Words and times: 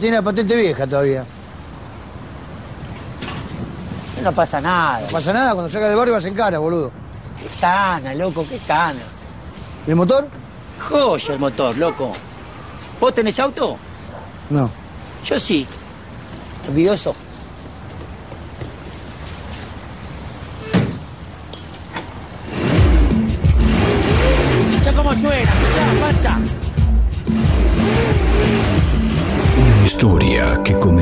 Tiene 0.00 0.16
la 0.16 0.22
patente 0.22 0.56
vieja 0.56 0.86
todavía. 0.86 1.24
No 4.22 4.32
pasa 4.32 4.60
nada. 4.60 5.00
No 5.00 5.06
pasa 5.08 5.32
nada, 5.32 5.52
cuando 5.52 5.70
salga 5.70 5.88
del 5.88 5.96
barrio 5.96 6.14
vas 6.14 6.24
en 6.24 6.34
cara, 6.34 6.58
boludo. 6.58 6.90
Qué 7.38 7.48
cana, 7.60 8.14
loco, 8.14 8.46
qué 8.48 8.58
cana. 8.58 9.00
¿Y 9.86 9.90
el 9.90 9.96
motor? 9.96 10.26
Joya 10.88 11.34
el 11.34 11.38
motor, 11.38 11.76
loco. 11.76 12.12
¿Vos 12.98 13.14
tenés 13.14 13.38
auto? 13.40 13.76
No. 14.48 14.70
Yo 15.24 15.38
sí. 15.38 15.66
Envidioso. 16.66 17.14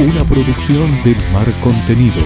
una 0.00 0.24
producción 0.24 0.90
de 1.04 1.14
Mar 1.32 1.52
Contenidos. 1.60 2.24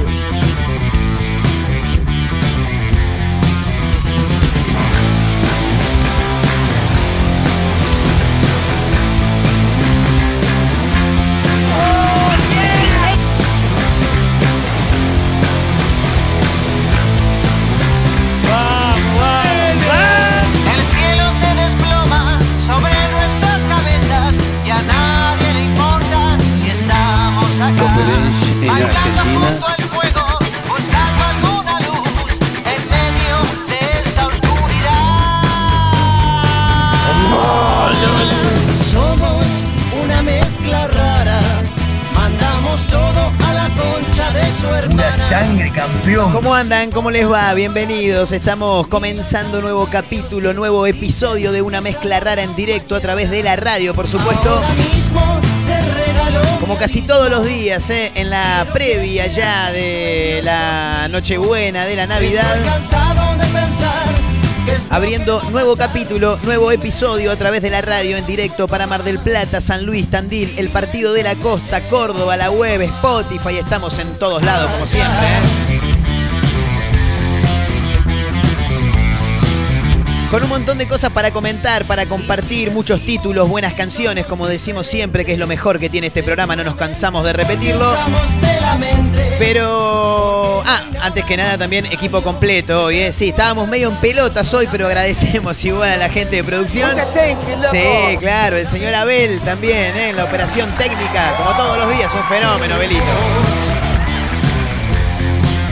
Andan? 46.56 46.90
¿Cómo 46.90 47.10
les 47.10 47.30
va? 47.30 47.52
Bienvenidos. 47.52 48.32
Estamos 48.32 48.86
comenzando 48.86 49.60
nuevo 49.60 49.86
capítulo, 49.90 50.54
nuevo 50.54 50.86
episodio 50.86 51.52
de 51.52 51.60
una 51.60 51.82
mezcla 51.82 52.18
rara 52.18 52.42
en 52.42 52.56
directo 52.56 52.94
a 52.94 53.00
través 53.00 53.30
de 53.30 53.42
la 53.42 53.56
radio, 53.56 53.92
por 53.92 54.08
supuesto. 54.08 54.62
Como 56.58 56.78
casi 56.78 57.02
todos 57.02 57.28
los 57.28 57.44
días, 57.44 57.90
¿eh? 57.90 58.10
en 58.14 58.30
la 58.30 58.66
previa 58.72 59.26
ya 59.26 59.70
de 59.70 60.40
la 60.42 61.08
Nochebuena, 61.08 61.84
de 61.84 61.96
la 61.96 62.06
Navidad. 62.06 62.56
Abriendo 64.88 65.42
nuevo 65.50 65.76
capítulo, 65.76 66.38
nuevo 66.42 66.72
episodio 66.72 67.32
a 67.32 67.36
través 67.36 67.60
de 67.60 67.68
la 67.68 67.82
radio 67.82 68.16
en 68.16 68.26
directo 68.26 68.66
para 68.66 68.86
Mar 68.86 69.04
del 69.04 69.18
Plata, 69.18 69.60
San 69.60 69.84
Luis, 69.84 70.10
Tandil, 70.10 70.54
el 70.56 70.70
Partido 70.70 71.12
de 71.12 71.22
la 71.22 71.34
Costa, 71.34 71.82
Córdoba, 71.82 72.38
la 72.38 72.50
web, 72.50 72.80
Spotify, 72.80 73.58
estamos 73.58 73.98
en 73.98 74.08
todos 74.18 74.42
lados 74.42 74.70
como 74.70 74.86
siempre. 74.86 75.26
¿eh? 75.26 75.65
Con 80.30 80.42
un 80.42 80.48
montón 80.48 80.76
de 80.76 80.88
cosas 80.88 81.10
para 81.12 81.30
comentar, 81.30 81.86
para 81.86 82.04
compartir, 82.06 82.72
muchos 82.72 83.00
títulos, 83.00 83.48
buenas 83.48 83.74
canciones, 83.74 84.26
como 84.26 84.48
decimos 84.48 84.86
siempre, 84.88 85.24
que 85.24 85.34
es 85.34 85.38
lo 85.38 85.46
mejor 85.46 85.78
que 85.78 85.88
tiene 85.88 86.08
este 86.08 86.24
programa, 86.24 86.56
no 86.56 86.64
nos 86.64 86.74
cansamos 86.74 87.24
de 87.24 87.32
repetirlo. 87.32 87.94
Pero, 89.38 90.62
ah, 90.66 90.82
antes 91.00 91.24
que 91.24 91.36
nada 91.36 91.56
también 91.56 91.86
equipo 91.86 92.22
completo 92.22 92.86
hoy, 92.86 92.98
¿eh? 92.98 93.12
Sí, 93.12 93.28
estábamos 93.28 93.68
medio 93.68 93.88
en 93.88 93.96
pelotas 93.96 94.52
hoy, 94.52 94.66
pero 94.70 94.88
agradecemos 94.88 95.64
igual 95.64 95.92
a 95.92 95.96
la 95.96 96.08
gente 96.08 96.36
de 96.36 96.44
producción. 96.44 96.90
Sí, 97.70 98.16
claro, 98.18 98.56
el 98.56 98.66
señor 98.66 98.96
Abel 98.96 99.40
también, 99.42 99.96
¿eh? 99.96 100.10
En 100.10 100.16
la 100.16 100.24
operación 100.24 100.68
técnica, 100.76 101.36
como 101.36 101.56
todos 101.56 101.78
los 101.78 101.96
días, 101.96 102.12
un 102.12 102.24
fenómeno, 102.24 102.76
Belito. 102.78 103.45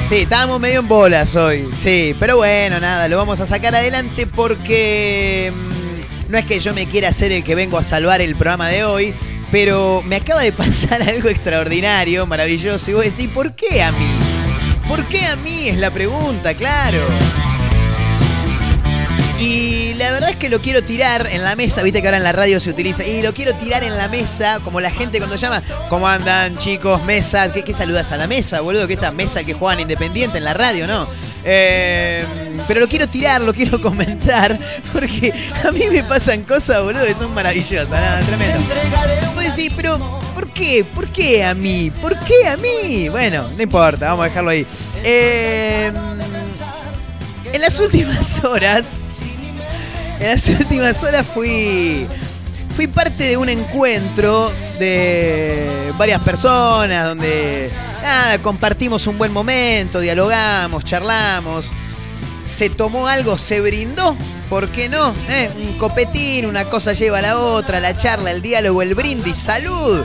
Sí, 0.09 0.17
estábamos 0.17 0.61
medio 0.61 0.81
en 0.81 0.89
bolas 0.89 1.35
hoy, 1.35 1.67
sí, 1.73 2.15
pero 2.21 2.37
bueno, 2.37 2.79
nada, 2.79 3.09
lo 3.09 3.17
vamos 3.17 3.41
a 3.41 3.47
sacar 3.47 3.75
adelante 3.75 4.27
porque 4.27 5.51
mm, 5.51 6.31
no 6.31 6.37
es 6.37 6.45
que 6.45 6.61
yo 6.61 6.75
me 6.75 6.87
quiera 6.87 7.11
ser 7.15 7.33
el 7.33 7.43
que 7.43 7.55
vengo 7.55 7.79
a 7.79 7.83
salvar 7.83 8.21
el 8.21 8.37
programa 8.37 8.69
de 8.69 8.85
hoy, 8.85 9.15
pero 9.51 10.03
me 10.05 10.17
acaba 10.17 10.43
de 10.43 10.53
pasar 10.53 11.03
algo 11.03 11.31
extraordinario, 11.31 12.27
maravilloso, 12.27 12.91
y 12.91 12.95
vos 12.95 13.05
decís, 13.05 13.31
¿por 13.31 13.55
qué 13.55 13.83
a 13.83 13.93
mí? 13.93 14.07
¿Por 14.87 15.07
qué 15.07 15.25
a 15.25 15.37
mí? 15.37 15.69
Es 15.69 15.79
la 15.79 15.91
pregunta, 15.91 16.53
claro. 16.53 17.01
Y 19.39 19.95
la 19.95 20.13
verdad 20.13 20.31
es 20.31 20.37
que 20.37 20.49
lo 20.49 20.61
quiero 20.61 20.83
tirar 20.83 21.27
en 21.31 21.43
la 21.43 21.57
mesa, 21.57 21.83
viste 21.83 22.01
que 22.01 22.07
ahora 22.07 22.19
en 22.19 22.23
la 22.23 22.33
radio 22.33 22.61
se 22.61 22.71
utiliza, 22.71 23.05
y 23.05 23.21
lo 23.21 23.35
quiero 23.35 23.53
tirar 23.55 23.83
en 23.83 23.97
la 23.97 24.09
mesa, 24.09 24.61
como 24.63 24.81
la 24.81 24.91
gente 24.91 25.19
cuando 25.19 25.37
llama, 25.37 25.61
¿cómo 25.89 26.07
andan 26.07 26.57
chicos? 26.57 27.03
Mesa, 27.05 27.51
¿qué, 27.53 27.63
qué 27.63 27.73
saludas 27.73 28.13
a 28.13 28.17
la 28.17 28.29
mesa, 28.29 28.61
boludo? 28.61 28.87
Que 28.87 28.95
esta 28.95 29.11
mesa 29.11 29.43
que 29.43 29.55
juegan 29.55 29.81
independiente 29.81 30.39
en 30.39 30.45
la 30.45 30.55
radio, 30.55 30.87
¿no? 30.87 31.09
Eh, 31.45 32.25
pero 32.69 32.81
lo 32.81 32.89
quiero 32.89 33.09
tirar, 33.09 33.43
lo 33.43 33.53
quiero 33.53 33.81
comentar, 33.83 34.59
porque 34.93 35.33
a 35.65 35.73
mí 35.73 35.85
me 35.91 36.05
pasan 36.05 36.45
cosas, 36.45 36.83
boludo, 36.83 37.05
que 37.05 37.15
son 37.15 37.35
maravillosas, 37.35 37.89
nada, 37.89 38.21
tremendo. 38.21 38.61
Pues 39.35 39.55
sí, 39.55 39.69
pero 39.75 39.99
¿por 40.33 40.49
qué? 40.51 40.85
¿Por 40.85 41.11
qué 41.11 41.45
a 41.45 41.55
mí? 41.55 41.91
¿Por 42.01 42.17
qué 42.21 42.47
a 42.47 42.57
mí? 42.57 43.09
Bueno, 43.09 43.49
no 43.57 43.63
importa, 43.63 44.11
vamos 44.11 44.27
a 44.27 44.29
dejarlo 44.29 44.51
ahí. 44.51 44.65
Eh, 45.03 45.93
en 47.53 47.61
las 47.61 47.79
últimas 47.79 48.43
horas, 48.45 49.01
en 50.21 50.27
las 50.29 50.49
últimas 50.61 51.03
horas 51.03 51.27
fui, 51.27 52.07
fui 52.77 52.87
parte 52.87 53.25
de 53.25 53.37
un 53.37 53.49
encuentro 53.49 54.53
de 54.79 55.93
varias 55.97 56.21
personas 56.23 57.09
donde 57.09 57.71
nada, 58.03 58.39
compartimos 58.39 59.07
un 59.07 59.19
buen 59.19 59.33
momento, 59.33 60.01
dialogamos, 60.01 60.85
charlamos. 60.85 61.71
se 62.45 62.71
tomó 62.71 63.07
algo, 63.09 63.39
se 63.39 63.61
brindó, 63.61 64.17
¿por 64.51 64.69
qué 64.69 64.89
no? 64.89 65.13
¿Eh? 65.29 65.51
Un 65.63 65.79
copetín, 65.79 66.47
una 66.47 66.65
cosa 66.65 66.93
lleva 66.93 67.19
a 67.19 67.23
la 67.23 67.39
otra, 67.39 67.81
la 67.81 67.97
charla, 67.97 68.31
el 68.31 68.43
diálogo, 68.43 68.83
el 68.83 68.95
brindis, 68.95 69.37
salud. 69.37 70.05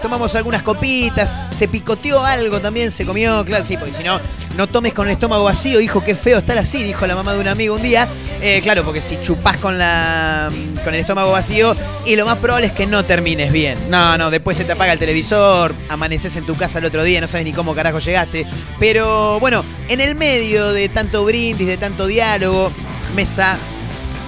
Tomamos 0.00 0.34
algunas 0.34 0.62
copitas, 0.62 1.52
se 1.52 1.68
picoteó 1.68 2.24
algo 2.24 2.60
también, 2.60 2.90
se 2.90 3.04
comió, 3.04 3.44
claro, 3.44 3.64
sí, 3.64 3.76
porque 3.76 3.92
si 3.92 4.02
no, 4.02 4.20
no 4.56 4.66
tomes 4.66 4.94
con 4.94 5.06
el 5.06 5.12
estómago 5.12 5.44
vacío, 5.44 5.80
hijo, 5.80 6.02
qué 6.02 6.14
feo 6.14 6.38
estar 6.38 6.56
así, 6.58 6.82
dijo 6.82 7.06
la 7.06 7.14
mamá 7.14 7.34
de 7.34 7.40
un 7.40 7.48
amigo 7.48 7.74
un 7.74 7.82
día. 7.82 8.08
Eh, 8.40 8.60
claro, 8.62 8.84
porque 8.84 9.00
si 9.00 9.18
chupás 9.22 9.56
con 9.56 9.78
la 9.78 10.50
con 10.84 10.94
el 10.94 11.00
estómago 11.00 11.32
vacío, 11.32 11.74
y 12.04 12.16
lo 12.16 12.24
más 12.24 12.38
probable 12.38 12.68
es 12.68 12.72
que 12.72 12.86
no 12.86 13.04
termines 13.04 13.52
bien. 13.52 13.78
No, 13.90 14.16
no, 14.16 14.30
después 14.30 14.56
se 14.56 14.64
te 14.64 14.72
apaga 14.72 14.92
el 14.92 14.98
televisor, 14.98 15.74
amaneces 15.88 16.36
en 16.36 16.46
tu 16.46 16.54
casa 16.54 16.78
el 16.78 16.84
otro 16.84 17.02
día, 17.02 17.20
no 17.20 17.26
sabes 17.26 17.44
ni 17.44 17.52
cómo 17.52 17.74
carajo 17.74 17.98
llegaste. 17.98 18.46
Pero 18.78 19.40
bueno, 19.40 19.64
en 19.88 20.00
el 20.00 20.14
medio 20.14 20.72
de 20.72 20.88
tanto 20.88 21.24
brindis, 21.24 21.66
de 21.66 21.76
tanto 21.76 22.06
diálogo, 22.06 22.70
mesa 23.14 23.58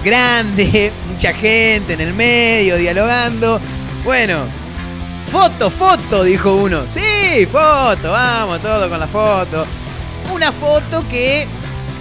grande, 0.03 0.91
mucha 1.11 1.33
gente 1.33 1.93
en 1.93 2.01
el 2.01 2.13
medio 2.13 2.77
dialogando. 2.77 3.59
Bueno, 4.03 4.45
foto, 5.29 5.69
foto, 5.69 6.23
dijo 6.23 6.55
uno. 6.55 6.83
Sí, 6.91 7.45
foto, 7.45 8.11
vamos, 8.11 8.61
todo 8.61 8.89
con 8.89 8.99
la 8.99 9.07
foto. 9.07 9.65
Una 10.33 10.51
foto 10.51 11.07
que 11.09 11.47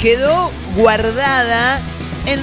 quedó 0.01 0.51
guardada 0.75 1.81
en 2.27 2.41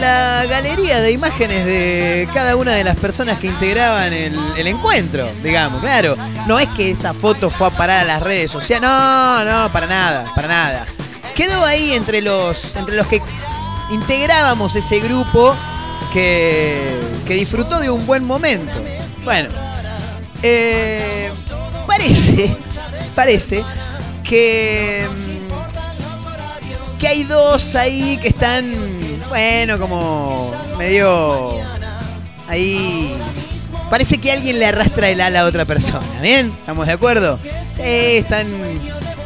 la 0.00 0.44
galería 0.46 1.00
de 1.00 1.12
imágenes 1.12 1.64
de 1.64 2.28
cada 2.34 2.56
una 2.56 2.72
de 2.72 2.84
las 2.84 2.96
personas 2.96 3.38
que 3.38 3.46
integraban 3.46 4.12
el, 4.12 4.66
encuentro, 4.66 5.28
digamos, 5.42 5.80
claro. 5.80 6.16
No 6.46 6.58
es 6.58 6.68
que 6.70 6.90
esa 6.90 7.14
foto 7.14 7.48
fue 7.48 7.68
a 7.68 7.70
parar 7.70 8.04
a 8.04 8.04
las 8.04 8.22
redes 8.22 8.50
sociales, 8.50 8.88
no, 8.88 9.44
no, 9.44 9.72
para 9.72 9.86
nada, 9.86 10.26
para 10.34 10.48
nada. 10.48 10.86
Quedó 11.34 11.64
ahí 11.64 11.94
entre 11.94 12.20
los, 12.20 12.76
entre 12.76 12.96
los 12.96 13.06
que 13.06 13.22
integrábamos 13.90 14.76
ese 14.76 15.00
grupo 15.00 15.54
que, 16.12 17.00
que 17.26 17.34
disfrutó 17.34 17.78
de 17.80 17.90
un 17.90 18.06
buen 18.06 18.24
momento. 18.24 18.82
Bueno, 19.24 19.48
eh, 20.46 21.32
parece, 21.86 22.54
parece 23.14 23.64
que, 24.22 25.08
mm, 25.10 26.98
que 26.98 27.08
hay 27.08 27.24
dos 27.24 27.74
ahí 27.74 28.18
que 28.18 28.28
están, 28.28 28.70
bueno, 29.30 29.78
como 29.78 30.52
medio 30.76 31.54
ahí. 32.46 33.14
Parece 33.88 34.18
que 34.18 34.32
alguien 34.32 34.58
le 34.58 34.66
arrastra 34.66 35.08
el 35.08 35.20
ala 35.20 35.40
a 35.40 35.44
otra 35.46 35.64
persona, 35.64 36.20
¿bien? 36.20 36.48
¿Estamos 36.48 36.86
de 36.86 36.92
acuerdo? 36.92 37.38
Sí, 37.76 37.82
están. 38.18 38.46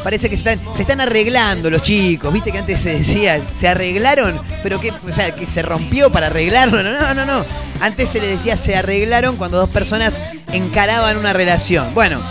Parece 0.09 0.31
que 0.31 0.39
se 0.39 0.59
están, 0.79 1.03
arreglando 1.03 1.69
los 1.69 1.83
chicos. 1.83 2.33
Viste 2.33 2.51
que 2.51 2.57
antes 2.57 2.81
se 2.81 2.97
decía, 2.97 3.43
se 3.55 3.69
arreglaron, 3.69 4.41
pero 4.63 4.81
que, 4.81 4.91
o 4.91 5.13
sea, 5.13 5.35
que 5.35 5.45
se 5.45 5.61
rompió 5.61 6.09
para 6.09 6.29
arreglarlo. 6.29 6.83
No, 6.83 6.99
no, 6.99 7.13
no, 7.13 7.27
no. 7.27 7.45
Antes 7.83 8.09
se 8.09 8.19
le 8.19 8.27
decía 8.27 8.57
se 8.57 8.75
arreglaron 8.75 9.37
cuando 9.37 9.59
dos 9.59 9.69
personas 9.69 10.19
encaraban 10.51 11.19
una 11.19 11.35
relación. 11.35 11.93
Bueno, 11.93 12.23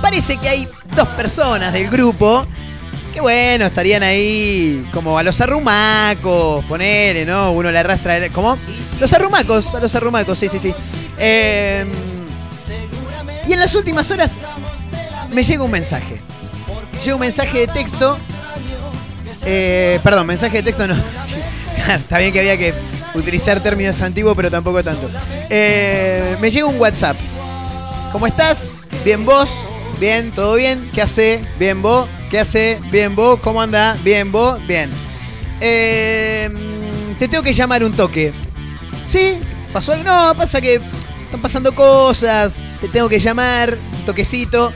parece 0.00 0.36
que 0.36 0.48
hay 0.48 0.68
dos 0.94 1.08
personas 1.08 1.72
del 1.72 1.90
grupo 1.90 2.46
que 3.12 3.20
bueno, 3.20 3.66
estarían 3.66 4.04
ahí 4.04 4.86
como 4.92 5.18
a 5.18 5.24
los 5.24 5.40
arrumacos, 5.40 6.64
ponele, 6.66 7.24
¿no? 7.26 7.50
Uno 7.50 7.72
le 7.72 7.78
arrastra, 7.80 8.20
¿cómo? 8.28 8.56
Los 9.00 9.12
arrumacos, 9.12 9.74
a 9.74 9.80
los 9.80 9.92
arrumacos, 9.96 10.38
sí, 10.38 10.48
sí, 10.48 10.60
sí. 10.60 10.72
Eh, 11.18 11.84
y 13.48 13.52
en 13.52 13.58
las 13.58 13.74
últimas 13.74 14.12
horas 14.12 14.38
me 15.32 15.42
llega 15.42 15.64
un 15.64 15.72
mensaje. 15.72 16.20
Llega 17.02 17.14
un 17.14 17.20
mensaje 17.20 17.58
de 17.60 17.66
texto. 17.68 18.18
eh, 19.44 20.00
perdón, 20.02 20.26
mensaje 20.26 20.58
de 20.58 20.62
texto 20.64 20.86
no. 20.86 20.94
Está 21.94 22.18
bien 22.18 22.32
que 22.32 22.40
había 22.40 22.56
que 22.56 22.74
utilizar 23.14 23.62
términos 23.62 24.00
antiguos, 24.02 24.34
pero 24.36 24.50
tampoco 24.50 24.82
tanto. 24.82 25.08
Eh, 25.50 26.36
me 26.40 26.50
llega 26.50 26.66
un 26.66 26.80
WhatsApp. 26.80 27.16
¿Cómo 28.12 28.26
estás? 28.26 28.86
Bien 29.04 29.24
vos, 29.24 29.50
bien, 30.00 30.32
todo 30.32 30.54
bien. 30.54 30.90
¿Qué 30.92 31.02
hace? 31.02 31.42
Bien 31.58 31.80
vos, 31.82 32.08
¿qué 32.30 32.40
hace? 32.40 32.80
Bien 32.90 33.14
vos, 33.14 33.38
¿cómo 33.40 33.60
anda? 33.62 33.96
Bien 34.02 34.32
vos, 34.32 34.58
bien. 34.66 34.90
Eh, 35.60 36.48
te 37.18 37.28
tengo 37.28 37.42
que 37.42 37.52
llamar 37.52 37.84
un 37.84 37.92
toque. 37.92 38.32
¿Sí? 39.08 39.38
¿Pasó 39.72 39.92
algo? 39.92 40.04
No, 40.04 40.34
pasa 40.34 40.60
que 40.60 40.80
están 41.24 41.40
pasando 41.40 41.74
cosas. 41.74 42.64
Te 42.80 42.88
tengo 42.88 43.08
que 43.08 43.20
llamar, 43.20 43.76
un 43.98 44.04
toquecito. 44.06 44.72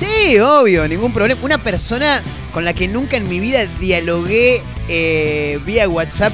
Sí, 0.00 0.38
obvio, 0.38 0.88
ningún 0.88 1.12
problema. 1.12 1.38
Una 1.44 1.58
persona 1.58 2.22
con 2.54 2.64
la 2.64 2.72
que 2.72 2.88
nunca 2.88 3.18
en 3.18 3.28
mi 3.28 3.38
vida 3.38 3.66
dialogué 3.78 4.62
eh, 4.88 5.60
vía 5.66 5.86
WhatsApp 5.90 6.32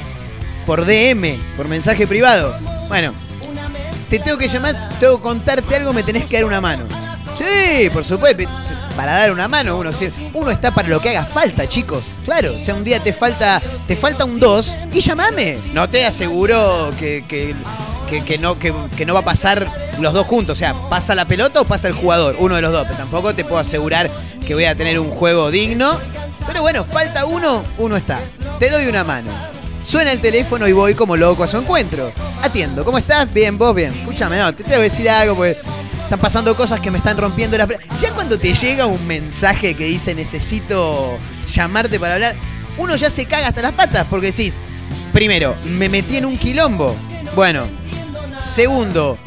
por 0.65 0.87
DM, 0.87 1.37
por 1.57 1.67
mensaje 1.67 2.07
privado. 2.07 2.57
Bueno, 2.87 3.13
te 4.09 4.21
tengo 4.21 4.39
que 4.39 4.47
llamar, 4.47 4.89
tengo 5.01 5.17
que 5.17 5.23
contarte 5.25 5.75
algo, 5.75 5.93
me 5.93 6.05
tenés 6.05 6.27
que 6.27 6.37
dar 6.37 6.45
una 6.45 6.61
mano. 6.61 6.87
Sí, 7.37 7.91
por 7.91 8.05
supuesto. 8.05 8.45
Para 8.95 9.13
dar 9.13 9.33
una 9.33 9.49
mano, 9.49 9.77
uno, 9.77 9.91
uno 10.33 10.51
está 10.51 10.71
para 10.71 10.89
lo 10.89 11.01
que 11.01 11.11
haga 11.11 11.27
falta, 11.27 11.69
chicos. 11.69 12.05
Claro, 12.25 12.55
o 12.55 12.65
sea, 12.65 12.75
un 12.75 12.85
día 12.85 13.03
te 13.03 13.13
falta, 13.13 13.61
te 13.87 13.97
falta 13.97 14.25
un 14.25 14.39
2 14.39 14.77
y 14.93 15.01
llamame. 15.01 15.59
No 15.75 15.91
te 15.91 16.07
aseguro 16.07 16.93
que, 16.99 17.55
que- 18.07 18.39
no, 18.39 18.59
que, 18.59 18.73
que 18.97 19.05
no 19.07 19.15
va 19.15 19.21
a 19.21 19.25
pasar 19.25 19.71
los 20.01 20.13
dos 20.15 20.27
juntos. 20.27 20.57
O 20.57 20.59
sea, 20.59 20.75
pasa 20.89 21.15
la 21.15 21.27
pelota 21.27 21.61
o 21.61 21.65
pasa 21.67 21.89
el 21.89 21.95
jugador, 21.95 22.37
uno 22.39 22.55
de 22.57 22.63
los 22.63 22.73
dos. 22.73 22.85
Pero 22.87 22.97
tampoco 22.99 23.35
te 23.35 23.45
puedo 23.45 23.59
asegurar 23.59 24.11
que 24.47 24.55
voy 24.55 24.65
a 24.65 24.75
tener 24.75 24.99
un 24.99 25.11
juego 25.11 25.51
digno. 25.51 25.99
Pero 26.47 26.63
bueno, 26.63 26.85
falta 26.85 27.25
uno, 27.27 27.63
uno 27.79 27.97
está. 27.97 28.21
Te 28.61 28.71
doy 28.71 28.87
una 28.87 29.03
mano. 29.05 29.31
Suena 29.85 30.13
el 30.13 30.21
teléfono 30.21 30.67
y 30.67 30.73
voy 30.73 30.95
como 30.95 31.17
loco 31.17 31.45
a 31.45 31.47
su 31.49 31.57
encuentro. 31.59 32.13
Atiendo, 32.43 32.85
¿cómo 32.85 32.99
estás? 32.99 33.33
Bien, 33.33 33.57
vos 33.59 33.75
bien. 33.75 33.93
Escúchame, 33.93 34.37
no, 34.39 34.53
te 34.53 34.63
tengo 34.65 34.79
que 34.79 34.83
decir 34.91 35.09
algo 35.09 35.35
porque 35.37 35.57
están 36.03 36.19
pasando 36.21 36.57
cosas 36.57 36.81
que 36.81 36.91
me 36.91 36.99
están 36.99 37.17
rompiendo 37.17 37.57
la... 37.57 37.67
Ya 38.01 38.11
cuando 38.13 38.39
te 38.39 38.53
llega 38.55 38.87
un 38.87 39.05
mensaje 39.07 39.75
que 39.75 39.85
dice 39.85 40.15
necesito 40.15 41.17
llamarte 41.53 41.99
para 42.01 42.15
hablar, 42.15 42.35
uno 42.79 42.95
ya 42.97 43.11
se 43.11 43.27
caga 43.27 43.49
hasta 43.49 43.63
las 43.63 43.73
patas 43.73 44.07
porque 44.11 44.27
decís, 44.29 44.59
primero, 45.13 45.55
me 45.65 45.89
metí 45.89 46.17
en 46.17 46.27
un 46.27 46.37
quilombo. 46.37 46.95
Bueno, 47.37 47.65
segundo, 48.43 49.19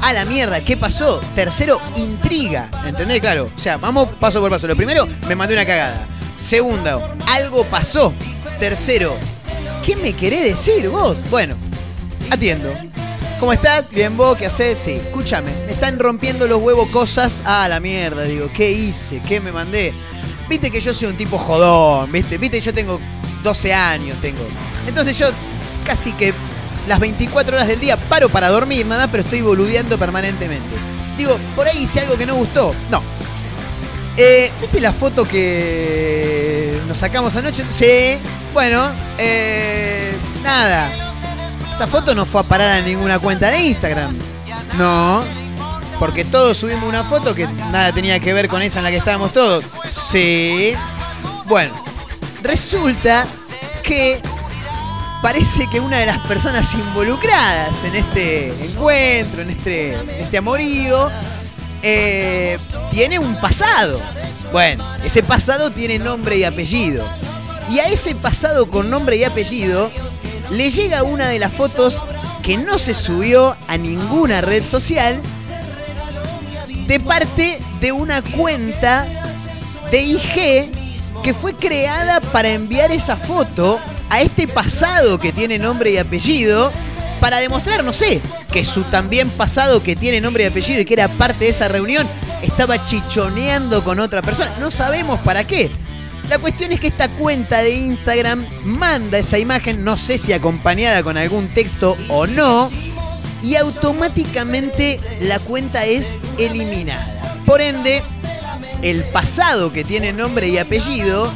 a 0.00 0.14
la 0.14 0.24
mierda, 0.24 0.64
¿qué 0.64 0.78
pasó? 0.78 1.20
Tercero, 1.34 1.78
intriga. 1.96 2.70
¿Entendés? 2.86 3.20
Claro. 3.20 3.50
O 3.54 3.60
sea, 3.60 3.76
vamos 3.76 4.08
paso 4.18 4.40
por 4.40 4.48
paso. 4.50 4.66
Lo 4.66 4.74
primero, 4.74 5.06
me 5.28 5.36
mandé 5.36 5.52
una 5.52 5.66
cagada. 5.66 6.08
Segundo, 6.38 7.06
algo 7.26 7.64
pasó. 7.64 8.14
Tercero, 8.58 9.18
¿qué 9.84 9.96
me 9.96 10.14
querés 10.14 10.44
decir 10.44 10.88
vos? 10.88 11.18
Bueno, 11.28 11.56
atiendo. 12.30 12.72
¿Cómo 13.38 13.52
estás? 13.52 13.90
Bien, 13.90 14.16
vos, 14.16 14.38
¿qué 14.38 14.46
haces? 14.46 14.78
Sí, 14.78 14.92
escúchame. 14.92 15.52
Me 15.66 15.72
están 15.72 15.98
rompiendo 15.98 16.48
los 16.48 16.62
huevos 16.62 16.88
cosas. 16.88 17.42
Ah, 17.44 17.68
la 17.68 17.80
mierda, 17.80 18.22
digo. 18.22 18.48
¿Qué 18.56 18.70
hice? 18.70 19.20
¿Qué 19.28 19.40
me 19.40 19.52
mandé? 19.52 19.92
Viste 20.48 20.70
que 20.70 20.80
yo 20.80 20.94
soy 20.94 21.08
un 21.08 21.18
tipo 21.18 21.36
jodón, 21.36 22.10
¿viste? 22.10 22.38
Viste, 22.38 22.62
yo 22.62 22.72
tengo 22.72 22.98
12 23.42 23.74
años, 23.74 24.16
tengo. 24.22 24.40
Entonces 24.86 25.18
yo 25.18 25.26
casi 25.84 26.14
que 26.14 26.32
las 26.86 27.00
24 27.00 27.56
horas 27.56 27.68
del 27.68 27.80
día 27.80 27.96
paro 27.96 28.28
para 28.28 28.48
dormir, 28.48 28.86
nada, 28.86 29.08
pero 29.08 29.22
estoy 29.22 29.40
boludeando 29.40 29.98
permanentemente. 29.98 30.76
Digo, 31.16 31.38
por 31.56 31.66
ahí 31.66 31.82
hice 31.82 32.00
algo 32.00 32.16
que 32.16 32.26
no 32.26 32.36
gustó. 32.36 32.74
No. 32.90 33.02
Eh, 34.16 34.50
¿Viste 34.60 34.80
la 34.80 34.92
foto 34.92 35.24
que 35.24 36.80
nos 36.86 36.98
sacamos 36.98 37.36
anoche? 37.36 37.64
Sí. 37.70 38.18
Bueno, 38.52 38.90
eh, 39.18 40.16
nada. 40.42 40.90
Esa 41.74 41.86
foto 41.86 42.14
no 42.14 42.26
fue 42.26 42.40
a 42.40 42.44
parar 42.44 42.70
a 42.70 42.80
ninguna 42.80 43.18
cuenta 43.18 43.50
de 43.50 43.62
Instagram. 43.62 44.16
No. 44.76 45.22
Porque 45.98 46.24
todos 46.24 46.56
subimos 46.56 46.88
una 46.88 47.04
foto 47.04 47.34
que 47.34 47.46
nada 47.46 47.92
tenía 47.92 48.20
que 48.20 48.32
ver 48.32 48.48
con 48.48 48.62
esa 48.62 48.78
en 48.78 48.84
la 48.84 48.90
que 48.90 48.96
estábamos 48.96 49.32
todos. 49.32 49.64
Sí. 50.10 50.74
Bueno, 51.46 51.74
resulta 52.42 53.26
que 53.82 54.20
parece 55.22 55.66
que 55.68 55.80
una 55.80 55.98
de 55.98 56.06
las 56.06 56.18
personas 56.26 56.72
involucradas 56.74 57.84
en 57.84 57.96
este 57.96 58.48
encuentro, 58.64 59.42
en 59.42 59.50
este, 59.50 60.20
este 60.20 60.38
amorío, 60.38 61.10
eh, 61.82 62.58
tiene 62.90 63.18
un 63.18 63.36
pasado. 63.40 64.00
Bueno, 64.52 64.84
ese 65.04 65.22
pasado 65.22 65.70
tiene 65.70 65.98
nombre 65.98 66.36
y 66.36 66.44
apellido. 66.44 67.04
Y 67.70 67.80
a 67.80 67.88
ese 67.88 68.14
pasado 68.14 68.70
con 68.70 68.90
nombre 68.90 69.16
y 69.16 69.24
apellido 69.24 69.90
le 70.50 70.70
llega 70.70 71.02
una 71.02 71.28
de 71.28 71.38
las 71.38 71.52
fotos 71.52 72.02
que 72.42 72.56
no 72.56 72.78
se 72.78 72.94
subió 72.94 73.56
a 73.66 73.76
ninguna 73.76 74.40
red 74.40 74.64
social 74.64 75.20
de 76.86 77.00
parte 77.00 77.60
de 77.80 77.92
una 77.92 78.22
cuenta 78.22 79.06
de 79.90 80.00
IG 80.00 80.70
que 81.22 81.34
fue 81.34 81.54
creada 81.54 82.20
para 82.20 82.48
enviar 82.48 82.90
esa 82.90 83.16
foto 83.16 83.78
a 84.10 84.20
este 84.20 84.48
pasado 84.48 85.18
que 85.18 85.32
tiene 85.32 85.58
nombre 85.58 85.90
y 85.90 85.98
apellido 85.98 86.72
para 87.20 87.38
demostrar, 87.38 87.84
no 87.84 87.92
sé, 87.92 88.20
que 88.52 88.64
su 88.64 88.82
también 88.84 89.28
pasado 89.30 89.82
que 89.82 89.96
tiene 89.96 90.20
nombre 90.20 90.44
y 90.44 90.46
apellido 90.46 90.80
y 90.80 90.84
que 90.84 90.94
era 90.94 91.08
parte 91.08 91.44
de 91.44 91.50
esa 91.50 91.68
reunión 91.68 92.06
estaba 92.42 92.84
chichoneando 92.84 93.82
con 93.82 94.00
otra 94.00 94.22
persona. 94.22 94.54
No 94.60 94.70
sabemos 94.70 95.20
para 95.20 95.44
qué. 95.44 95.70
La 96.28 96.38
cuestión 96.38 96.72
es 96.72 96.80
que 96.80 96.88
esta 96.88 97.08
cuenta 97.08 97.62
de 97.62 97.74
Instagram 97.74 98.44
manda 98.64 99.18
esa 99.18 99.38
imagen, 99.38 99.82
no 99.82 99.96
sé 99.96 100.18
si 100.18 100.32
acompañada 100.32 101.02
con 101.02 101.16
algún 101.16 101.48
texto 101.48 101.96
o 102.08 102.26
no, 102.26 102.70
y 103.42 103.56
automáticamente 103.56 105.00
la 105.20 105.38
cuenta 105.38 105.86
es 105.86 106.20
eliminada. 106.38 107.06
Por 107.46 107.62
ende, 107.62 108.02
el 108.82 109.04
pasado 109.04 109.72
que 109.72 109.84
tiene 109.84 110.12
nombre 110.12 110.48
y 110.48 110.58
apellido 110.58 111.32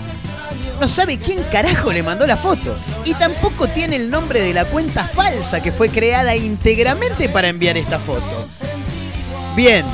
no 0.83 0.89
sabe 0.89 1.17
quién 1.17 1.45
carajo 1.45 1.93
le 1.93 2.03
mandó 2.03 2.27
la 2.27 2.37
foto. 2.37 2.77
Y 3.05 3.15
tampoco 3.15 3.69
tiene 3.69 3.95
el 3.95 4.11
nombre 4.11 4.41
de 4.41 4.53
la 4.53 4.65
cuenta 4.65 5.07
falsa 5.07 5.63
que 5.63 5.71
fue 5.71 5.89
creada 5.89 6.35
íntegramente 6.35 7.29
para 7.29 7.49
enviar 7.49 7.77
esta 7.77 8.01
foto. 8.01 8.49
Bien. 9.55 9.87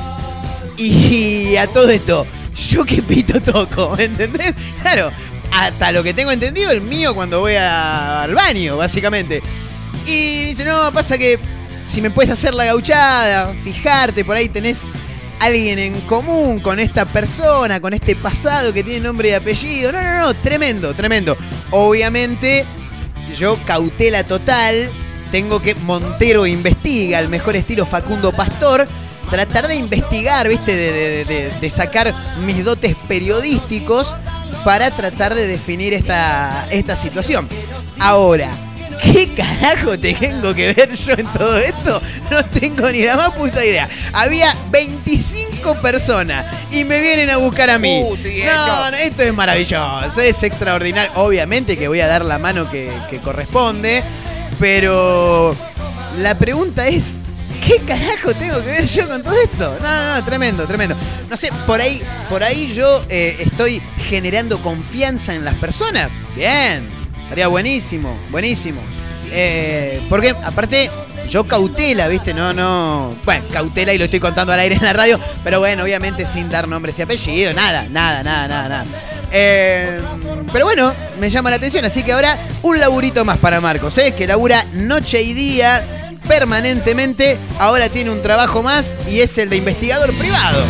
Y 0.79 1.57
a 1.57 1.67
todo 1.67 1.91
esto, 1.91 2.27
yo 2.71 2.87
qué 2.87 3.03
pito 3.03 3.39
toco, 3.43 3.95
¿me 3.99 4.05
entendés? 4.05 4.55
Claro, 4.81 5.13
hasta 5.53 5.93
lo 5.93 6.03
que 6.03 6.15
tengo 6.15 6.31
entendido, 6.31 6.71
el 6.71 6.81
mío 6.81 7.15
cuando 7.15 7.41
voy 7.41 7.57
al 7.57 8.35
baño, 8.35 8.79
básicamente. 8.79 9.43
Y 10.07 10.47
dice, 10.47 10.65
no, 10.65 10.91
pasa 10.91 11.19
que 11.19 11.39
si 11.87 12.01
me 12.01 12.09
puedes 12.09 12.31
hacer 12.31 12.55
la 12.55 12.65
gauchada, 12.65 13.53
fijarte, 13.63 14.25
por 14.25 14.37
ahí 14.37 14.49
tenés 14.49 14.85
alguien 15.41 15.79
en 15.79 16.01
común 16.03 16.61
con 16.61 16.79
esta 16.79 17.05
persona, 17.05 17.81
con 17.81 17.95
este 17.95 18.17
pasado 18.17 18.73
que 18.73 18.83
tiene 18.85 19.01
nombre 19.01 19.31
y 19.31 19.33
apellido. 19.33 19.93
No, 19.93 20.01
no, 20.03 20.19
no, 20.19 20.35
tremendo, 20.35 20.95
tremendo. 20.95 21.37
Obviamente, 21.71 22.65
yo 23.37 23.57
cautela 23.67 24.25
total, 24.25 24.91
tengo 25.31 25.61
que 25.61 25.75
Montero 25.75 26.47
investiga, 26.47 27.19
el 27.19 27.29
mejor 27.29 27.57
estilo 27.57 27.85
Facundo 27.87 28.33
Pastor, 28.33 28.89
tratar 29.31 29.69
de 29.69 29.77
investigar, 29.77 30.49
viste, 30.49 30.75
de- 30.77 31.53
de 31.61 31.71
sacar 31.71 32.15
mis 32.41 32.65
dotes 32.65 32.97
periodísticos 33.07 34.17
para 34.65 34.91
tratar 34.91 35.35
de 35.35 35.47
definir 35.47 35.93
esta, 35.95 36.67
esta 36.71 36.97
situación. 36.97 37.49
Ahora, 37.99 38.51
¿qué 39.03 39.29
carajo 39.35 39.99
tengo 39.99 40.55
que 40.55 40.73
ver 40.73 40.95
yo 40.95 41.13
en 41.15 41.27
todo 41.33 41.59
esto? 41.59 42.01
No 42.31 42.45
tengo 42.45 42.91
ni 42.91 43.05
la 43.05 43.17
más 43.17 43.31
puta 43.31 43.65
idea. 43.65 43.89
Había 44.13 44.55
25 44.71 45.81
personas 45.81 46.47
y 46.71 46.85
me 46.85 47.01
vienen 47.01 47.31
a 47.31 47.39
buscar 47.39 47.71
a 47.71 47.79
mí. 47.79 48.03
No, 48.03 48.91
no, 48.91 48.97
esto 48.97 49.23
es 49.23 49.35
maravilloso, 49.35 50.21
es 50.21 50.43
extraordinario. 50.43 51.11
Obviamente 51.17 51.77
que 51.77 51.89
voy 51.89 52.01
a 52.01 52.07
dar 52.07 52.25
la 52.25 52.39
mano 52.39 52.71
que, 52.71 52.91
que 53.11 53.19
corresponde, 53.19 54.03
pero 54.59 55.57
la 56.19 56.37
pregunta 56.37 56.87
es, 56.87 57.15
¿qué 57.67 57.79
carajo 57.81 58.35
tengo 58.35 58.61
que 58.63 58.67
ver 58.67 58.87
yo 58.87 59.09
con 59.09 59.23
todo 59.23 59.41
esto? 59.41 59.79
No, 59.81 59.89
no, 59.89 60.15
no, 60.15 60.25
tremendo, 60.25 60.67
tremendo. 60.67 60.97
No 61.31 61.37
sé, 61.37 61.49
por 61.67 61.81
ahí, 61.81 62.03
por 62.29 62.43
ahí 62.43 62.73
yo 62.73 63.05
eh, 63.09 63.37
estoy 63.41 63.81
generando 64.09 64.59
confianza 64.59 65.35
en 65.35 65.45
las 65.45 65.55
personas. 65.57 66.13
Bien, 66.35 66.98
estaría 67.29 67.47
buenísimo, 67.49 68.19
buenísimo. 68.31 68.81
Eh, 69.31 70.01
porque 70.09 70.31
aparte 70.31 70.91
yo 71.29 71.45
cautela, 71.45 72.09
¿viste? 72.09 72.33
No, 72.33 72.55
no. 72.55 73.15
Bueno, 73.23 73.45
cautela 73.53 73.93
y 73.93 73.99
lo 73.99 74.07
estoy 74.07 74.19
contando 74.19 74.55
al 74.55 74.61
aire 74.61 74.77
en 74.77 74.83
la 74.83 74.95
radio, 74.95 75.21
pero 75.45 75.61
bueno, 75.61 75.83
obviamente 75.83 76.25
sin 76.25 76.49
dar 76.49 76.67
nombres 76.67 76.99
y 76.99 77.03
apellidos, 77.03 77.55
nada, 77.55 77.87
nada, 77.91 78.23
nada, 78.23 78.49
nada, 78.49 78.69
nada. 78.69 78.85
Eh, 79.31 80.01
pero 80.51 80.65
bueno, 80.65 80.95
me 81.21 81.29
llama 81.29 81.51
la 81.51 81.57
atención, 81.57 81.85
así 81.85 82.03
que 82.03 82.13
ahora 82.13 82.39
un 82.63 82.81
laburito 82.81 83.23
más 83.27 83.37
para 83.37 83.61
Marcos, 83.61 83.99
¿eh? 83.99 84.15
Que 84.17 84.27
labura 84.27 84.65
noche 84.73 85.21
y 85.21 85.35
día 85.35 85.85
permanentemente, 86.27 87.37
ahora 87.59 87.91
tiene 87.91 88.11
un 88.11 88.23
trabajo 88.23 88.63
más 88.63 89.01
y 89.07 89.21
es 89.21 89.37
el 89.37 89.51
de 89.51 89.57
investigador 89.57 90.15
privado. 90.15 90.65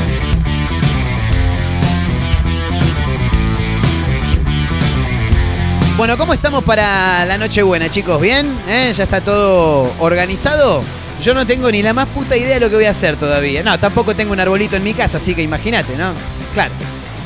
Bueno, 5.99 6.17
¿cómo 6.17 6.33
estamos 6.33 6.63
para 6.63 7.25
la 7.25 7.39
Nochebuena, 7.39 7.91
chicos? 7.91 8.21
¿Bien? 8.21 8.47
¿Eh? 8.69 8.93
¿Ya 8.95 9.03
está 9.03 9.21
todo 9.21 9.93
organizado? 9.99 10.85
Yo 11.21 11.35
no 11.35 11.45
tengo 11.45 11.73
ni 11.73 11.83
la 11.83 11.93
más 11.93 12.07
puta 12.07 12.37
idea 12.37 12.55
de 12.55 12.61
lo 12.61 12.71
que 12.71 12.77
voy 12.77 12.85
a 12.85 12.93
hacer 12.93 13.19
todavía. 13.19 13.65
No, 13.65 13.81
tampoco 13.81 14.15
tengo 14.15 14.33
un 14.33 14.39
arbolito 14.39 14.77
en 14.77 14.85
mi 14.85 14.95
casa, 14.95 15.19
así 15.19 15.35
que 15.35 15.43
imagínate, 15.43 15.97
¿no? 15.97 16.13
Claro. 16.55 16.71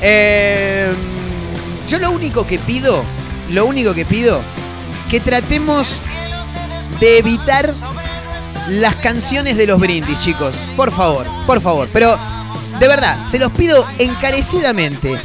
Eh, 0.00 0.90
yo 1.86 1.98
lo 1.98 2.12
único 2.12 2.46
que 2.46 2.58
pido, 2.58 3.04
lo 3.50 3.66
único 3.66 3.92
que 3.92 4.06
pido, 4.06 4.40
que 5.10 5.20
tratemos 5.20 5.88
de 6.98 7.18
evitar 7.18 7.74
las 8.70 8.94
canciones 8.96 9.58
de 9.58 9.66
los 9.66 9.78
brindis, 9.78 10.18
chicos. 10.18 10.56
Por 10.78 10.90
favor, 10.92 11.26
por 11.46 11.60
favor. 11.60 11.90
Pero, 11.92 12.18
de 12.80 12.88
verdad, 12.88 13.22
se 13.22 13.38
los 13.38 13.52
pido 13.52 13.86
encarecidamente. 13.98 15.20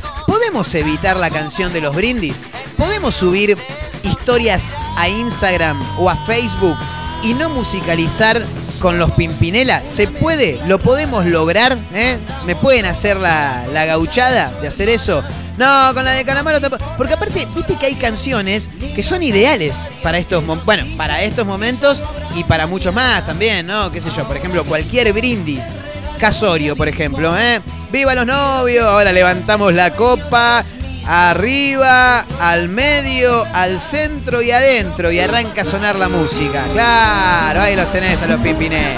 ¿Podemos 0.48 0.76
evitar 0.76 1.18
la 1.18 1.30
canción 1.30 1.74
de 1.74 1.82
los 1.82 1.94
brindis? 1.94 2.42
¿Podemos 2.78 3.18
subir 3.18 3.58
historias 4.04 4.74
a 4.96 5.10
Instagram 5.10 5.78
o 6.00 6.10
a 6.10 6.16
Facebook 6.16 6.78
y 7.22 7.34
no 7.34 7.50
musicalizar 7.50 8.42
con 8.80 8.98
los 8.98 9.12
Pimpinela? 9.12 9.84
¿Se 9.84 10.08
puede? 10.08 10.58
¿Lo 10.66 10.80
podemos 10.80 11.26
lograr? 11.26 11.78
¿Eh? 11.94 12.18
¿Me 12.46 12.56
pueden 12.56 12.86
hacer 12.86 13.18
la, 13.18 13.66
la 13.74 13.84
gauchada 13.84 14.54
de 14.62 14.70
hacer 14.70 14.88
eso? 14.88 15.22
No, 15.58 15.94
con 15.94 16.06
la 16.06 16.14
de 16.14 16.24
Calamaro 16.24 16.62
tampoco. 16.62 16.86
Porque 16.96 17.16
aparte, 17.16 17.46
viste 17.54 17.76
que 17.76 17.88
hay 17.88 17.96
canciones 17.96 18.70
que 18.96 19.04
son 19.04 19.24
ideales 19.24 19.90
para 20.02 20.18
estos 20.18 20.46
bueno, 20.64 20.86
para 20.96 21.24
estos 21.24 21.46
momentos 21.46 22.02
y 22.36 22.46
para 22.46 22.68
muchos 22.68 22.94
más 22.94 23.26
también, 23.26 23.68
¿no? 23.68 23.92
Qué 23.92 24.00
sé 24.00 24.10
yo, 24.16 24.26
por 24.26 24.38
ejemplo, 24.38 24.64
cualquier 24.64 25.12
brindis. 25.12 25.74
Casorio, 26.18 26.76
por 26.76 26.88
ejemplo, 26.88 27.38
¿eh? 27.38 27.62
¡Viva 27.92 28.16
los 28.16 28.26
novios! 28.26 28.86
Ahora 28.86 29.12
levantamos 29.12 29.74
la 29.74 29.94
copa 29.94 30.64
arriba, 31.08 32.26
al 32.42 32.68
medio, 32.68 33.46
al 33.54 33.80
centro 33.80 34.42
y 34.42 34.52
adentro 34.52 35.12
y 35.12 35.20
arranca 35.20 35.62
a 35.62 35.66
sonar 35.66 35.96
la 35.96 36.10
música. 36.10 36.66
Claro, 36.74 37.62
ahí 37.62 37.76
los 37.76 37.92
tenés 37.92 38.22
a 38.22 38.28
los 38.28 38.42
pimpinés. 38.42 38.98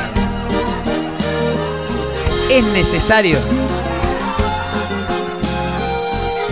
Es 2.50 2.64
necesario 2.66 3.38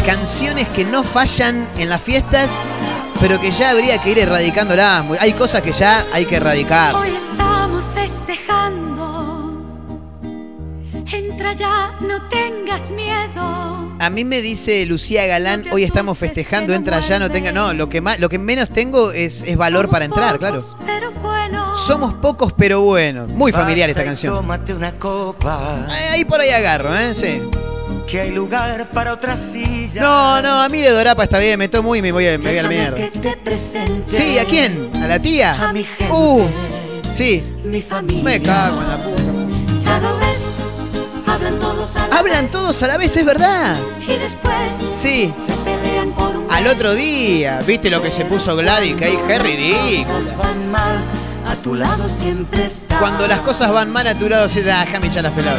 canciones 0.05 0.67
que 0.69 0.85
no 0.85 1.03
fallan 1.03 1.67
en 1.77 1.89
las 1.89 2.01
fiestas, 2.01 2.63
pero 3.19 3.41
que 3.41 3.51
ya 3.51 3.71
habría 3.71 3.97
que 3.97 4.11
ir 4.11 4.19
erradicándolas. 4.19 5.03
Hay 5.19 5.33
cosas 5.33 5.61
que 5.61 5.73
ya 5.73 6.05
hay 6.13 6.25
que 6.25 6.35
erradicar. 6.37 6.95
Entra 11.49 11.53
ya, 11.53 11.93
no 12.05 12.21
tengas 12.27 12.91
miedo. 12.91 13.95
A 13.99 14.09
mí 14.09 14.25
me 14.25 14.41
dice 14.41 14.85
Lucía 14.85 15.25
Galán, 15.27 15.63
hoy 15.71 15.83
estamos 15.83 16.17
festejando, 16.17 16.73
entra 16.73 16.99
ya, 16.99 17.19
no 17.19 17.29
tenga. 17.31 17.53
No, 17.53 17.73
lo 17.73 17.87
que 17.87 18.01
más, 18.01 18.19
lo 18.19 18.27
que 18.27 18.37
menos 18.37 18.69
tengo 18.69 19.11
es, 19.13 19.43
es 19.43 19.55
valor 19.55 19.89
para 19.89 20.03
entrar, 20.05 20.39
claro. 20.39 20.59
Somos 20.61 20.75
pocos, 20.75 20.85
Pero 20.85 21.11
bueno. 21.21 21.75
Somos 21.75 22.13
pocos 22.15 22.53
pero 22.53 22.81
buenos. 22.81 23.29
Muy 23.29 23.51
familiar 23.53 23.89
esta 23.89 24.03
canción. 24.03 24.33
Tómate 24.33 24.73
una 24.73 24.91
copa, 24.93 25.85
Ahí 25.89 26.03
ahí 26.15 26.25
por 26.25 26.41
ahí 26.41 26.49
agarro, 26.49 26.93
¿eh? 26.95 27.15
Sí. 27.15 27.41
que 28.09 28.19
hay 28.21 28.31
lugar 28.31 28.89
para 28.91 29.13
otra 29.13 29.37
silla. 29.37 30.01
No, 30.01 30.41
no, 30.41 30.61
a 30.63 30.67
mí 30.69 30.81
de 30.81 30.89
Dorapa 30.91 31.23
está 31.23 31.39
bien, 31.39 31.57
me 31.59 31.69
tomo 31.69 31.95
y 31.95 32.01
me 32.01 32.11
voy 32.11 32.27
a, 32.27 32.37
me 32.37 32.49
voy 32.49 32.57
a 32.57 32.63
la 32.63 32.69
mierda. 32.69 32.97
Sí, 34.05 34.37
¿a 34.37 34.43
quién? 34.43 34.89
¿A 35.01 35.07
la 35.07 35.19
tía? 35.19 35.69
A 35.69 35.71
mi 35.71 35.83
gente, 35.85 36.11
Uh, 36.13 36.45
sí. 37.15 37.41
mi 37.63 37.81
familia. 37.81 38.23
Me 38.23 38.41
cago 38.41 38.81
en 38.81 38.87
la 38.89 38.97
puta. 38.97 39.23
Hablan 41.47 41.59
todos 41.59 41.95
a 41.95 42.07
la 42.07 42.15
Hablan 42.17 42.43
vez. 42.43 42.51
todos 42.51 42.83
a 42.83 42.87
la 42.87 42.97
vez, 42.97 43.15
es 43.17 43.25
verdad. 43.25 43.77
Y 44.01 44.15
después. 44.17 44.55
Sí. 44.91 45.33
Se 45.37 45.53
pelean 45.53 46.11
por 46.11 46.35
un 46.35 46.51
Al 46.51 46.67
otro 46.67 46.93
día, 46.93 47.61
¿viste 47.65 47.89
lo 47.89 48.01
que 48.01 48.11
se 48.11 48.25
puso 48.25 48.55
Gladys? 48.55 48.95
Que 48.95 49.05
ahí 49.05 49.17
van 50.37 50.71
mal, 50.71 50.97
a 51.47 51.55
tu 51.63 51.75
lado 51.75 52.09
siempre 52.09 52.65
está. 52.65 52.97
Cuando 52.99 53.27
las 53.27 53.39
cosas 53.41 53.71
van 53.71 53.89
mal 53.91 54.05
a 54.07 54.15
tu 54.15 54.27
lado, 54.27 54.49
se 54.49 54.63
da, 54.63 54.83
déjame 54.83 55.07
echar 55.07 55.23
las 55.23 55.31
pelotas. 55.33 55.57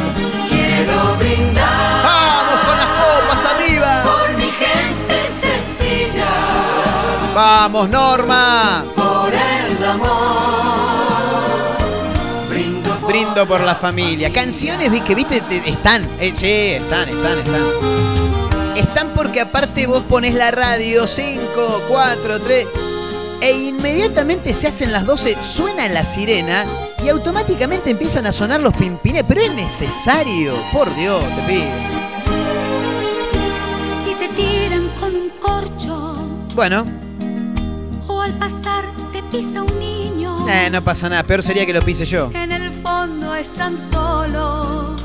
quiero 0.49 1.15
brindar 1.17 2.03
¡Vamos 2.03 2.65
con 2.67 2.77
las 2.77 2.85
copas 2.85 3.45
arriba! 3.55 4.03
por 4.03 4.33
mi 4.37 4.51
gente 4.51 5.27
sencilla, 5.27 6.25
¡Vamos, 7.33 7.89
Norma! 7.89 8.85
por 8.95 9.31
el 9.33 9.85
amor. 9.85 10.18
Por 13.47 13.61
la 13.61 13.75
familia. 13.75 14.31
Canciones 14.31 14.89
que 15.01 15.15
viste, 15.15 15.41
te- 15.41 15.69
están. 15.69 16.03
eh, 16.19 16.33
sí, 16.35 16.83
están, 16.83 17.09
están, 17.09 17.39
están. 17.39 17.63
Están 18.75 19.07
porque 19.15 19.41
aparte 19.41 19.87
vos 19.87 20.03
pones 20.07 20.33
la 20.35 20.51
radio 20.51 21.07
5, 21.07 21.83
4, 21.87 22.39
3 22.39 22.67
e 23.41 23.51
inmediatamente 23.51 24.53
se 24.53 24.67
hacen 24.67 24.91
las 24.91 25.05
12, 25.05 25.37
suena 25.41 25.87
la 25.87 26.03
sirena 26.03 26.65
y 27.03 27.09
automáticamente 27.09 27.89
empiezan 27.91 28.25
a 28.25 28.31
sonar 28.31 28.59
los 28.59 28.73
pimpines. 28.75 29.23
Pero 29.27 29.41
es 29.41 29.53
necesario, 29.53 30.53
por 30.73 30.93
Dios, 30.95 31.23
te 31.35 31.41
pido. 31.43 31.65
Si 34.03 34.13
te 34.15 34.27
tiran 34.35 34.89
con 34.99 35.15
un 35.15 35.29
corcho. 35.41 36.13
Bueno, 36.55 36.85
O 38.07 38.21
al 38.21 38.33
pasar 38.33 38.83
te 39.13 39.21
pisa 39.23 39.63
un 39.63 39.79
niño. 39.79 40.35
eh, 40.49 40.69
no 40.69 40.81
pasa 40.81 41.07
nada, 41.09 41.23
peor 41.23 41.41
sería 41.43 41.65
que 41.65 41.73
lo 41.73 41.81
pise 41.81 42.05
yo. 42.05 42.29
En 42.33 42.51
el 42.51 42.68
fondo 42.83 43.35
es 43.35 43.51
tan 43.53 43.77
solo 43.77 44.95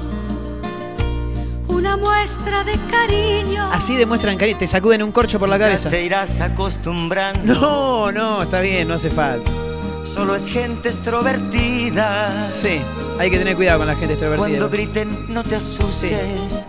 un 1.68 1.84
una 1.84 1.98
muestra 1.98 2.64
de 2.64 2.78
cariño. 2.90 3.68
Así 3.70 3.94
demuestran 3.96 4.38
cariño. 4.38 4.56
Te 4.56 4.66
sacuden 4.66 5.02
un 5.02 5.12
corcho 5.12 5.38
por 5.38 5.48
la 5.50 5.58
cabeza. 5.58 5.90
Te 5.90 6.02
irás 6.02 6.40
acostumbrando. 6.40 7.54
No, 7.54 8.10
no, 8.10 8.42
está 8.42 8.60
bien, 8.62 8.88
no 8.88 8.94
hace 8.94 9.10
falta. 9.10 9.50
Solo 10.04 10.34
es 10.34 10.46
gente 10.46 10.88
extrovertida. 10.88 12.42
Sí, 12.42 12.80
hay 13.18 13.30
que 13.30 13.38
tener 13.38 13.54
cuidado 13.54 13.80
con 13.80 13.88
la 13.88 13.96
gente 13.96 14.14
extrovertida. 14.14 14.46
Cuando 14.48 14.70
griten, 14.70 15.26
no 15.28 15.42
te 15.42 15.56
asustes. 15.56 16.66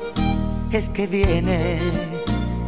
Es 0.71 0.89
que 0.89 1.07
viene 1.07 1.79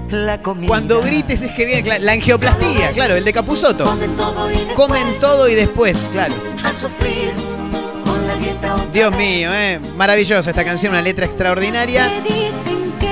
la 0.10 0.42
comida. 0.42 0.68
Cuando 0.68 1.02
grites 1.02 1.42
es 1.42 1.52
que 1.52 1.66
viene 1.66 2.00
la 2.00 2.12
angioplastía, 2.14 2.92
claro, 2.92 3.16
el 3.16 3.26
de 3.26 3.34
Capuzoto. 3.34 3.84
Comen 3.84 4.16
todo 4.16 4.50
y 4.50 4.56
después 4.56 4.76
Comen 4.78 5.20
todo 5.20 5.50
y 5.50 5.56
después, 5.56 6.10
claro. 6.14 6.34
a 6.64 6.72
sufrir 6.72 7.47
Dios 8.94 9.16
mío, 9.16 9.50
eh. 9.54 9.80
Maravillosa 9.96 10.50
esta 10.50 10.64
canción, 10.64 10.94
una 10.94 11.02
letra 11.02 11.26
extraordinaria. 11.26 12.24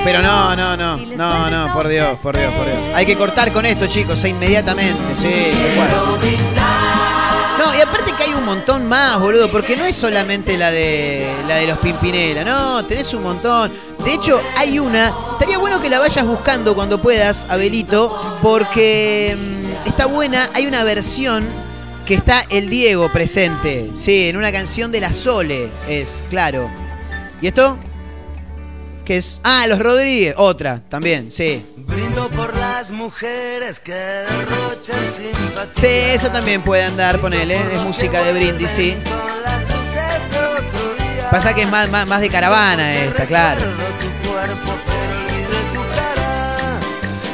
Pero 0.03 0.22
no, 0.22 0.55
no, 0.55 0.77
no, 0.77 0.98
no, 0.98 1.50
no, 1.50 1.74
por 1.74 1.88
Dios, 1.88 2.17
por 2.20 2.38
Dios, 2.38 2.53
por 2.53 2.65
Dios. 2.65 2.77
Hay 2.94 3.05
que 3.05 3.17
cortar 3.17 3.51
con 3.51 3.65
esto, 3.65 3.88
chicos, 3.88 4.24
e 4.24 4.29
inmediatamente, 4.29 5.15
sí. 5.15 5.51
No, 7.58 7.75
y 7.75 7.82
aparte 7.82 8.12
que 8.15 8.24
hay 8.24 8.34
un 8.36 8.46
montón 8.46 8.88
más, 8.88 9.20
boludo, 9.20 9.50
porque 9.50 9.75
no 9.75 9.84
es 9.84 9.96
solamente 9.96 10.58
la 10.58 10.70
de 10.70 11.34
la 11.48 11.55
de 11.55 11.67
los 11.67 11.79
Pimpinela, 11.79 12.44
no, 12.44 12.86
tenés 12.86 13.13
un 13.15 13.24
montón. 13.24 13.72
De 14.03 14.13
hecho, 14.13 14.39
hay 14.55 14.77
una, 14.77 15.12
estaría 15.34 15.58
bueno 15.58 15.82
que 15.82 15.89
la 15.89 15.98
vayas 15.98 16.25
buscando 16.25 16.75
cuando 16.75 17.01
puedas, 17.01 17.48
Abelito, 17.50 18.39
porque 18.44 19.36
mm, 19.36 19.88
está 19.88 20.05
buena, 20.05 20.50
hay 20.53 20.67
una 20.67 20.84
versión 20.84 21.44
que 22.05 22.13
está 22.13 22.45
el 22.50 22.69
Diego 22.69 23.12
presente, 23.12 23.89
sí, 23.95 24.29
en 24.29 24.38
una 24.38 24.51
canción 24.51 24.91
de 24.91 25.01
la 25.01 25.12
Sole, 25.12 25.71
es, 25.89 26.24
claro. 26.29 26.69
¿Y 27.41 27.47
esto? 27.47 27.79
¿Qué 29.03 29.17
es? 29.17 29.39
Ah, 29.43 29.65
Los 29.67 29.79
Rodríguez, 29.79 30.35
otra, 30.38 30.81
también, 30.88 31.31
sí. 31.31 31.65
Brindo 31.77 32.29
por 32.29 32.55
las 32.57 32.91
mujeres 32.91 33.79
que 33.79 33.93
derrochan 33.93 35.12
simpatía. 35.15 35.74
Sí, 35.81 35.88
eso 36.15 36.29
también 36.31 36.62
puede 36.62 36.83
andar, 36.83 37.19
ponele, 37.19 37.55
es 37.55 37.81
música 37.81 38.24
de 38.24 38.33
brindis, 38.33 38.69
sí. 38.69 38.95
Pasa 41.31 41.53
que 41.55 41.63
es 41.63 41.69
más, 41.69 41.89
más, 41.89 42.05
más 42.05 42.21
de 42.21 42.29
caravana 42.29 42.95
esta, 42.97 43.25
claro. 43.25 43.62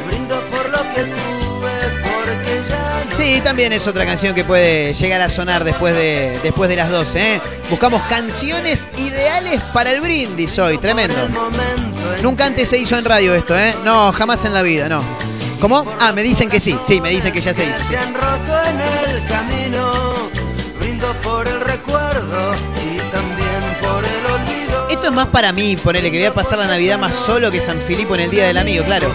Brindo 0.08 0.42
por 0.50 0.70
lo 0.70 0.80
que 0.94 1.02
tuve, 1.04 1.72
porque 2.02 2.70
ya 2.70 2.81
Sí, 3.18 3.42
también 3.44 3.74
es 3.74 3.86
otra 3.88 4.06
canción 4.06 4.34
que 4.34 4.44
puede 4.44 4.94
llegar 4.94 5.22
a 5.22 5.30
sonar 5.30 5.64
después 5.64 5.96
de, 5.96 6.40
después 6.44 6.70
de 6.70 6.76
las 6.76 6.90
12, 6.90 7.36
¿eh? 7.36 7.42
Buscamos 7.70 8.02
canciones 8.04 8.88
ideales 8.98 9.62
para 9.74 9.92
el 9.92 10.02
brindis 10.02 10.58
hoy, 10.60 10.78
tremendo. 10.78 11.16
Nunca 12.22 12.46
antes 12.46 12.70
se 12.70 12.78
hizo 12.78 12.98
en 12.98 13.06
radio 13.06 13.34
esto, 13.36 13.58
¿eh? 13.58 13.76
No, 13.84 14.12
jamás 14.12 14.46
en 14.46 14.54
la 14.54 14.62
vida, 14.62 14.88
no. 14.90 15.04
¿Cómo? 15.60 15.86
Ah, 16.00 16.12
me 16.12 16.24
dicen 16.24 16.50
que 16.50 16.60
sí, 16.60 16.76
sí, 16.88 17.02
me 17.02 17.10
dicen 17.10 17.32
que 17.32 17.42
ya 17.42 17.54
se 17.54 17.64
hizo. 17.64 17.80
se 17.88 17.98
han 17.98 18.14
roto 18.14 18.64
en 18.68 18.80
el 18.80 19.28
camino. 19.28 19.92
Brindo 20.80 21.14
por 21.22 21.48
el 21.48 21.60
recuerdo 21.62 22.56
y 22.78 22.98
también 23.12 23.78
por 23.80 24.04
el 24.04 24.26
olvido. 24.26 24.88
Esto 24.90 25.06
es 25.06 25.12
más 25.12 25.28
para 25.28 25.52
mí, 25.52 25.76
ponele 25.78 26.10
que 26.10 26.18
voy 26.18 26.28
a 26.28 26.34
pasar 26.34 26.58
la 26.58 26.68
Navidad 26.68 26.98
más 26.98 27.14
solo 27.14 27.52
que 27.52 27.62
San 27.62 27.78
Filipo 27.78 28.16
en 28.16 28.22
el 28.22 28.32
Día 28.32 28.48
del 28.48 28.58
Amigo, 28.58 28.84
claro. 28.86 29.14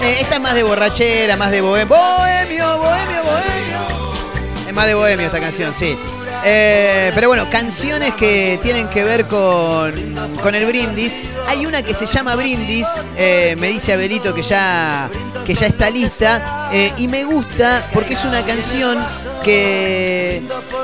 Eh, 0.00 0.18
esta 0.20 0.36
es 0.36 0.40
más 0.40 0.54
de 0.54 0.62
borrachera, 0.62 1.36
más 1.36 1.50
de 1.50 1.60
bohemio. 1.60 1.96
Bohemio, 1.96 2.78
bohemio, 2.78 3.22
bohemio. 3.22 4.66
Es 4.66 4.74
más 4.74 4.86
de 4.86 4.94
bohemio 4.94 5.26
esta 5.26 5.40
canción, 5.40 5.72
sí. 5.72 5.96
Eh, 6.44 7.10
pero 7.14 7.28
bueno, 7.28 7.48
canciones 7.50 8.14
que 8.14 8.58
tienen 8.62 8.88
que 8.88 9.04
ver 9.04 9.26
con, 9.26 9.92
con 10.42 10.54
el 10.54 10.66
brindis. 10.66 11.16
Hay 11.48 11.66
una 11.66 11.82
que 11.82 11.94
se 11.94 12.06
llama 12.06 12.34
Brindis, 12.34 12.86
eh, 13.16 13.54
me 13.58 13.68
dice 13.68 13.92
Abelito 13.92 14.34
que 14.34 14.42
ya, 14.42 15.08
que 15.46 15.54
ya 15.54 15.66
está 15.66 15.90
lista. 15.90 16.68
eh, 16.72 16.92
y 16.96 17.08
me 17.08 17.24
gusta 17.24 17.88
porque 17.92 18.14
es 18.14 18.24
una 18.24 18.44
canción 18.44 18.98
que. 19.44 20.42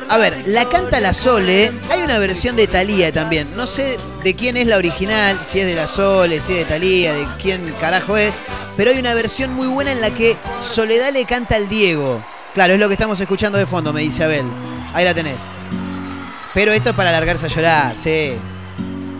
A 0.09 0.19
ver, 0.19 0.43
la 0.47 0.69
canta 0.69 1.01
la 1.01 1.15
Sole. 1.15 1.73
Hay 1.91 2.03
una 2.03 2.19
versión 2.19 2.57
de 2.57 2.67
Thalía 2.67 3.12
también. 3.12 3.49
No 3.57 3.67
sé 3.67 3.99
de 4.23 4.35
quién 4.35 4.57
es 4.57 4.67
la 4.67 4.77
original, 4.77 5.41
si 5.45 5.61
es 5.61 5.67
de 5.67 5.75
la 5.75 5.88
Sole, 5.88 6.41
si 6.41 6.53
es 6.53 6.59
de 6.61 6.65
Thalía, 6.67 7.12
de 7.12 7.27
quién 7.41 7.75
carajo 7.81 8.17
es. 8.17 8.33
Pero 8.77 8.91
hay 8.91 8.99
una 8.99 9.15
versión 9.15 9.53
muy 9.53 9.67
buena 9.67 9.93
en 9.93 10.01
la 10.01 10.11
que 10.11 10.37
Soledad 10.62 11.12
le 11.12 11.25
canta 11.25 11.57
al 11.57 11.69
Diego. 11.69 12.23
Claro, 12.55 12.75
es 12.75 12.81
lo 12.81 12.88
que 12.88 12.95
estamos 12.95 13.19
escuchando 13.19 13.59
de 13.59 13.67
fondo, 13.67 13.93
me 13.93 14.03
dice 14.03 14.25
Abel. 14.25 14.45
Ahí 14.94 15.05
la 15.05 15.14
tenés. 15.14 15.46
Pero 16.55 16.72
esto 16.72 16.90
es 16.90 16.96
para 16.96 17.11
alargarse 17.11 17.46
a 17.46 17.48
llorar, 17.48 17.96
sí. 17.96 18.33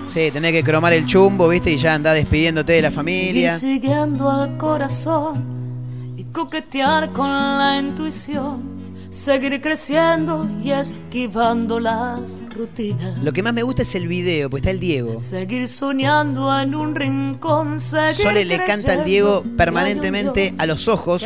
Sí, 0.09 0.31
tenés 0.31 0.53
que 0.53 0.63
cromar 0.63 0.93
el 0.93 1.07
chumbo, 1.07 1.49
¿viste? 1.49 1.71
Y 1.71 1.79
ya 1.79 1.95
andá 1.95 2.13
despidiéndote 2.13 2.75
de 2.75 2.83
la 2.83 2.91
familia. 2.91 3.57
Siguiendo 3.57 4.31
al 4.31 4.59
corazón 4.59 6.15
y 6.17 6.25
coquetear 6.25 7.13
con 7.13 7.31
la 7.31 7.79
intuición. 7.79 8.82
Seguir 9.13 9.61
creciendo 9.61 10.49
y 10.65 10.71
esquivando 10.71 11.79
las 11.79 12.43
rutinas. 12.49 13.23
Lo 13.23 13.31
que 13.35 13.43
más 13.43 13.53
me 13.53 13.63
gusta 13.63 13.83
es 13.83 13.95
el 13.95 14.09
video, 14.09 14.49
pues 14.49 14.63
está 14.63 14.71
el 14.71 14.81
Diego. 14.81 15.21
Seguir 15.21 15.69
soñando 15.69 16.59
en 16.59 16.75
un 16.75 16.95
rincón. 16.95 17.79
Sole 17.79 18.47
le 18.47 18.65
canta 18.65 18.95
al 18.95 19.05
Diego 19.05 19.45
permanentemente 19.55 20.55
a 20.57 20.65
los 20.65 20.89
ojos. 20.89 21.23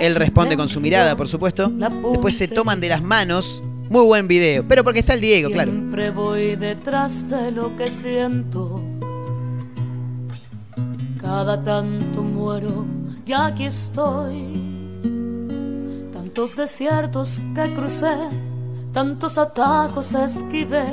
Él 0.00 0.16
responde 0.16 0.50
de 0.50 0.56
con 0.56 0.68
su 0.68 0.80
mi 0.80 0.88
mirada, 0.88 1.16
por 1.16 1.28
supuesto. 1.28 1.68
Después 1.68 2.36
se 2.36 2.48
toman 2.48 2.80
de 2.80 2.88
las 2.88 3.02
manos. 3.02 3.62
Muy 3.88 4.04
buen 4.04 4.26
video. 4.26 4.66
Pero 4.66 4.82
porque 4.82 4.98
está 4.98 5.14
el 5.14 5.20
Diego, 5.20 5.48
claro. 5.48 5.70
Siempre 5.70 6.10
voy 6.10 6.56
detrás 6.56 7.30
de 7.30 7.52
lo 7.52 7.76
que 7.76 7.88
siento. 7.88 8.82
Cada 11.20 11.62
tanto 11.62 12.24
muero 12.24 12.84
y 13.24 13.32
aquí 13.32 13.66
estoy. 13.66 14.69
Tantos 16.30 16.54
desiertos 16.54 17.40
que 17.56 17.74
crucé, 17.74 18.14
tantos 18.92 19.36
atajos 19.36 20.14
esquivé, 20.14 20.84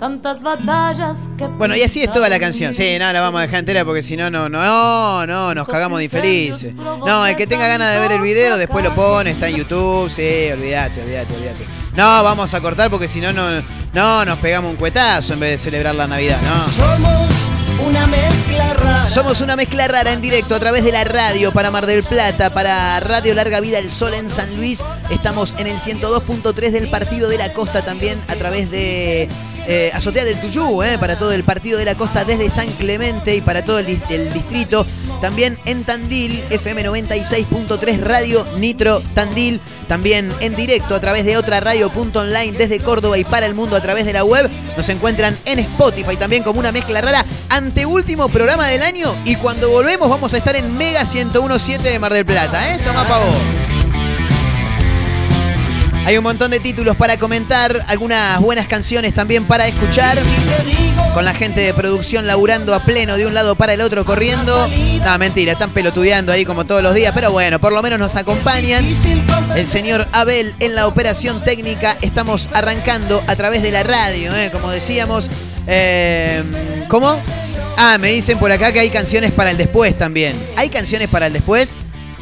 tantas 0.00 0.42
batallas 0.42 1.28
que. 1.36 1.46
Bueno, 1.46 1.76
y 1.76 1.82
así 1.82 2.02
es 2.02 2.10
toda 2.10 2.30
la 2.30 2.40
canción. 2.40 2.74
Sí, 2.74 2.96
no, 2.98 3.12
la 3.12 3.20
vamos 3.20 3.40
a 3.40 3.42
dejar 3.42 3.58
entera 3.58 3.84
porque 3.84 4.00
si 4.00 4.16
no, 4.16 4.30
no, 4.30 4.48
no, 4.48 5.26
no, 5.26 5.26
no, 5.26 5.54
nos 5.54 5.68
cagamos 5.68 5.98
de 5.98 6.04
infelices. 6.04 6.74
No, 6.74 7.26
el 7.26 7.36
que 7.36 7.46
tenga 7.46 7.68
ganas 7.68 7.92
de 7.92 8.00
ver 8.00 8.12
el 8.12 8.22
video, 8.22 8.56
después 8.56 8.82
lo 8.82 8.94
pone, 8.94 9.32
está 9.32 9.48
en 9.48 9.56
YouTube. 9.56 10.08
Sí, 10.08 10.48
olvídate, 10.50 11.02
olvídate, 11.02 11.34
olvídate. 11.34 11.66
No, 11.94 12.24
vamos 12.24 12.54
a 12.54 12.60
cortar 12.62 12.88
porque 12.88 13.08
si 13.08 13.20
no, 13.20 13.30
no, 13.30 13.62
no, 13.92 14.24
nos 14.24 14.38
pegamos 14.38 14.70
un 14.70 14.78
cuetazo 14.78 15.34
en 15.34 15.40
vez 15.40 15.50
de 15.50 15.58
celebrar 15.58 15.94
la 15.94 16.06
Navidad, 16.06 16.40
no. 16.40 17.41
Somos 19.08 19.40
una 19.40 19.56
mezcla 19.56 19.88
rara. 19.88 20.12
En 20.12 20.20
directo 20.20 20.54
a 20.54 20.60
través 20.60 20.84
de 20.84 20.92
la 20.92 21.04
radio 21.04 21.52
para 21.52 21.70
Mar 21.70 21.86
del 21.86 22.02
Plata, 22.02 22.50
para 22.50 22.98
Radio 23.00 23.34
Larga 23.34 23.60
Vida 23.60 23.78
El 23.78 23.90
Sol 23.90 24.14
en 24.14 24.30
San 24.30 24.56
Luis. 24.56 24.84
Estamos 25.10 25.54
en 25.58 25.66
el 25.66 25.78
102.3 25.78 26.70
del 26.70 26.88
Partido 26.88 27.28
de 27.28 27.38
la 27.38 27.52
Costa 27.52 27.84
también 27.84 28.18
a 28.28 28.36
través 28.36 28.70
de 28.70 29.28
eh, 29.66 29.90
Azotea 29.94 30.24
del 30.24 30.40
Tuyú, 30.40 30.82
eh, 30.82 30.98
para 30.98 31.18
todo 31.18 31.32
el 31.32 31.44
Partido 31.44 31.78
de 31.78 31.84
la 31.84 31.94
Costa 31.94 32.24
desde 32.24 32.50
San 32.50 32.70
Clemente 32.72 33.34
y 33.36 33.40
para 33.40 33.64
todo 33.64 33.78
el 33.78 33.86
distrito. 33.86 34.86
También 35.22 35.56
en 35.66 35.84
Tandil, 35.84 36.42
FM 36.50 36.84
96.3 36.84 38.00
Radio 38.00 38.44
Nitro 38.58 39.00
Tandil. 39.14 39.60
También 39.86 40.32
en 40.40 40.56
directo 40.56 40.96
a 40.96 41.00
través 41.00 41.24
de 41.24 41.36
otra 41.36 41.60
radio.online 41.60 42.58
desde 42.58 42.80
Córdoba 42.80 43.16
y 43.18 43.24
para 43.24 43.46
el 43.46 43.54
mundo 43.54 43.76
a 43.76 43.80
través 43.80 44.04
de 44.04 44.12
la 44.12 44.24
web. 44.24 44.50
Nos 44.76 44.88
encuentran 44.88 45.38
en 45.44 45.60
Spotify 45.60 46.16
también 46.16 46.42
como 46.42 46.58
una 46.58 46.72
mezcla 46.72 47.00
rara. 47.00 47.24
Anteúltimo 47.50 48.28
programa 48.30 48.66
del 48.66 48.82
año 48.82 49.14
y 49.24 49.36
cuando 49.36 49.70
volvemos 49.70 50.10
vamos 50.10 50.34
a 50.34 50.38
estar 50.38 50.56
en 50.56 50.76
Mega 50.76 51.02
101.7 51.02 51.82
de 51.82 51.98
Mar 52.00 52.12
del 52.12 52.26
Plata. 52.26 52.74
¿eh? 52.74 52.80
Toma 52.84 53.06
pa' 53.06 53.18
vos. 53.18 53.61
Hay 56.04 56.16
un 56.18 56.24
montón 56.24 56.50
de 56.50 56.58
títulos 56.58 56.96
para 56.96 57.16
comentar, 57.16 57.84
algunas 57.86 58.40
buenas 58.40 58.66
canciones 58.66 59.14
también 59.14 59.44
para 59.44 59.68
escuchar. 59.68 60.18
Con 61.14 61.24
la 61.24 61.32
gente 61.32 61.60
de 61.60 61.72
producción 61.74 62.26
laburando 62.26 62.74
a 62.74 62.84
pleno 62.84 63.16
de 63.16 63.26
un 63.26 63.34
lado 63.34 63.54
para 63.54 63.74
el 63.74 63.80
otro, 63.80 64.04
corriendo. 64.04 64.68
No, 65.04 65.18
mentira, 65.18 65.52
están 65.52 65.70
pelotudeando 65.70 66.32
ahí 66.32 66.44
como 66.44 66.64
todos 66.64 66.82
los 66.82 66.94
días, 66.94 67.12
pero 67.14 67.30
bueno, 67.30 67.60
por 67.60 67.72
lo 67.72 67.82
menos 67.82 68.00
nos 68.00 68.16
acompañan. 68.16 68.84
El 69.54 69.66
señor 69.66 70.08
Abel 70.10 70.54
en 70.58 70.74
la 70.74 70.88
operación 70.88 71.40
técnica. 71.44 71.96
Estamos 72.00 72.48
arrancando 72.52 73.22
a 73.28 73.36
través 73.36 73.62
de 73.62 73.70
la 73.70 73.84
radio, 73.84 74.34
¿eh? 74.34 74.50
como 74.50 74.70
decíamos. 74.70 75.28
Eh, 75.68 76.42
¿Cómo? 76.88 77.16
Ah, 77.76 77.98
me 77.98 78.08
dicen 78.08 78.38
por 78.38 78.50
acá 78.50 78.72
que 78.72 78.80
hay 78.80 78.90
canciones 78.90 79.30
para 79.30 79.52
el 79.52 79.56
después 79.56 79.96
también. 79.96 80.34
¿Hay 80.56 80.68
canciones 80.68 81.08
para 81.08 81.28
el 81.28 81.32
después? 81.32 81.78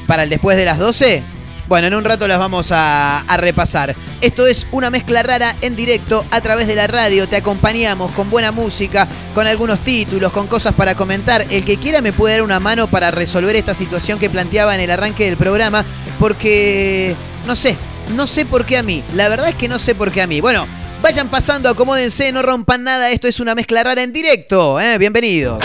¿Para 0.07 0.25
el 0.25 0.29
después 0.29 0.59
de 0.59 0.65
las 0.67 0.79
12? 0.79 1.23
Bueno, 1.71 1.87
en 1.87 1.95
un 1.95 2.05
rato 2.05 2.27
las 2.27 2.41
vamos 2.41 2.71
a, 2.73 3.23
repasar. 3.37 3.95
Esto 4.21 4.45
es 4.45 4.67
una 4.73 4.91
mezcla 4.91 5.23
rara 5.23 5.55
en 5.61 5.77
directo 5.77 6.25
a 6.33 6.41
través 6.41 6.67
de 6.67 6.75
la 6.75 6.89
radio. 6.89 7.29
Te 7.29 7.37
acompañamos 7.37 8.11
con 8.11 8.29
buena 8.29 8.51
música, 8.51 9.07
con 9.37 9.47
algunos 9.47 9.79
títulos, 9.79 10.33
con 10.33 10.49
cosas 10.49 10.75
para 10.75 10.97
comentar. 10.97 11.47
El 11.49 11.65
que 11.65 11.77
quiera 11.77 12.01
me 12.01 12.13
puede 12.13 12.35
dar 12.35 12.43
una 12.43 12.59
mano 12.59 12.89
para 12.89 13.13
resolver 13.13 13.55
esta 13.55 13.73
situación 13.73 14.19
que 14.19 14.29
planteaba 14.29 14.75
en 14.75 14.81
el 14.81 14.91
arranque 14.91 15.27
del 15.27 15.37
programa, 15.37 15.85
porque 16.19 17.15
no 17.47 17.55
sé, 17.55 17.77
no 18.17 18.27
sé 18.27 18.47
por 18.47 18.65
qué 18.65 18.77
a 18.77 18.83
mí. 18.83 19.05
La 19.15 19.29
verdad 19.29 19.51
es 19.51 19.55
que 19.55 19.69
no 19.69 19.79
sé 19.79 19.95
por 19.95 20.11
qué 20.11 20.23
a 20.23 20.27
mí. 20.27 20.41
Bueno, 20.41 20.67
Vayan 21.03 21.29
pasando, 21.31 21.71
acomódense, 21.71 22.31
no 22.31 22.43
rompan 22.43 22.83
nada. 22.83 23.11
Esto 23.11 23.27
es 23.27 23.41
una 23.41 23.55
mezcla 23.55 23.83
rara 23.83 24.03
en 24.03 24.13
directo. 24.13 24.79
¿eh? 24.81 24.99
Bienvenidos. 24.99 25.65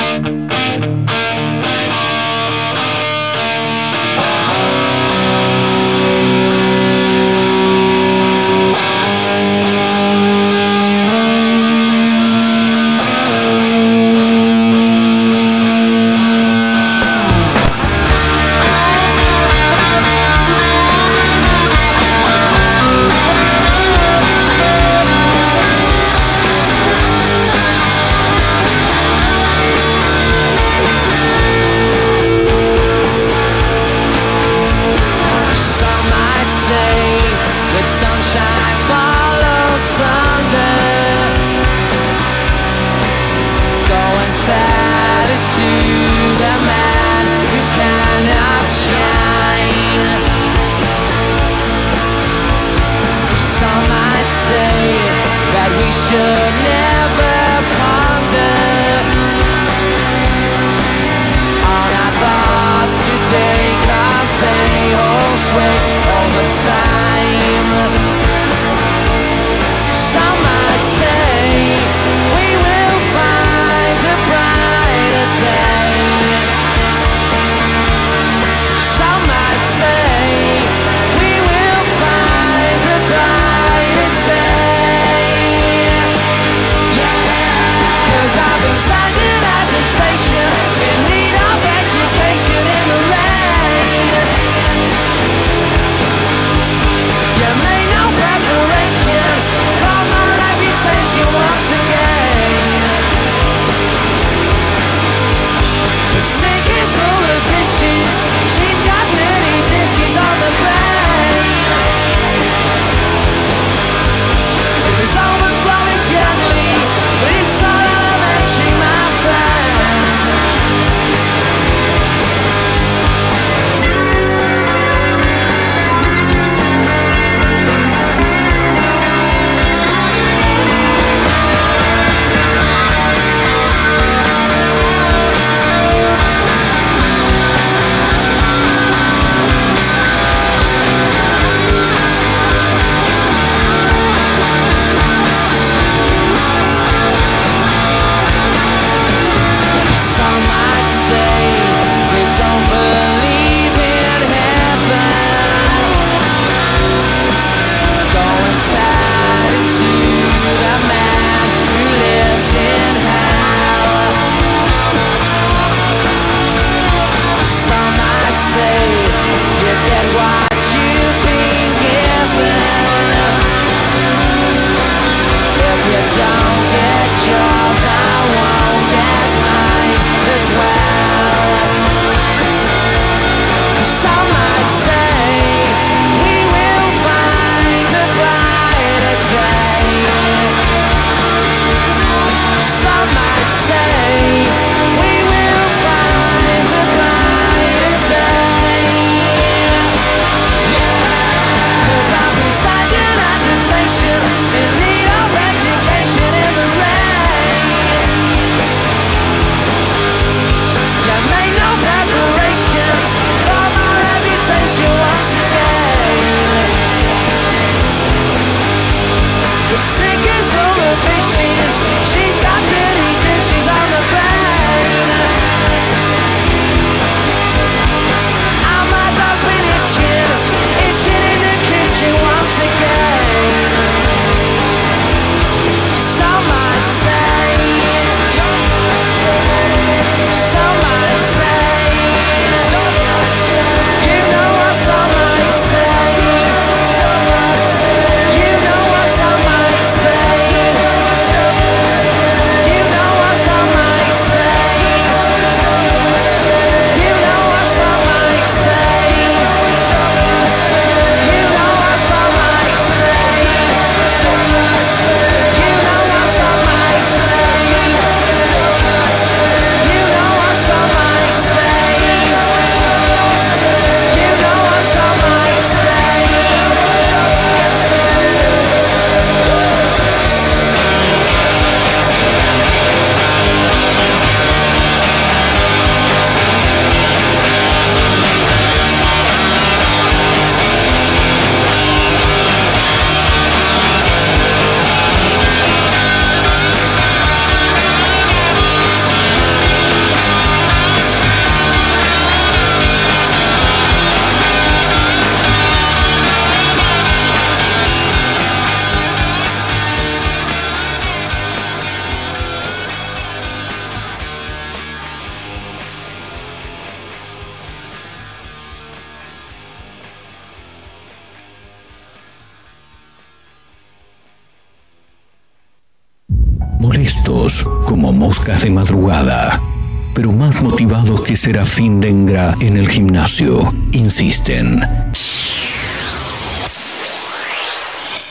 En 332.36 332.76
el 332.76 332.89
gimnasio, 332.89 333.60
insisten. 333.93 334.82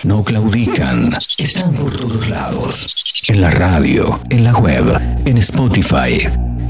No 0.03 0.23
claudican, 0.23 1.11
están 1.39 1.73
por 1.73 1.97
todos 1.97 2.29
lados, 2.29 3.25
en 3.29 3.41
la 3.41 3.51
radio, 3.51 4.21
en 4.29 4.45
la 4.45 4.53
web, 4.53 5.01
en 5.25 5.39
Spotify 5.39 6.29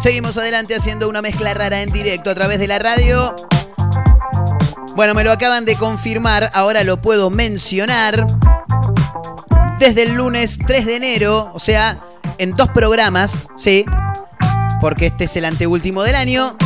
Seguimos 0.00 0.38
adelante 0.38 0.74
haciendo 0.74 1.10
una 1.10 1.20
mezcla 1.20 1.52
rara 1.52 1.82
en 1.82 1.92
directo 1.92 2.30
a 2.30 2.34
través 2.34 2.58
de 2.58 2.66
la 2.66 2.78
radio. 2.78 3.36
Bueno, 4.96 5.12
me 5.12 5.24
lo 5.24 5.30
acaban 5.30 5.66
de 5.66 5.76
confirmar, 5.76 6.48
ahora 6.54 6.84
lo 6.84 7.02
puedo 7.02 7.28
mencionar. 7.28 8.26
Desde 9.78 10.04
el 10.04 10.14
lunes 10.14 10.58
3 10.66 10.86
de 10.86 10.96
enero, 10.96 11.50
o 11.52 11.60
sea, 11.60 11.96
en 12.38 12.56
dos 12.56 12.70
programas, 12.70 13.48
sí, 13.58 13.84
porque 14.80 15.06
este 15.06 15.24
es 15.24 15.36
el 15.36 15.44
anteúltimo 15.44 16.02
del 16.02 16.14
año. 16.14 16.56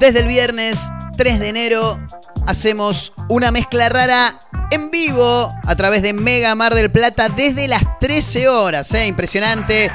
Desde 0.00 0.18
el 0.18 0.26
viernes 0.26 0.80
3 1.16 1.38
de 1.38 1.48
enero 1.48 2.00
hacemos 2.44 3.12
una 3.28 3.52
mezcla 3.52 3.88
rara 3.88 4.36
en 4.72 4.90
vivo 4.90 5.48
a 5.64 5.76
través 5.76 6.02
de 6.02 6.12
Mega 6.12 6.56
Mar 6.56 6.74
del 6.74 6.90
Plata 6.90 7.28
desde 7.28 7.68
las 7.68 8.00
13 8.00 8.48
horas. 8.48 8.92
¿eh? 8.94 9.06
Impresionante. 9.06 9.92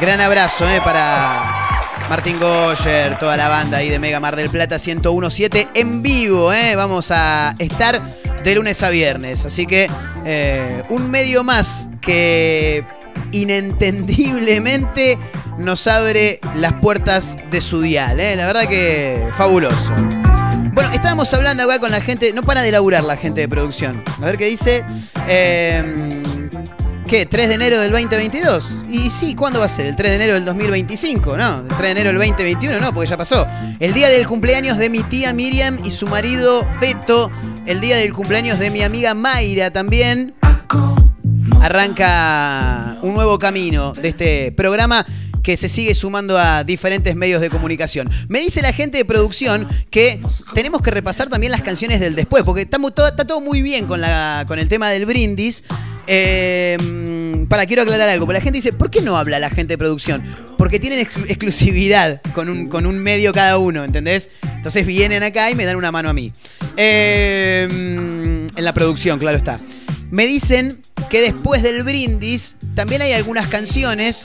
Gran 0.00 0.20
abrazo 0.20 0.68
¿eh? 0.68 0.80
para 0.84 1.88
Martín 2.10 2.38
Goyer, 2.38 3.18
toda 3.18 3.34
la 3.36 3.48
banda 3.48 3.78
ahí 3.78 3.88
de 3.88 3.98
Mega 3.98 4.20
Mar 4.20 4.36
del 4.36 4.50
Plata 4.50 4.76
1017 4.76 5.68
en 5.72 6.02
vivo. 6.02 6.52
¿eh? 6.52 6.76
Vamos 6.76 7.10
a 7.10 7.54
estar 7.58 8.00
de 8.44 8.54
lunes 8.54 8.82
a 8.82 8.90
viernes. 8.90 9.46
Así 9.46 9.66
que 9.66 9.88
eh, 10.26 10.82
un 10.90 11.10
medio 11.10 11.44
más 11.44 11.88
que 12.02 12.84
inentendiblemente 13.32 15.18
nos 15.60 15.86
abre 15.86 16.40
las 16.56 16.74
puertas 16.74 17.36
de 17.50 17.62
su 17.62 17.80
dial. 17.80 18.18
La 18.18 18.46
verdad 18.46 18.68
que 18.68 19.26
fabuloso. 19.34 19.94
Bueno, 20.72 20.92
estábamos 20.92 21.32
hablando 21.32 21.62
acá 21.62 21.80
con 21.80 21.90
la 21.90 22.02
gente, 22.02 22.34
no 22.34 22.42
para 22.42 22.60
de 22.60 22.70
laburar 22.70 23.02
la 23.02 23.16
gente 23.16 23.40
de 23.40 23.48
producción. 23.48 24.04
A 24.20 24.26
ver 24.26 24.36
qué 24.36 24.44
dice. 24.44 24.84
¿Qué? 27.06 27.28
¿3 27.30 27.46
de 27.46 27.54
enero 27.54 27.78
del 27.78 27.92
2022? 27.92 28.80
Y 28.90 29.10
sí, 29.10 29.36
¿cuándo 29.36 29.60
va 29.60 29.66
a 29.66 29.68
ser? 29.68 29.86
¿El 29.86 29.94
3 29.94 30.10
de 30.10 30.16
enero 30.16 30.34
del 30.34 30.44
2025? 30.44 31.36
No, 31.36 31.60
el 31.60 31.68
3 31.68 31.80
de 31.80 31.90
enero 31.90 32.08
del 32.08 32.18
2021 32.18 32.80
no, 32.80 32.92
porque 32.92 33.08
ya 33.08 33.16
pasó. 33.16 33.46
El 33.78 33.94
día 33.94 34.08
del 34.08 34.26
cumpleaños 34.26 34.76
de 34.76 34.90
mi 34.90 35.04
tía 35.04 35.32
Miriam 35.32 35.78
y 35.84 35.92
su 35.92 36.08
marido 36.08 36.68
Beto. 36.80 37.30
El 37.64 37.80
día 37.80 37.96
del 37.96 38.12
cumpleaños 38.12 38.58
de 38.58 38.70
mi 38.70 38.82
amiga 38.82 39.14
Mayra 39.14 39.70
también. 39.70 40.34
Arranca 41.60 42.96
un 43.02 43.14
nuevo 43.14 43.38
camino 43.38 43.92
de 43.92 44.08
este 44.08 44.52
programa 44.52 45.06
que 45.44 45.56
se 45.56 45.68
sigue 45.68 45.94
sumando 45.94 46.36
a 46.36 46.64
diferentes 46.64 47.14
medios 47.14 47.40
de 47.40 47.50
comunicación. 47.50 48.10
Me 48.26 48.40
dice 48.40 48.62
la 48.62 48.72
gente 48.72 48.98
de 48.98 49.04
producción 49.04 49.68
que 49.90 50.20
tenemos 50.54 50.82
que 50.82 50.90
repasar 50.90 51.28
también 51.28 51.52
las 51.52 51.62
canciones 51.62 52.00
del 52.00 52.16
después, 52.16 52.42
porque 52.42 52.62
está, 52.62 52.78
todo, 53.24 53.40
muy 53.40 53.62
bien 53.62 53.86
con 53.86 54.02
el 54.02 54.68
tema 54.68 54.88
del 54.88 55.06
brindis. 55.06 55.62
Eh, 56.06 56.76
para, 57.48 57.66
quiero 57.66 57.82
aclarar 57.82 58.08
algo, 58.08 58.26
porque 58.26 58.38
la 58.38 58.44
gente 58.44 58.58
dice, 58.58 58.72
¿por 58.72 58.90
qué 58.90 59.00
no 59.02 59.16
habla 59.16 59.38
la 59.38 59.50
gente 59.50 59.74
de 59.74 59.78
producción? 59.78 60.22
Porque 60.58 60.80
tienen 60.80 60.98
ex- 61.00 61.16
exclusividad 61.28 62.20
con 62.34 62.48
un, 62.48 62.66
con 62.66 62.86
un 62.86 62.98
medio 62.98 63.32
cada 63.32 63.58
uno, 63.58 63.84
¿entendés? 63.84 64.30
Entonces 64.56 64.84
vienen 64.86 65.22
acá 65.22 65.50
y 65.50 65.54
me 65.54 65.64
dan 65.64 65.76
una 65.76 65.92
mano 65.92 66.08
a 66.08 66.12
mí. 66.12 66.32
Eh, 66.76 67.68
en 67.70 68.64
la 68.64 68.74
producción, 68.74 69.18
claro 69.18 69.36
está. 69.36 69.58
Me 70.10 70.26
dicen 70.26 70.80
que 71.10 71.20
después 71.20 71.62
del 71.62 71.82
brindis 71.82 72.56
también 72.74 73.02
hay 73.02 73.12
algunas 73.12 73.48
canciones 73.48 74.22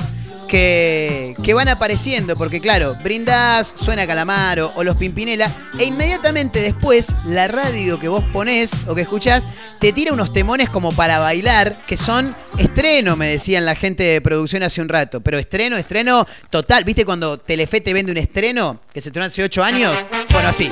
que, 0.52 1.54
van 1.56 1.70
apareciendo, 1.70 2.36
porque 2.36 2.60
claro, 2.60 2.98
brindás, 3.02 3.74
suena 3.74 4.06
Calamaro 4.06 4.74
o 4.76 4.84
Los 4.84 4.98
Pimpinela, 4.98 5.50
e 5.80 5.86
inmediatamente 5.86 6.60
después 6.60 7.16
la 7.26 7.48
radio 7.48 7.98
que 7.98 8.10
vos 8.10 8.24
ponés 8.34 8.72
o 8.88 8.94
que 8.94 9.02
escuchás 9.02 9.48
te 9.80 9.94
tira 9.94 10.12
unos 10.12 10.34
temones 10.34 10.70
como 10.70 10.92
para 10.92 11.20
bailar, 11.20 11.86
que 11.86 11.96
son 11.96 12.36
estreno, 12.58 13.16
me 13.16 13.28
decían 13.28 13.66
la 13.66 13.76
gente 13.76 14.04
de 14.04 14.20
producción 14.20 14.62
hace 14.64 14.82
un 14.82 14.90
rato, 14.90 15.22
pero 15.22 15.40
estreno, 15.40 15.78
estreno 15.78 16.28
total, 16.50 16.84
¿viste 16.84 17.06
cuando 17.06 17.38
Telefe 17.38 17.80
te 17.80 17.94
vende 17.94 18.12
un 18.12 18.18
estreno 18.18 18.82
que 18.94 19.00
se 19.00 19.10
estrenó 19.10 19.28
hace 19.28 19.44
8 19.44 19.64
años? 19.64 19.94
Bueno, 20.32 20.50
así. 20.50 20.70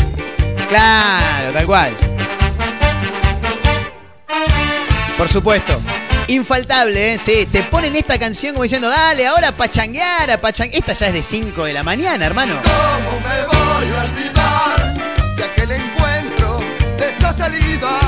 Claro, 0.68 1.54
tal 1.54 1.66
cual. 1.66 1.96
Por 5.18 5.30
supuesto. 5.30 5.80
Infaltable, 6.30 7.14
¿eh? 7.14 7.18
Sí, 7.18 7.48
te 7.52 7.64
ponen 7.64 7.96
esta 7.96 8.20
canción 8.20 8.54
como 8.54 8.62
diciendo, 8.62 8.88
dale, 8.88 9.26
ahora 9.26 9.52
pachanguear, 9.52 10.30
a 10.30 10.40
pachanguear. 10.40 10.80
Esta 10.80 10.94
ya 10.94 11.08
es 11.08 11.14
de 11.14 11.24
5 11.24 11.64
de 11.64 11.74
la 11.74 11.82
mañana, 11.82 12.24
hermano. 12.24 12.56
¿Cómo 12.62 13.20
me 13.20 13.46
voy 13.48 13.98
a 13.98 14.04
olvidar 14.04 15.36
de 15.36 15.44
aquel 15.44 15.72
encuentro, 15.72 16.60
de 17.00 17.10
esa 17.10 17.34
salida? 17.34 18.00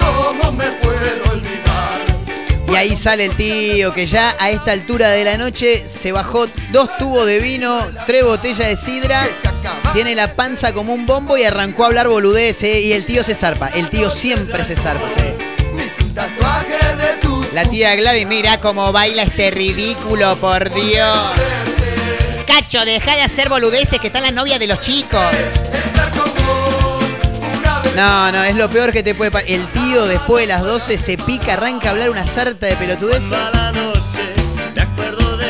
¿Cómo 0.00 0.50
me 0.50 0.64
puedo 0.72 1.30
olvidar? 1.30 2.72
Y 2.72 2.74
ahí 2.74 2.96
sale 2.96 3.26
el 3.26 3.36
tío 3.36 3.94
que 3.94 4.06
ya 4.06 4.34
a 4.40 4.50
esta 4.50 4.72
altura 4.72 5.10
de 5.10 5.24
la 5.24 5.38
noche 5.38 5.88
se 5.88 6.10
bajó 6.10 6.48
dos 6.72 6.88
tubos 6.98 7.24
de 7.24 7.38
vino, 7.38 7.86
tres 8.08 8.24
botellas 8.24 8.68
de 8.68 8.76
sidra, 8.76 9.28
tiene 9.92 10.16
la 10.16 10.34
panza 10.34 10.72
como 10.72 10.92
un 10.92 11.06
bombo 11.06 11.38
y 11.38 11.44
arrancó 11.44 11.84
a 11.84 11.86
hablar 11.86 12.08
boludez, 12.08 12.64
¿eh? 12.64 12.80
Y 12.80 12.92
el 12.94 13.06
tío 13.06 13.22
se 13.22 13.36
zarpa, 13.36 13.68
el 13.68 13.90
tío 13.90 14.10
siempre 14.10 14.64
se 14.64 14.74
zarpa, 14.74 15.08
¿sí? 15.14 15.55
Mis 15.86 16.14
tatuaje 16.14 16.96
de 16.96 17.20
tus 17.20 17.52
La 17.52 17.64
tía 17.64 17.94
Gladys, 17.94 18.26
mira 18.26 18.58
cómo 18.58 18.90
baila 18.90 19.22
este 19.22 19.52
ridículo, 19.52 20.34
por 20.38 20.74
Dios. 20.74 21.16
Cacho, 22.44 22.84
deja 22.84 23.14
de 23.14 23.22
hacer 23.22 23.48
boludeces 23.48 24.00
que 24.00 24.08
está 24.08 24.20
la 24.20 24.32
novia 24.32 24.58
de 24.58 24.66
los 24.66 24.80
chicos. 24.80 25.22
No, 27.94 28.32
no, 28.32 28.42
es 28.42 28.56
lo 28.56 28.68
peor 28.68 28.90
que 28.90 29.04
te 29.04 29.14
puede 29.14 29.30
pasar. 29.30 29.48
El 29.48 29.64
tío 29.68 30.06
después 30.06 30.48
de 30.48 30.54
las 30.54 30.62
12 30.62 30.98
se 30.98 31.18
pica, 31.18 31.52
arranca 31.52 31.90
a 31.90 31.92
hablar 31.92 32.10
una 32.10 32.26
sarta 32.26 32.66
de 32.66 32.74
pelotudez. 32.74 33.22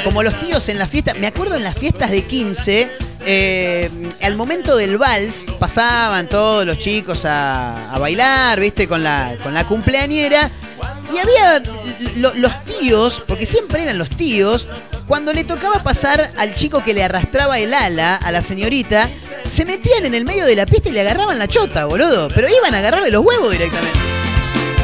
Como 0.05 0.23
los 0.23 0.39
tíos 0.39 0.69
en 0.69 0.79
las 0.79 0.91
fiestas, 0.91 1.17
me 1.17 1.29
acuerdo 1.29 1.57
en 1.57 1.65
las 1.65 1.79
fiestas 1.79 2.11
de 2.11 2.23
15, 2.25 2.91
eh, 3.27 3.91
al 4.23 4.37
momento 4.37 4.77
del 4.77 4.97
vals 4.99 5.47
pasaban 5.59 6.29
todos 6.29 6.65
los 6.65 6.79
chicos 6.79 7.25
a, 7.25 7.97
bailar, 7.99 8.61
viste, 8.61 8.87
con 8.89 9.03
la, 9.03 9.37
con 9.43 9.53
la 9.53 9.65
cumpleañera. 9.65 10.51
Y 11.13 11.19
había 11.19 11.63
lo- 12.17 12.35
los 12.35 12.65
tíos, 12.65 13.23
porque 13.29 13.47
siempre 13.47 13.83
eran 13.83 13.99
los 13.99 14.09
tíos, 14.09 14.67
cuando 15.07 15.33
le 15.33 15.45
tocaba 15.45 15.81
pasar 15.83 16.33
al 16.37 16.55
chico 16.55 16.83
que 16.83 16.95
le 16.95 17.05
arrastraba 17.05 17.59
el 17.59 17.73
ala 17.75 18.17
a 18.17 18.33
la 18.33 18.43
señorita, 18.43 19.09
se 19.45 19.65
metían 19.65 20.05
en 20.07 20.15
el 20.15 20.25
medio 20.25 20.45
de 20.45 20.57
la 20.57 20.67
pista 20.67 20.89
y 20.89 20.93
le 20.93 21.01
agarraban 21.03 21.39
la 21.39 21.47
chota, 21.47 21.85
boludo. 21.85 22.29
Pero 22.35 22.49
iban 22.49 22.75
a 22.75 22.79
agarrarle 22.79 23.11
los 23.11 23.25
huevos 23.25 23.51
directamente. 23.53 23.99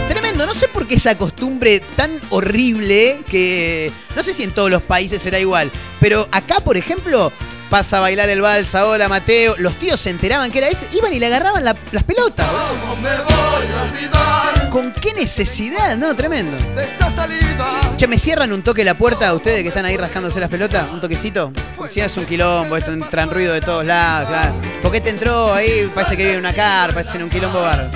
Tremendo, 0.09 0.47
no 0.47 0.55
sé 0.55 0.69
por 0.69 0.87
qué 0.87 0.97
esa 0.97 1.17
costumbre 1.17 1.81
tan 1.97 2.11
horrible 2.31 3.21
que 3.31 3.91
no 4.15 4.23
sé 4.23 4.35
si 4.35 4.43
en 4.43 4.53
todos 4.53 4.71
los 4.71 4.83
países 4.83 5.23
será 5.23 5.39
igual, 5.41 5.71
pero 6.01 6.29
acá, 6.31 6.61
por 6.61 6.77
ejemplo, 6.77 7.33
pasa 7.73 7.97
a 7.97 8.01
bailar 8.01 8.29
el 8.29 8.43
vals 8.43 8.75
ahora 8.75 9.09
Mateo, 9.09 9.55
los 9.57 9.73
tíos 9.77 9.99
se 9.99 10.11
enteraban 10.11 10.51
que 10.51 10.59
era 10.59 10.69
ese, 10.69 10.87
iban 10.93 11.11
y 11.15 11.19
le 11.19 11.25
agarraban 11.25 11.65
la- 11.65 11.75
las 11.91 12.03
pelotas. 12.05 12.47
¿Cómo 12.47 12.97
me 12.97 13.09
voy 13.17 13.33
a 13.33 13.83
olvidar 13.85 14.69
¿Con 14.69 14.93
qué 14.93 15.15
necesidad? 15.15 15.97
No, 15.97 16.15
tremendo. 16.15 16.55
de 16.77 16.85
esa 16.85 17.11
salida? 17.11 17.67
Che, 17.97 18.07
¿me 18.07 18.19
cierran 18.19 18.53
un 18.53 18.63
toque 18.63 18.85
la 18.85 18.93
puerta 18.95 19.29
a 19.29 19.33
ustedes 19.35 19.63
que 19.63 19.69
están 19.69 19.87
ahí 19.87 19.97
rascándose 19.97 20.39
las 20.39 20.51
pelotas? 20.51 20.85
¿Un 20.93 21.01
toquecito? 21.01 21.51
Si 21.89 22.01
es 22.01 22.15
un 22.19 22.27
quilombo, 22.27 22.77
esto 22.77 22.93
entran 22.93 23.31
ruido 23.31 23.55
de 23.55 23.63
todos 23.63 23.87
lados, 23.87 24.29
claro. 24.29 24.53
¿Por 24.83 24.93
qué 24.93 25.01
te 25.01 25.09
entró 25.09 25.55
ahí? 25.55 25.91
Parece 25.95 26.15
que 26.19 26.25
viene 26.25 26.39
una 26.41 26.53
carpa, 26.53 26.97
parece 27.03 27.23
un 27.25 27.31
quilombo 27.31 27.63
bar. 27.63 27.91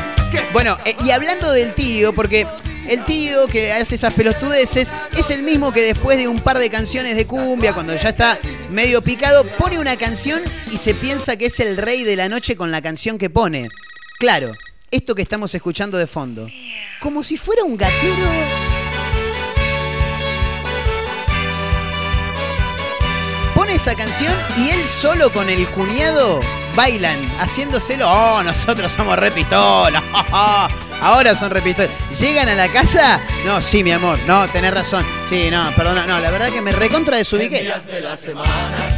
Bueno, 0.55 0.79
eh, 0.87 0.97
y 1.05 1.11
hablando 1.11 1.53
del 1.53 1.75
tío, 1.75 2.15
porque 2.15 2.47
el 2.89 3.05
tío 3.05 3.47
que 3.49 3.73
hace 3.73 3.97
esas 3.97 4.13
pelotudeces 4.15 4.93
es 5.17 5.31
el 5.31 5.43
mismo 5.43 5.73
que 5.73 5.83
después 5.83 6.17
de 6.17 6.29
un 6.29 6.41
par 6.41 6.59
de 6.59 6.71
canciones 6.71 7.17
de 7.17 7.27
cumbia, 7.27 7.73
cuando 7.73 7.97
ya 7.97 8.11
está 8.11 8.39
medio 8.71 9.03
picado, 9.03 9.45
pone 9.59 9.79
una 9.79 9.97
canción 9.97 10.41
y 10.71 10.79
se 10.79 10.95
piensa 10.95 11.37
que 11.37 11.47
es 11.47 11.61
el 11.61 11.77
rey 11.77 12.05
de 12.05 12.17
la 12.17 12.29
noche 12.29 12.57
con 12.57 12.71
la 12.71 12.83
canción 12.83 13.19
que 13.19 13.31
pone. 13.31 13.69
Claro, 14.19 14.53
esto 14.91 15.15
que 15.15 15.23
estamos 15.23 15.55
escuchando 15.55 15.99
de 15.99 16.07
fondo. 16.07 16.49
Como 17.01 17.23
si 17.25 17.37
fuera 17.37 17.65
un 17.65 17.77
gatero. 17.77 18.31
Pone 23.55 23.75
esa 23.75 23.95
canción 23.95 24.35
y 24.59 24.71
él 24.71 24.85
solo 24.85 25.33
con 25.33 25.49
el 25.49 25.67
cuñado 25.69 26.41
bailan, 26.77 27.27
haciéndoselo. 27.41 28.09
Oh, 28.09 28.43
nosotros 28.43 28.93
somos 28.93 29.19
repistolas. 29.19 30.03
Ahora 31.01 31.35
son 31.35 31.51
repistolas. 31.51 31.91
¿Llegan 32.19 32.49
a 32.49 32.55
la 32.55 32.69
casa? 32.69 33.21
No, 33.45 33.61
sí, 33.63 33.85
mi 33.85 33.93
amor. 33.93 34.19
No, 34.27 34.49
tenés 34.49 34.73
razón. 34.73 35.05
Sí, 35.29 35.51
no, 35.51 35.71
perdona. 35.77 36.07
No, 36.07 36.19
la 36.19 36.31
verdad 36.31 36.49
que 36.51 36.61
me 36.63 36.73
recontra 36.73 37.17
desubiqué. 37.17 37.63
Días 37.63 37.87
de 37.87 38.01
la 38.01 38.17
semana, 38.17 38.49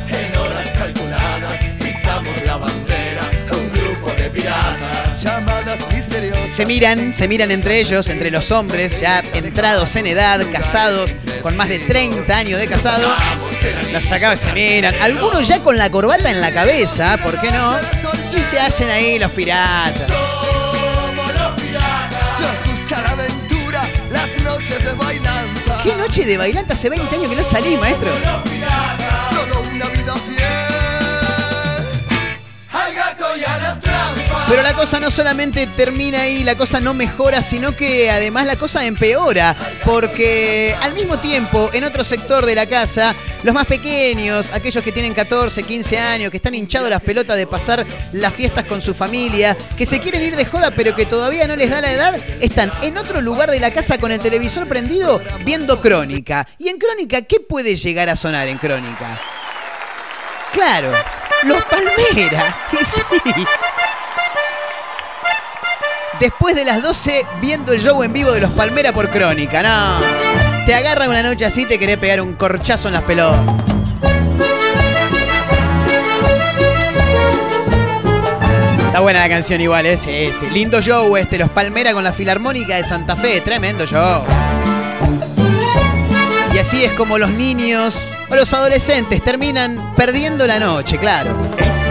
en 0.09 0.37
horas 0.37 0.69
calculadas, 0.79 1.59
pisamos 1.79 2.43
la 2.45 2.57
bandera, 2.57 3.23
un 3.53 3.73
grupo 3.73 4.11
de 4.13 4.31
piratas, 4.31 5.23
llamadas 5.23 5.93
misteriosas. 5.93 6.53
Se 6.53 6.65
miran, 6.67 7.15
se 7.15 7.29
miran 7.29 7.51
entre 7.51 7.81
ellos, 7.81 8.09
entre 8.09 8.31
los 8.31 8.51
hombres, 8.51 9.01
ya 9.01 9.23
entrados 9.35 9.97
en 9.97 10.07
edad, 10.07 10.41
casados, 10.53 11.11
con 11.43 11.57
más 11.57 11.69
de 11.69 11.79
30 11.79 12.37
años 12.37 12.61
de 12.61 12.69
casado. 12.69 13.15
Los 13.93 14.05
sacaban, 14.05 14.37
se 14.37 14.53
miran. 14.53 14.95
Algunos 15.03 15.47
ya 15.49 15.59
con 15.61 15.77
la 15.77 15.91
corbata 15.91 16.31
en 16.31 16.41
la 16.41 16.53
cabeza, 16.53 17.19
¿por 17.23 17.41
qué 17.41 17.51
no? 17.51 17.77
Y 18.39 18.43
se 18.43 18.59
hacen 18.61 18.89
ahí 18.89 19.19
los 19.19 19.33
piratas. 19.33 20.09
Nos 22.41 22.63
gusta 22.65 23.03
la 23.03 23.11
aventura, 23.11 23.83
las 24.11 24.39
noches 24.43 24.85
de 24.85 24.93
bailanta. 24.93 25.81
¿Qué 25.83 25.95
noche 25.97 26.25
de 26.25 26.37
bailanta? 26.37 26.75
Hace 26.75 26.89
20 26.89 27.17
años 27.17 27.29
que 27.29 27.37
no 27.37 27.43
salí, 27.43 27.77
maestro. 27.77 28.15
Solo 29.33 29.61
una 29.75 29.87
Pero 34.49 34.63
la 34.63 34.73
cosa 34.73 34.99
no 34.99 35.11
solamente 35.11 35.67
termina 35.67 36.23
ahí, 36.23 36.43
la 36.43 36.57
cosa 36.57 36.81
no 36.81 36.95
mejora, 36.95 37.43
sino 37.43 37.77
que 37.77 38.11
además 38.11 38.47
la 38.47 38.57
cosa 38.57 38.87
empeora. 38.87 39.55
Porque 39.85 40.75
al 40.81 40.95
mismo 40.95 41.19
tiempo, 41.19 41.69
en 41.75 41.85
otro 41.85 42.03
sector 42.03 42.47
de 42.47 42.55
la 42.55 42.65
casa, 42.65 43.15
los 43.43 43.55
más 43.55 43.67
pequeños, 43.67 44.51
aquellos 44.55 44.83
que 44.83 44.91
tienen 44.91 45.13
14, 45.13 45.63
15 45.63 45.99
años, 45.99 46.31
que 46.31 46.39
están 46.39 46.55
hinchados 46.55 46.89
las 46.89 47.03
pelotas 47.03 47.37
de 47.37 47.47
pasar 47.47 47.85
las 48.13 48.33
fiestas 48.33 48.65
con 48.65 48.81
su 48.81 48.95
familia, 48.95 49.55
que 49.77 49.85
se 49.85 50.01
quieren 50.01 50.23
ir 50.23 50.35
de 50.35 50.47
joda 50.47 50.71
pero 50.71 50.97
que 50.97 51.05
todavía 51.05 51.47
no 51.47 51.55
les 51.55 51.69
da 51.69 51.83
la 51.83 51.93
edad, 51.93 52.17
están 52.41 52.73
en 52.81 52.97
otro 52.97 53.21
lugar 53.21 53.51
de 53.51 53.61
la 53.61 53.71
casa 53.71 53.99
con 53.99 54.13
el 54.13 54.19
televisor 54.19 54.67
prendido 54.67 55.21
viendo 55.45 55.81
Crónica. 55.83 56.49
¿Y 56.57 56.69
en 56.69 56.79
Crónica 56.79 57.21
qué 57.23 57.41
puede 57.41 57.77
llegar 57.77 58.09
a 58.09 58.17
sonar 58.17 58.49
en 58.49 58.57
Crónica? 58.57 59.21
Claro, 60.53 60.91
los 61.45 61.63
Palmeras. 61.65 62.55
Y 62.73 62.77
sí. 63.35 63.47
Después 66.21 66.57
de 66.57 66.65
las 66.65 66.83
12, 66.83 67.25
viendo 67.41 67.73
el 67.73 67.81
show 67.81 68.03
en 68.03 68.13
vivo 68.13 68.33
de 68.33 68.41
los 68.41 68.51
Palmera 68.51 68.93
por 68.93 69.09
Crónica. 69.09 69.63
No. 69.63 70.01
Te 70.67 70.75
agarran 70.75 71.09
una 71.09 71.23
noche 71.23 71.45
así, 71.45 71.65
te 71.65 71.79
querés 71.79 71.97
pegar 71.99 72.21
un 72.21 72.35
corchazo 72.35 72.89
en 72.89 72.95
las 72.95 73.05
pelotas. 73.05 73.41
Está 78.87 78.99
buena 78.99 79.21
la 79.21 79.29
canción 79.29 79.61
igual, 79.61 79.87
¿eh? 79.87 79.97
Sí, 79.97 80.31
sí. 80.39 80.51
Lindo 80.51 80.83
show 80.83 81.17
este, 81.17 81.39
los 81.39 81.51
Palmera 81.51 81.93
con 81.93 82.03
la 82.03 82.13
Filarmónica 82.13 82.75
de 82.75 82.85
Santa 82.85 83.15
Fe. 83.15 83.41
Tremendo 83.41 83.87
show. 83.87 84.23
Y 86.53 86.59
así 86.59 86.85
es 86.85 86.91
como 86.95 87.17
los 87.19 87.31
niños 87.31 88.13
o 88.29 88.35
los 88.35 88.53
adolescentes 88.53 89.23
terminan 89.23 89.95
perdiendo 89.95 90.49
la 90.49 90.59
noche, 90.59 90.99
claro. 90.99 91.31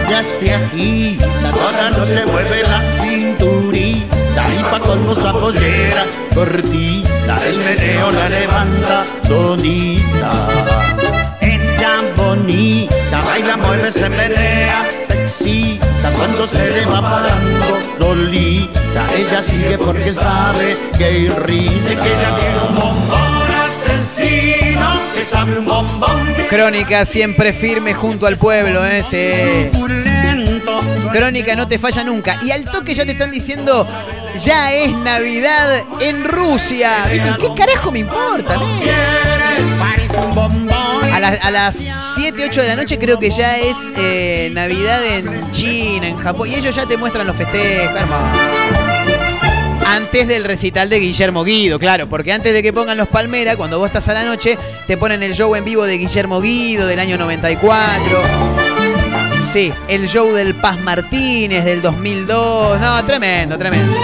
Ella 0.06 0.22
se 0.38 0.52
agita, 0.52 1.50
toda 1.50 1.72
la 1.72 1.90
noche 1.90 2.26
mueve 2.26 2.62
la 2.62 2.82
cinturita 3.00 4.17
pa' 4.70 4.80
con 4.80 5.10
esa 5.10 5.32
pollera 5.32 6.04
cortita, 6.34 7.38
el 7.46 7.58
meneo 7.58 8.10
la 8.12 8.28
levanta 8.28 9.04
todita. 9.26 10.30
Ella 11.40 11.92
bonita, 12.16 13.22
baila, 13.22 13.56
mueve, 13.56 13.90
se 13.90 14.08
menea, 14.08 14.84
se 15.08 15.22
excita 15.22 16.10
cuando 16.16 16.46
se 16.46 16.70
le 16.70 16.84
va 16.84 17.00
parando 17.00 17.78
solita. 17.98 19.06
Ella 19.16 19.42
sigue 19.42 19.78
porque 19.78 20.12
sabe 20.12 20.76
que 20.96 21.18
irrita. 21.20 22.02
que 22.02 22.08
ella 22.14 22.36
tiene 22.38 22.58
un 22.68 22.74
bombón 22.74 23.48
asesino, 23.66 24.94
se 25.12 25.24
sabe 25.24 25.58
un 25.58 25.66
bombón 25.66 26.18
Crónica 26.48 27.04
siempre 27.04 27.52
firme 27.52 27.94
junto 27.94 28.26
al 28.26 28.36
pueblo, 28.38 28.84
¿eh? 28.84 29.02
Sí. 29.02 30.07
Crónica 31.12 31.54
no 31.56 31.66
te 31.68 31.78
falla 31.78 32.04
nunca. 32.04 32.38
Y 32.42 32.50
al 32.50 32.64
toque 32.64 32.94
ya 32.94 33.04
te 33.04 33.12
están 33.12 33.30
diciendo, 33.30 33.86
ya 34.44 34.72
es 34.72 34.90
Navidad 34.92 35.82
en 36.00 36.24
Rusia. 36.24 37.06
¿Viste? 37.10 37.30
¿Qué 37.40 37.48
carajo 37.56 37.90
me 37.90 38.00
importa? 38.00 38.56
A, 41.12 41.20
las- 41.20 41.44
a 41.44 41.50
las 41.50 41.76
7, 42.14 42.44
8 42.48 42.62
de 42.62 42.68
la 42.68 42.76
noche 42.76 42.98
creo 42.98 43.18
que 43.18 43.30
ya 43.30 43.56
es 43.58 43.76
eh, 43.96 44.50
Navidad 44.52 45.04
en 45.04 45.50
China, 45.52 46.08
en 46.08 46.16
Japón. 46.18 46.48
Y 46.48 46.54
ellos 46.54 46.74
ya 46.74 46.86
te 46.86 46.96
muestran 46.96 47.26
los 47.26 47.36
festejos. 47.36 48.00
hermano. 48.00 48.32
Antes 49.86 50.28
del 50.28 50.44
recital 50.44 50.90
de 50.90 51.00
Guillermo 51.00 51.44
Guido, 51.44 51.78
claro, 51.78 52.08
porque 52.08 52.32
antes 52.32 52.52
de 52.52 52.62
que 52.62 52.72
pongan 52.74 52.98
los 52.98 53.08
Palmera, 53.08 53.56
cuando 53.56 53.78
vos 53.78 53.86
estás 53.88 54.06
a 54.08 54.12
la 54.14 54.24
noche, 54.24 54.58
te 54.86 54.96
ponen 54.98 55.22
el 55.22 55.34
show 55.34 55.54
en 55.56 55.64
vivo 55.64 55.84
de 55.84 55.96
Guillermo 55.96 56.40
Guido 56.40 56.86
del 56.86 57.00
año 57.00 57.16
94. 57.16 58.57
Sí, 59.52 59.72
el 59.88 60.06
show 60.08 60.34
del 60.34 60.54
Paz 60.54 60.78
Martínez 60.82 61.64
del 61.64 61.80
2002. 61.80 62.78
No, 62.78 63.04
tremendo, 63.06 63.56
tremendo. 63.56 63.96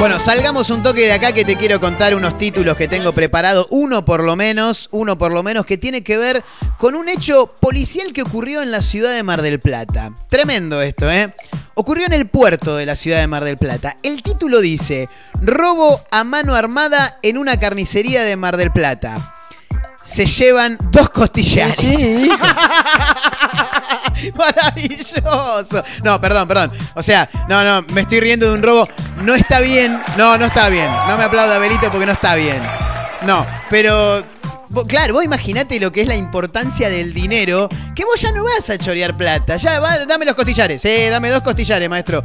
Bueno, 0.00 0.18
salgamos 0.18 0.70
un 0.70 0.82
toque 0.82 1.02
de 1.02 1.12
acá 1.12 1.30
que 1.30 1.44
te 1.44 1.54
quiero 1.54 1.78
contar 1.78 2.16
unos 2.16 2.36
títulos 2.36 2.76
que 2.76 2.88
tengo 2.88 3.12
preparado. 3.12 3.68
Uno 3.70 4.04
por 4.04 4.24
lo 4.24 4.34
menos, 4.34 4.88
uno 4.90 5.18
por 5.18 5.30
lo 5.30 5.44
menos 5.44 5.64
que 5.64 5.78
tiene 5.78 6.02
que 6.02 6.18
ver 6.18 6.42
con 6.78 6.96
un 6.96 7.08
hecho 7.08 7.54
policial 7.60 8.12
que 8.12 8.22
ocurrió 8.22 8.60
en 8.60 8.72
la 8.72 8.82
ciudad 8.82 9.12
de 9.12 9.22
Mar 9.22 9.40
del 9.40 9.60
Plata. 9.60 10.12
Tremendo 10.28 10.82
esto, 10.82 11.08
¿eh? 11.08 11.32
Ocurrió 11.74 12.06
en 12.06 12.14
el 12.14 12.26
puerto 12.26 12.74
de 12.74 12.86
la 12.86 12.96
ciudad 12.96 13.20
de 13.20 13.28
Mar 13.28 13.44
del 13.44 13.56
Plata. 13.56 13.94
El 14.02 14.24
título 14.24 14.60
dice, 14.60 15.08
robo 15.40 16.00
a 16.10 16.24
mano 16.24 16.56
armada 16.56 17.20
en 17.22 17.38
una 17.38 17.60
carnicería 17.60 18.24
de 18.24 18.34
Mar 18.34 18.56
del 18.56 18.72
Plata. 18.72 19.36
Se 20.10 20.26
llevan 20.26 20.76
dos 20.90 21.08
costillares. 21.10 21.76
Maravilloso. 24.36 25.84
No, 26.02 26.20
perdón, 26.20 26.48
perdón. 26.48 26.72
O 26.94 27.02
sea, 27.02 27.30
no, 27.48 27.62
no, 27.62 27.82
me 27.92 28.00
estoy 28.00 28.18
riendo 28.18 28.48
de 28.48 28.54
un 28.54 28.62
robo. 28.62 28.88
No 29.22 29.36
está 29.36 29.60
bien. 29.60 30.02
No, 30.16 30.36
no 30.36 30.46
está 30.46 30.68
bien. 30.68 30.90
No 31.06 31.16
me 31.16 31.22
aplauda 31.22 31.60
Belito 31.60 31.92
porque 31.92 32.06
no 32.06 32.12
está 32.12 32.34
bien. 32.34 32.60
No, 33.22 33.46
pero. 33.70 34.24
Claro, 34.88 35.14
vos 35.14 35.24
imaginate 35.24 35.78
lo 35.78 35.92
que 35.92 36.00
es 36.00 36.08
la 36.08 36.16
importancia 36.16 36.88
del 36.88 37.14
dinero, 37.14 37.68
que 37.94 38.04
vos 38.04 38.20
ya 38.20 38.32
no 38.32 38.42
vas 38.42 38.68
a 38.68 38.78
chorear 38.78 39.16
plata. 39.16 39.58
Ya, 39.58 39.78
va, 39.78 39.96
dame 40.06 40.24
los 40.24 40.34
costillares. 40.34 40.84
Eh, 40.86 41.08
dame 41.08 41.30
dos 41.30 41.44
costillares, 41.44 41.88
maestro. 41.88 42.24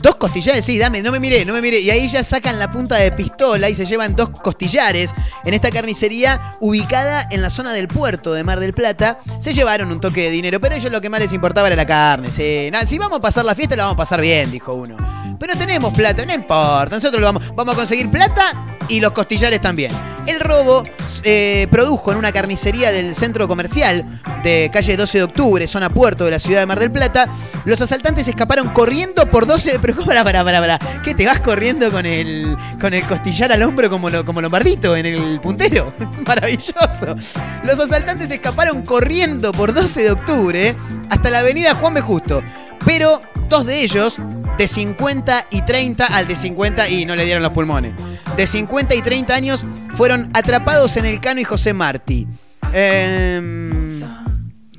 Dos 0.00 0.16
costillares, 0.16 0.64
sí, 0.64 0.78
dame, 0.78 1.02
no 1.02 1.12
me 1.12 1.20
miré, 1.20 1.44
no 1.44 1.52
me 1.52 1.60
miré. 1.60 1.80
Y 1.80 1.90
ahí 1.90 2.08
ya 2.08 2.24
sacan 2.24 2.58
la 2.58 2.70
punta 2.70 2.96
de 2.96 3.12
pistola 3.12 3.68
y 3.68 3.74
se 3.74 3.86
llevan 3.86 4.16
dos 4.16 4.30
costillares 4.30 5.10
en 5.44 5.54
esta 5.54 5.70
carnicería 5.70 6.52
ubicada 6.60 7.26
en 7.30 7.42
la 7.42 7.50
zona 7.50 7.72
del 7.72 7.88
puerto 7.88 8.32
de 8.32 8.44
Mar 8.44 8.60
del 8.60 8.72
Plata. 8.72 9.20
Se 9.38 9.52
llevaron 9.52 9.92
un 9.92 10.00
toque 10.00 10.22
de 10.22 10.30
dinero, 10.30 10.60
pero 10.60 10.74
ellos 10.74 10.90
lo 10.90 11.00
que 11.00 11.10
más 11.10 11.20
les 11.20 11.32
importaba 11.32 11.66
era 11.68 11.76
la 11.76 11.86
carne. 11.86 12.30
sí. 12.30 12.70
Si 12.86 12.98
vamos 12.98 13.18
a 13.18 13.20
pasar 13.20 13.44
la 13.44 13.54
fiesta, 13.54 13.76
la 13.76 13.84
vamos 13.84 13.94
a 13.96 13.98
pasar 13.98 14.20
bien, 14.20 14.50
dijo 14.50 14.74
uno. 14.74 15.19
Pero 15.40 15.56
tenemos 15.56 15.94
plata, 15.94 16.26
no 16.26 16.34
importa. 16.34 16.96
Nosotros 16.96 17.22
vamos, 17.22 17.42
vamos 17.56 17.72
a 17.72 17.76
conseguir 17.78 18.10
plata 18.10 18.52
y 18.90 19.00
los 19.00 19.12
costillares 19.12 19.58
también. 19.58 19.90
El 20.26 20.38
robo 20.38 20.84
eh, 21.24 21.66
produjo 21.70 22.12
en 22.12 22.18
una 22.18 22.30
carnicería 22.30 22.92
del 22.92 23.14
centro 23.14 23.48
comercial 23.48 24.20
de 24.44 24.68
calle 24.70 24.98
12 24.98 25.16
de 25.16 25.24
octubre, 25.24 25.66
zona 25.66 25.88
puerto 25.88 26.26
de 26.26 26.32
la 26.32 26.38
ciudad 26.38 26.60
de 26.60 26.66
Mar 26.66 26.78
del 26.78 26.90
Plata. 26.90 27.26
Los 27.64 27.80
asaltantes 27.80 28.28
escaparon 28.28 28.68
corriendo 28.68 29.26
por 29.30 29.46
12 29.46 29.72
de... 29.72 29.78
Pero 29.78 30.04
para, 30.04 30.22
para, 30.22 30.44
para, 30.44 30.60
para. 30.60 30.78
¿Qué 31.02 31.14
te 31.14 31.24
vas 31.24 31.40
corriendo 31.40 31.90
con 31.90 32.04
el, 32.04 32.54
con 32.78 32.92
el 32.92 33.02
costillar 33.04 33.50
al 33.50 33.62
hombro 33.62 33.88
como, 33.88 34.10
lo, 34.10 34.26
como 34.26 34.42
Lombardito 34.42 34.94
en 34.94 35.06
el 35.06 35.40
puntero? 35.40 35.90
Maravilloso. 36.26 37.16
Los 37.64 37.80
asaltantes 37.80 38.30
escaparon 38.30 38.82
corriendo 38.82 39.52
por 39.52 39.72
12 39.72 40.02
de 40.02 40.10
octubre 40.10 40.76
hasta 41.08 41.30
la 41.30 41.38
avenida 41.38 41.74
Juan 41.76 41.94
B. 41.94 42.02
Justo. 42.02 42.42
Pero 42.84 43.20
dos 43.48 43.66
de 43.66 43.82
ellos, 43.82 44.14
de 44.58 44.68
50 44.68 45.46
y 45.50 45.62
30 45.62 46.06
al 46.06 46.28
de 46.28 46.36
50 46.36 46.88
y 46.88 47.04
no 47.06 47.16
le 47.16 47.24
dieron 47.24 47.42
los 47.42 47.52
pulmones. 47.52 47.94
De 48.36 48.46
50 48.46 48.94
y 48.94 49.02
30 49.02 49.34
años 49.34 49.64
fueron 49.96 50.30
atrapados 50.34 50.96
en 50.96 51.06
el 51.06 51.20
Cano 51.20 51.40
y 51.40 51.44
José 51.44 51.72
Martí. 51.72 52.26
Em, 52.72 54.02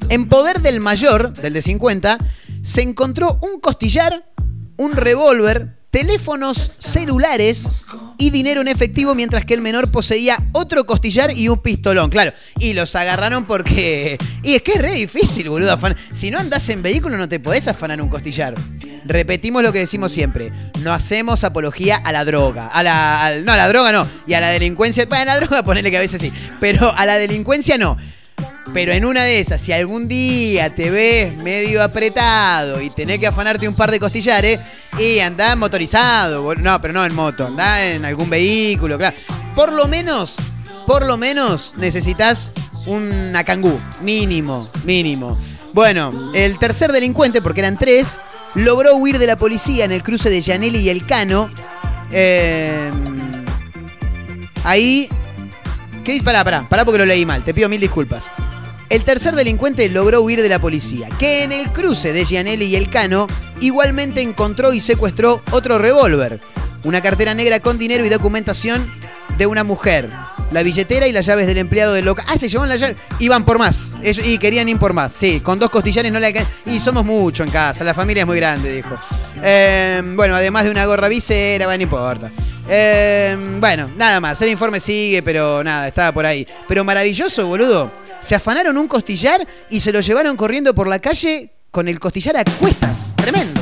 en 0.10 0.30
poder 0.30 0.62
del 0.62 0.80
mayor, 0.80 1.34
del 1.34 1.54
de 1.54 1.62
50, 1.62 2.18
se 2.62 2.82
encontró 2.82 3.40
un 3.42 3.60
costillar, 3.60 4.26
un 4.78 4.94
revólver 4.94 5.82
teléfonos 5.92 6.58
celulares 6.58 7.68
y 8.22 8.30
dinero 8.30 8.62
en 8.62 8.68
efectivo, 8.68 9.16
mientras 9.16 9.46
que 9.46 9.54
el 9.56 9.62
menor 9.62 9.92
poseía 9.92 10.38
otro 10.52 10.86
costillar 10.86 11.36
y 11.36 11.50
un 11.50 11.60
pistolón. 11.60 12.10
Claro, 12.12 12.32
y 12.60 12.74
los 12.74 12.94
agarraron 12.96 13.46
porque. 13.46 14.18
Y 14.44 14.54
es 14.56 14.62
que 14.62 14.74
es 14.74 14.82
re 14.82 14.94
difícil, 14.94 15.50
boludo. 15.50 15.74
afan- 15.76 15.96
Si 16.12 16.30
no 16.32 16.38
andás 16.40 16.70
en 16.70 16.82
vehículo, 16.84 17.18
no 17.18 17.28
te 17.28 17.40
podés 17.40 17.68
afanar 17.68 18.02
un 18.02 18.10
costillar. 18.10 18.54
Repetimos 19.06 19.64
lo 19.64 19.74
que 19.74 19.80
decimos 19.80 20.12
siempre. 20.12 20.52
No 20.82 20.94
hacemos 20.94 21.44
apología 21.44 21.96
a 21.98 22.12
la 22.12 22.24
droga. 22.24 22.68
A 22.68 22.84
la. 22.84 23.34
no, 23.44 23.52
a 23.52 23.58
la 23.58 23.68
droga 23.68 23.92
no. 23.92 24.08
Y 24.28 24.34
a 24.36 24.40
la 24.42 24.50
delincuencia. 24.50 25.06
Bueno, 25.08 25.24
a 25.24 25.26
la 25.26 25.38
droga 25.38 25.64
ponele 25.64 25.90
que 25.90 25.98
a 25.98 26.02
veces 26.02 26.22
sí. 26.22 26.32
Pero 26.60 26.94
a 26.96 27.06
la 27.06 27.18
delincuencia 27.18 27.78
no. 27.78 27.98
Pero 28.74 28.94
en 28.94 29.06
una 29.06 29.24
de 29.24 29.40
esas, 29.40 29.60
si 29.60 29.74
algún 29.74 30.08
día 30.08 30.74
te 30.74 30.90
ves 30.90 31.38
medio 31.38 31.84
apretado 31.84 32.82
y 32.82 32.90
tenés 32.90 33.20
que 33.20 33.28
afanarte 33.28 33.68
un 33.68 33.76
par 33.76 33.92
de 33.92 34.00
costillares, 34.00 34.60
y 34.98 35.20
andá 35.20 35.56
motorizado, 35.56 36.54
no, 36.56 36.82
pero 36.82 36.94
no 36.94 37.06
en 37.06 37.14
moto, 37.14 37.48
andá 37.48 37.86
en 37.86 38.06
algún 38.06 38.30
vehículo, 38.30 38.98
claro. 38.98 39.16
Por 39.56 39.74
lo 39.74 39.88
menos, 39.88 40.36
por 40.86 41.06
lo 41.06 41.18
menos 41.18 41.74
necesitas 41.78 42.52
una 42.86 43.44
cangú, 43.44 43.80
mínimo, 44.02 44.70
mínimo. 44.84 45.38
Bueno, 45.74 46.10
el 46.34 46.58
tercer 46.58 46.92
delincuente, 46.92 47.42
porque 47.42 47.62
eran 47.62 47.78
tres, 47.78 48.20
logró 48.56 48.96
huir 48.96 49.18
de 49.20 49.28
la 49.28 49.38
policía 49.38 49.86
en 49.86 49.92
el 49.92 50.04
cruce 50.04 50.30
de 50.30 50.42
Gianelli 50.42 50.80
y 50.80 50.90
El 50.90 51.06
Cano. 51.06 51.50
Eh, 52.12 52.92
ahí 54.64 55.10
¿Qué? 56.04 56.22
Pará, 56.24 56.44
pará, 56.44 56.68
pará 56.68 56.84
porque 56.84 57.00
lo 57.00 57.06
leí 57.06 57.26
mal, 57.26 57.44
te 57.44 57.54
pido 57.54 57.70
mil 57.70 57.80
disculpas. 57.80 58.32
El 58.90 59.04
tercer 59.04 59.36
delincuente 59.36 59.88
logró 59.88 60.22
huir 60.22 60.42
de 60.42 60.50
la 60.50 60.60
policía, 60.60 61.08
que 61.20 61.44
en 61.44 61.52
el 61.52 61.70
cruce 61.72 62.12
de 62.12 62.26
Gianelli 62.26 62.66
y 62.66 62.76
Elcano 62.76 63.28
igualmente 63.62 64.22
encontró 64.22 64.74
y 64.74 64.82
secuestró 64.82 65.42
otro 65.52 65.78
revólver, 65.78 66.42
una 66.84 67.02
cartera 67.02 67.34
negra 67.34 67.60
con 67.60 67.78
dinero 67.78 68.04
y 68.04 68.10
documentación 68.10 68.86
de 69.38 69.46
una 69.46 69.64
mujer, 69.64 70.10
la 70.52 70.64
billetera 70.64 71.08
y 71.08 71.12
las 71.12 71.26
llaves 71.26 71.48
del 71.48 71.58
empleado 71.58 71.94
del 71.94 72.06
local. 72.06 72.26
Ah, 72.28 72.38
se 72.38 72.48
llevaron 72.48 72.70
las 72.70 72.80
llaves. 72.80 72.98
Iban 73.20 73.44
por 73.46 73.58
más. 73.58 73.94
Ellos- 74.04 74.26
y 74.26 74.38
querían 74.38 74.68
ir 74.70 74.78
por 74.78 74.94
más. 74.94 75.14
Sí, 75.14 75.40
con 75.40 75.60
dos 75.60 75.70
costillares 75.70 76.12
no 76.12 76.20
le 76.20 76.46
Y 76.66 76.80
somos 76.80 77.04
mucho 77.06 77.44
en 77.44 77.50
casa, 77.52 77.84
la 77.84 77.94
familia 77.94 78.22
es 78.22 78.28
muy 78.28 78.38
grande, 78.38 78.72
dijo. 78.74 78.96
Eh, 79.44 80.02
bueno, 80.16 80.36
además 80.36 80.66
de 80.66 80.72
una 80.72 80.86
gorra 80.86 81.08
visera, 81.08 81.66
bueno, 81.66 81.78
no 81.78 81.84
importa. 81.84 82.30
Eh, 82.70 83.36
bueno, 83.60 83.90
nada 83.98 84.20
más. 84.20 84.42
El 84.42 84.50
informe 84.50 84.80
sigue, 84.80 85.22
pero 85.24 85.64
nada, 85.64 85.88
estaba 85.88 86.12
por 86.14 86.26
ahí. 86.26 86.48
Pero 86.68 86.84
maravilloso, 86.84 87.48
boludo. 87.48 87.92
Se 88.22 88.36
afanaron 88.36 88.78
un 88.78 88.88
costillar 88.88 89.46
y 89.70 89.80
se 89.80 89.92
lo 89.92 90.00
llevaron 90.00 90.38
corriendo 90.38 90.76
por 90.76 90.88
la 90.88 91.00
calle 91.00 91.52
con 91.72 91.88
el 91.88 92.00
costillar 92.00 92.38
a 92.38 92.44
cuestas. 92.60 93.14
Tremendo. 93.16 93.62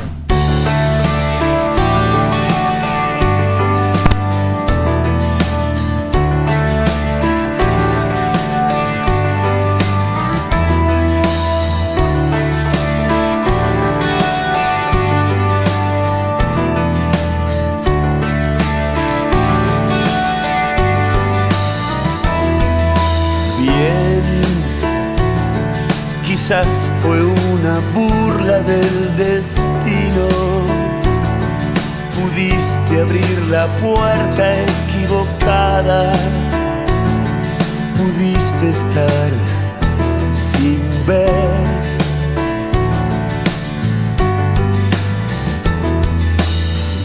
Quizás 26.49 26.89
fue 27.03 27.23
una 27.23 27.79
burla 27.93 28.59
del 28.61 29.15
destino. 29.15 30.27
Pudiste 32.15 33.01
abrir 33.01 33.39
la 33.49 33.67
puerta 33.77 34.61
equivocada. 34.61 36.11
Pudiste 37.95 38.71
estar 38.71 39.29
sin 40.31 40.81
ver. 41.05 41.29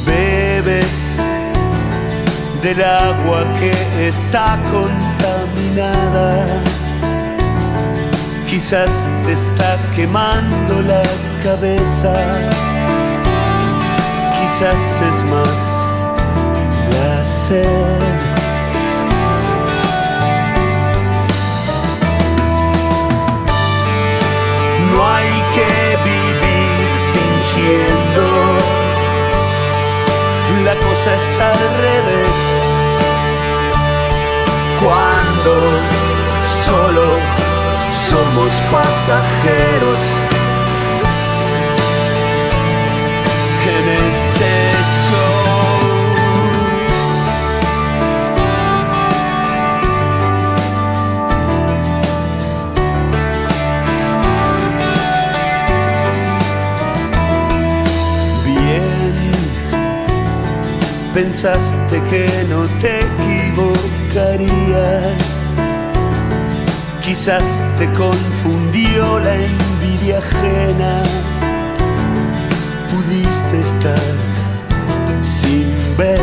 Bebes 0.07 1.19
del 2.63 2.83
agua 2.83 3.45
que 3.61 4.09
está 4.09 4.59
contaminada. 4.73 6.74
Quizás 8.55 9.13
te 9.25 9.33
está 9.33 9.77
quemando 9.97 10.81
la 10.83 11.03
cabeza. 11.43 12.15
Quizás 14.39 15.01
es 15.09 15.25
más 15.25 15.85
la 16.93 17.25
sed. 17.25 17.99
No 24.93 25.05
hay 25.05 25.33
que 25.57 25.73
vivir 26.05 26.87
fingiendo 27.13 28.27
la 30.65 30.75
cosa 30.77 31.17
es 31.17 31.41
al 31.41 31.59
revés. 31.83 32.39
Cuando 34.81 35.55
solo 36.65 37.44
somos 38.35 38.53
pasajeros 38.73 40.01
en 43.67 43.85
este 44.09 44.51
show. 45.09 45.45
Bien 58.45 59.33
pensaste 61.13 61.97
que 62.11 62.25
no 62.49 62.61
te 62.81 62.93
equivocarías. 63.01 65.44
Quizás 67.15 67.65
te 67.79 67.87
confundió 67.93 69.21
la 69.21 69.37
envidia 69.37 70.19
ajena. 70.19 71.01
Pudiste 72.91 73.61
estar 73.61 74.03
sin 75.23 75.73
ver. 75.97 76.19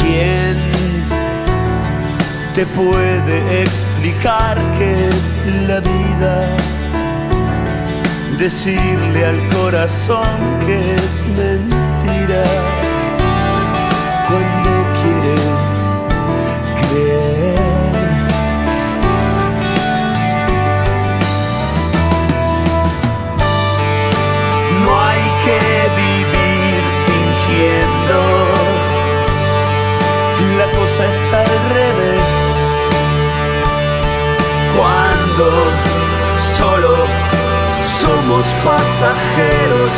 ¿Quién 0.00 0.56
te 2.54 2.64
puede 2.64 3.64
explicar 3.64 4.56
qué 4.78 5.08
es 5.08 5.42
la 5.68 5.80
vida? 5.80 6.56
decirle 8.38 9.26
al 9.26 9.48
corazón 9.50 10.58
que 10.66 10.96
es 10.96 11.26
mentira 11.36 12.81
cosa 30.92 31.08
es 31.08 31.32
al 31.32 31.46
revés. 31.74 32.32
Cuando 34.76 35.48
solo 36.56 36.96
somos 38.00 38.46
pasajeros 38.64 39.92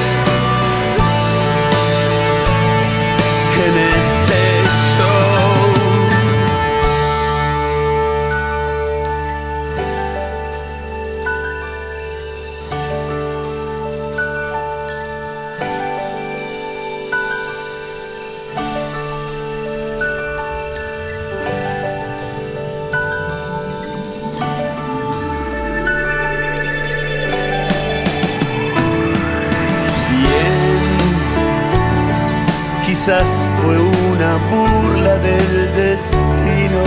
Quizás 33.04 33.50
fue 33.60 33.78
una 33.78 34.36
burla 34.48 35.18
del 35.18 35.74
destino. 35.76 36.84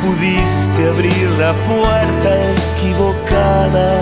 Pudiste 0.00 0.88
abrir 0.90 1.28
la 1.40 1.52
puerta 1.66 2.30
equivocada. 2.52 4.00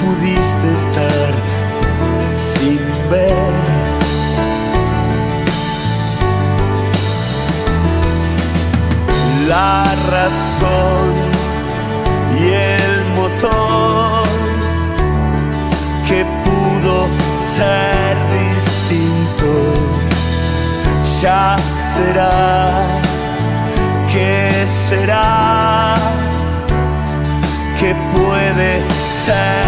pudiste 0.00 0.74
estar 0.74 1.32
sin 2.34 2.80
ver. 3.08 3.54
La 9.46 9.84
razón 10.10 11.12
y 12.40 12.48
el 12.48 13.04
motor 13.14 14.26
que 16.08 16.39
ser 17.60 18.16
distinto. 18.38 19.52
Ya 21.20 21.56
será. 21.92 22.86
Que 24.12 24.66
será 24.66 25.94
que 27.78 27.94
puede 28.12 28.70
ser 29.24 29.59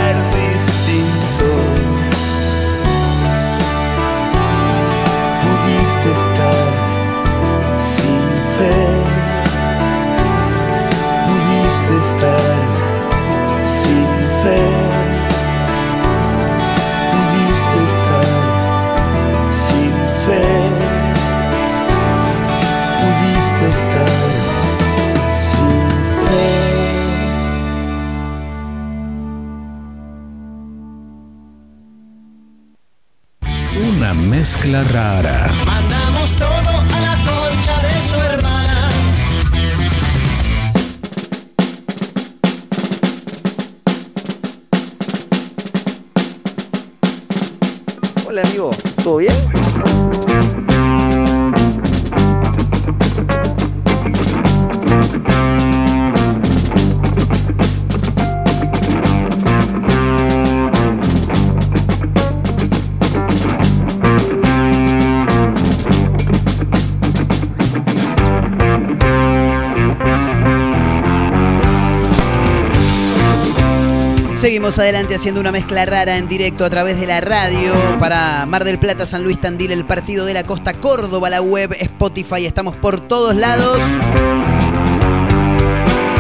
Adelante 74.79 75.15
haciendo 75.15 75.39
una 75.39 75.53
mezcla 75.53 75.85
rara 75.85 76.17
en 76.17 76.29
directo 76.29 76.65
a 76.65 76.71
través 76.71 76.99
de 76.99 77.07
la 77.07 77.21
radio 77.21 77.75
para 78.01 78.47
Mar 78.47 78.65
del 78.65 78.79
Plata, 78.79 79.05
San 79.05 79.23
Luis 79.23 79.39
Tandil, 79.39 79.71
el 79.71 79.85
partido 79.85 80.25
de 80.25 80.33
la 80.33 80.45
costa 80.45 80.73
Córdoba, 80.73 81.29
la 81.29 81.43
web, 81.43 81.77
Spotify, 81.79 82.47
estamos 82.47 82.75
por 82.77 83.07
todos 83.07 83.37
lados. 83.37 83.79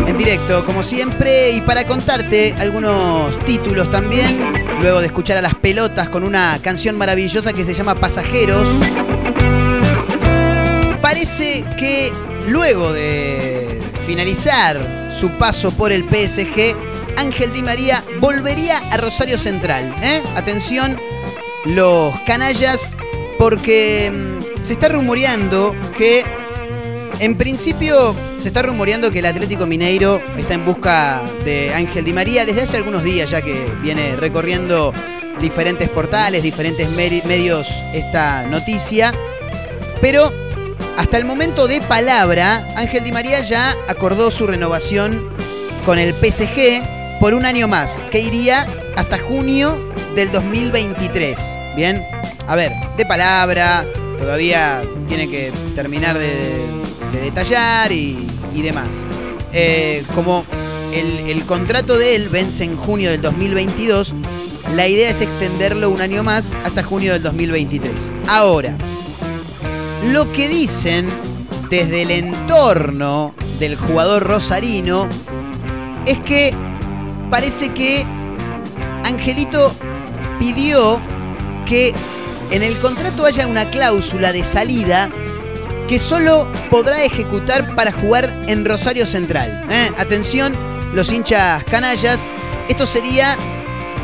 En 0.06 0.18
directo, 0.18 0.66
como 0.66 0.82
siempre, 0.82 1.52
y 1.52 1.62
para 1.62 1.86
contarte 1.86 2.54
algunos 2.58 3.38
títulos 3.46 3.90
también, 3.90 4.52
luego 4.82 5.00
de 5.00 5.06
escuchar 5.06 5.38
a 5.38 5.42
las 5.42 5.54
pelotas 5.54 6.10
con 6.10 6.22
una 6.22 6.58
canción 6.62 6.98
maravillosa 6.98 7.54
que 7.54 7.64
se 7.64 7.72
llama 7.72 7.94
Pasajeros. 7.94 8.68
Parece 11.00 11.64
que 11.78 12.12
luego 12.48 12.92
de 12.92 13.80
finalizar 14.06 15.10
su 15.18 15.30
paso 15.38 15.70
por 15.70 15.90
el 15.90 16.04
PSG, 16.04 16.91
Ángel 17.16 17.52
Di 17.52 17.62
María 17.62 18.02
volvería 18.20 18.78
a 18.90 18.96
Rosario 18.96 19.38
Central. 19.38 19.94
¿eh? 20.02 20.22
Atención, 20.36 20.98
los 21.66 22.18
canallas, 22.20 22.96
porque 23.38 24.10
mm, 24.10 24.62
se 24.62 24.74
está 24.74 24.88
rumoreando 24.88 25.74
que, 25.96 26.24
en 27.18 27.36
principio, 27.36 28.14
se 28.38 28.48
está 28.48 28.62
rumoreando 28.62 29.10
que 29.10 29.20
el 29.20 29.26
Atlético 29.26 29.66
Mineiro 29.66 30.20
está 30.36 30.54
en 30.54 30.64
busca 30.64 31.22
de 31.44 31.72
Ángel 31.74 32.04
Di 32.04 32.12
María 32.12 32.44
desde 32.44 32.62
hace 32.62 32.76
algunos 32.76 33.02
días 33.04 33.30
ya 33.30 33.42
que 33.42 33.66
viene 33.82 34.16
recorriendo 34.16 34.92
diferentes 35.40 35.88
portales, 35.88 36.42
diferentes 36.42 36.88
medios 36.90 37.68
esta 37.92 38.44
noticia. 38.44 39.12
Pero 40.00 40.32
hasta 40.96 41.16
el 41.18 41.24
momento 41.24 41.66
de 41.68 41.80
palabra, 41.80 42.66
Ángel 42.76 43.04
Di 43.04 43.12
María 43.12 43.40
ya 43.42 43.76
acordó 43.88 44.30
su 44.30 44.46
renovación 44.46 45.28
con 45.84 45.98
el 45.98 46.12
PSG 46.12 47.01
por 47.22 47.34
un 47.34 47.46
año 47.46 47.68
más, 47.68 48.02
que 48.10 48.18
iría 48.18 48.66
hasta 48.96 49.16
junio 49.16 49.78
del 50.16 50.32
2023. 50.32 51.38
Bien, 51.76 52.04
a 52.48 52.56
ver, 52.56 52.72
de 52.96 53.06
palabra, 53.06 53.86
todavía 54.18 54.82
tiene 55.06 55.28
que 55.28 55.52
terminar 55.76 56.18
de, 56.18 56.66
de 57.12 57.20
detallar 57.20 57.92
y, 57.92 58.26
y 58.52 58.62
demás. 58.62 59.06
Eh, 59.52 60.04
como 60.16 60.44
el, 60.92 61.30
el 61.30 61.44
contrato 61.44 61.96
de 61.96 62.16
él 62.16 62.28
vence 62.28 62.64
en 62.64 62.76
junio 62.76 63.12
del 63.12 63.22
2022, 63.22 64.14
la 64.74 64.88
idea 64.88 65.10
es 65.10 65.20
extenderlo 65.20 65.90
un 65.90 66.00
año 66.00 66.24
más 66.24 66.56
hasta 66.64 66.82
junio 66.82 67.12
del 67.12 67.22
2023. 67.22 67.92
Ahora, 68.26 68.76
lo 70.10 70.32
que 70.32 70.48
dicen 70.48 71.06
desde 71.70 72.02
el 72.02 72.10
entorno 72.10 73.32
del 73.60 73.76
jugador 73.76 74.24
rosarino 74.24 75.08
es 76.04 76.18
que 76.18 76.52
parece 77.32 77.70
que 77.70 78.04
Angelito 79.04 79.74
pidió 80.38 81.00
que 81.66 81.94
en 82.50 82.62
el 82.62 82.76
contrato 82.76 83.24
haya 83.24 83.46
una 83.46 83.70
cláusula 83.70 84.34
de 84.34 84.44
salida 84.44 85.08
que 85.88 85.98
solo 85.98 86.46
podrá 86.70 87.02
ejecutar 87.02 87.74
para 87.74 87.90
jugar 87.90 88.30
en 88.48 88.66
Rosario 88.66 89.06
Central. 89.06 89.64
¿eh? 89.70 89.90
Atención, 89.96 90.54
los 90.92 91.10
hinchas 91.10 91.64
canallas, 91.64 92.28
esto 92.68 92.86
sería 92.86 93.38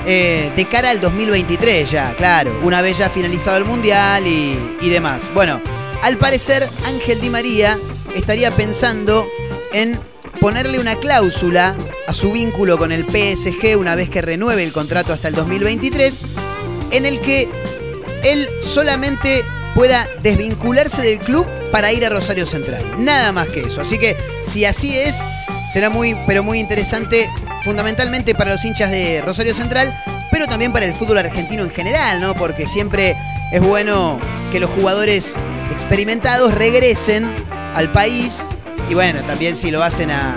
eh, 0.06 0.50
de 0.56 0.64
cara 0.64 0.88
al 0.88 1.02
2023 1.02 1.90
ya, 1.90 2.14
claro, 2.16 2.58
una 2.64 2.80
vez 2.80 2.96
ya 2.96 3.10
finalizado 3.10 3.58
el 3.58 3.66
Mundial 3.66 4.26
y, 4.26 4.58
y 4.80 4.88
demás. 4.88 5.28
Bueno, 5.34 5.60
al 6.02 6.16
parecer 6.16 6.66
Ángel 6.86 7.20
Di 7.20 7.28
María 7.28 7.78
estaría 8.14 8.50
pensando 8.52 9.26
en 9.74 10.00
ponerle 10.40 10.78
una 10.78 10.96
cláusula 10.96 11.74
a 12.06 12.14
su 12.14 12.32
vínculo 12.32 12.78
con 12.78 12.92
el 12.92 13.04
PSG 13.04 13.78
una 13.78 13.94
vez 13.94 14.08
que 14.08 14.22
renueve 14.22 14.62
el 14.62 14.72
contrato 14.72 15.12
hasta 15.12 15.28
el 15.28 15.34
2023, 15.34 16.20
en 16.90 17.06
el 17.06 17.20
que 17.20 17.48
él 18.24 18.48
solamente 18.62 19.44
pueda 19.74 20.08
desvincularse 20.22 21.02
del 21.02 21.18
club 21.18 21.46
para 21.70 21.92
ir 21.92 22.04
a 22.04 22.10
Rosario 22.10 22.46
Central. 22.46 22.84
Nada 22.98 23.32
más 23.32 23.48
que 23.48 23.60
eso. 23.60 23.80
Así 23.80 23.98
que 23.98 24.16
si 24.42 24.64
así 24.64 24.96
es, 24.96 25.22
será 25.72 25.90
muy, 25.90 26.16
pero 26.26 26.42
muy 26.42 26.58
interesante, 26.58 27.28
fundamentalmente 27.62 28.34
para 28.34 28.52
los 28.52 28.64
hinchas 28.64 28.90
de 28.90 29.22
Rosario 29.24 29.54
Central, 29.54 29.96
pero 30.30 30.46
también 30.46 30.72
para 30.72 30.86
el 30.86 30.94
fútbol 30.94 31.18
argentino 31.18 31.62
en 31.62 31.70
general, 31.70 32.20
¿no? 32.20 32.34
Porque 32.34 32.66
siempre 32.66 33.16
es 33.52 33.60
bueno 33.60 34.18
que 34.52 34.60
los 34.60 34.70
jugadores 34.70 35.36
experimentados 35.72 36.54
regresen 36.54 37.30
al 37.74 37.90
país 37.92 38.42
y 38.88 38.94
bueno, 38.94 39.20
también 39.22 39.56
si 39.56 39.70
lo 39.70 39.82
hacen 39.82 40.10
a- 40.10 40.36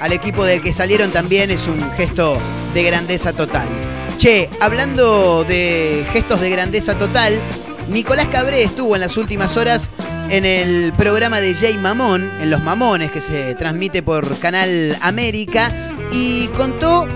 al 0.00 0.12
equipo 0.12 0.44
del 0.44 0.62
que 0.62 0.72
salieron 0.72 1.10
también 1.10 1.50
es 1.50 1.66
un 1.66 1.80
gesto 1.96 2.38
de 2.74 2.82
grandeza 2.82 3.32
total. 3.32 3.66
Che, 4.18 4.48
hablando 4.60 5.44
de 5.44 6.04
gestos 6.12 6.40
de 6.40 6.50
grandeza 6.50 6.94
total, 6.98 7.40
Nicolás 7.88 8.28
Cabré 8.30 8.62
estuvo 8.62 8.94
en 8.94 9.00
las 9.00 9.16
últimas 9.16 9.56
horas 9.56 9.90
en 10.28 10.44
el 10.44 10.92
programa 10.92 11.40
de 11.40 11.54
Jay 11.54 11.76
Mamón, 11.76 12.30
en 12.40 12.50
Los 12.50 12.62
Mamones, 12.62 13.10
que 13.10 13.20
se 13.20 13.54
transmite 13.56 14.02
por 14.02 14.38
Canal 14.38 14.96
América, 15.00 15.72
y 16.12 16.46
contó 16.48 17.08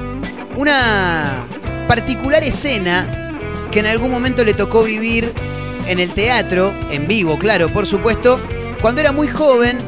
una 0.57 1.45
particular 1.87 2.43
escena 2.43 3.37
que 3.71 3.81
en 3.81 3.87
algún 3.87 4.11
momento 4.11 4.45
le 4.45 4.55
tocó 4.55 4.83
vivir 4.83 5.31
en 5.87 6.01
el 6.01 6.11
teatro, 6.11 6.75
en 6.91 7.07
vivo, 7.07 7.39
claro, 7.39 7.69
por 7.69 7.87
supuesto, 7.87 8.41
cuando 8.81 9.01
era 9.01 9.13
muy 9.13 9.29
joven, 9.29 9.79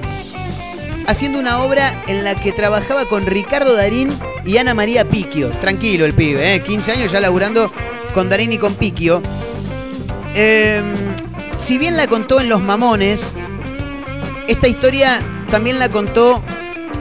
haciendo 1.06 1.38
una 1.38 1.62
obra 1.62 2.04
en 2.06 2.24
la 2.24 2.34
que 2.34 2.52
trabajaba 2.52 3.06
con 3.06 3.26
Ricardo 3.26 3.74
Darín 3.76 4.10
y 4.44 4.58
Ana 4.58 4.74
María 4.74 5.08
Piquio. 5.08 5.50
Tranquilo 5.50 6.04
el 6.04 6.14
pibe, 6.14 6.54
¿eh? 6.54 6.62
15 6.62 6.92
años 6.92 7.12
ya 7.12 7.20
laburando 7.20 7.72
con 8.12 8.28
Darín 8.28 8.52
y 8.52 8.58
con 8.58 8.74
Piquio. 8.74 9.22
Eh, 10.34 10.82
si 11.54 11.78
bien 11.78 11.96
la 11.96 12.06
contó 12.06 12.40
en 12.40 12.48
Los 12.48 12.60
Mamones, 12.60 13.32
esta 14.48 14.68
historia 14.68 15.20
también 15.50 15.78
la 15.78 15.88
contó 15.88 16.42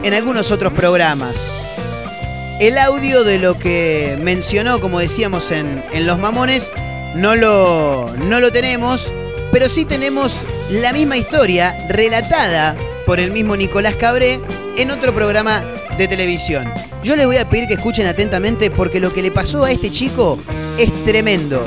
en 0.03 0.14
algunos 0.14 0.51
otros 0.51 0.74
programas. 0.74 1.36
El 2.60 2.78
audio 2.78 3.24
de 3.24 3.38
lo 3.38 3.60
que 3.60 4.18
mencionó, 4.22 4.80
como 4.80 4.99
decíamos 4.99 5.51
en, 5.51 5.84
en 5.91 6.06
Los 6.06 6.20
Mamones, 6.20 6.72
no 7.16 7.36
lo, 7.36 8.10
no 8.18 8.39
lo 8.39 8.51
tenemos, 8.51 9.12
pero 9.51 9.68
sí 9.68 9.84
tenemos 9.84 10.36
la 10.70 10.93
misma 10.93 11.18
historia 11.18 11.78
relatada 11.89 12.76
por 13.06 13.20
el 13.20 13.32
mismo 13.32 13.56
Nicolás 13.56 13.95
Cabré 13.95 14.39
en 14.78 14.91
otro 14.91 15.14
programa 15.14 15.64
de 15.97 16.08
televisión. 16.08 16.72
Yo 17.03 17.16
les 17.16 17.26
voy 17.26 17.38
a 17.38 17.49
pedir 17.49 17.68
que 17.68 17.76
escuchen 17.76 18.08
atentamente 18.08 18.72
porque 18.72 18.99
lo 18.99 19.14
que 19.14 19.22
le 19.22 19.32
pasó 19.32 19.64
a 19.64 19.72
este 19.72 19.91
chico 19.91 20.39
es 20.78 20.91
tremendo. 21.06 21.64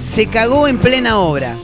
Se 0.00 0.26
cagó 0.26 0.68
en 0.68 0.78
plena 0.78 1.18
obra. 1.18 1.56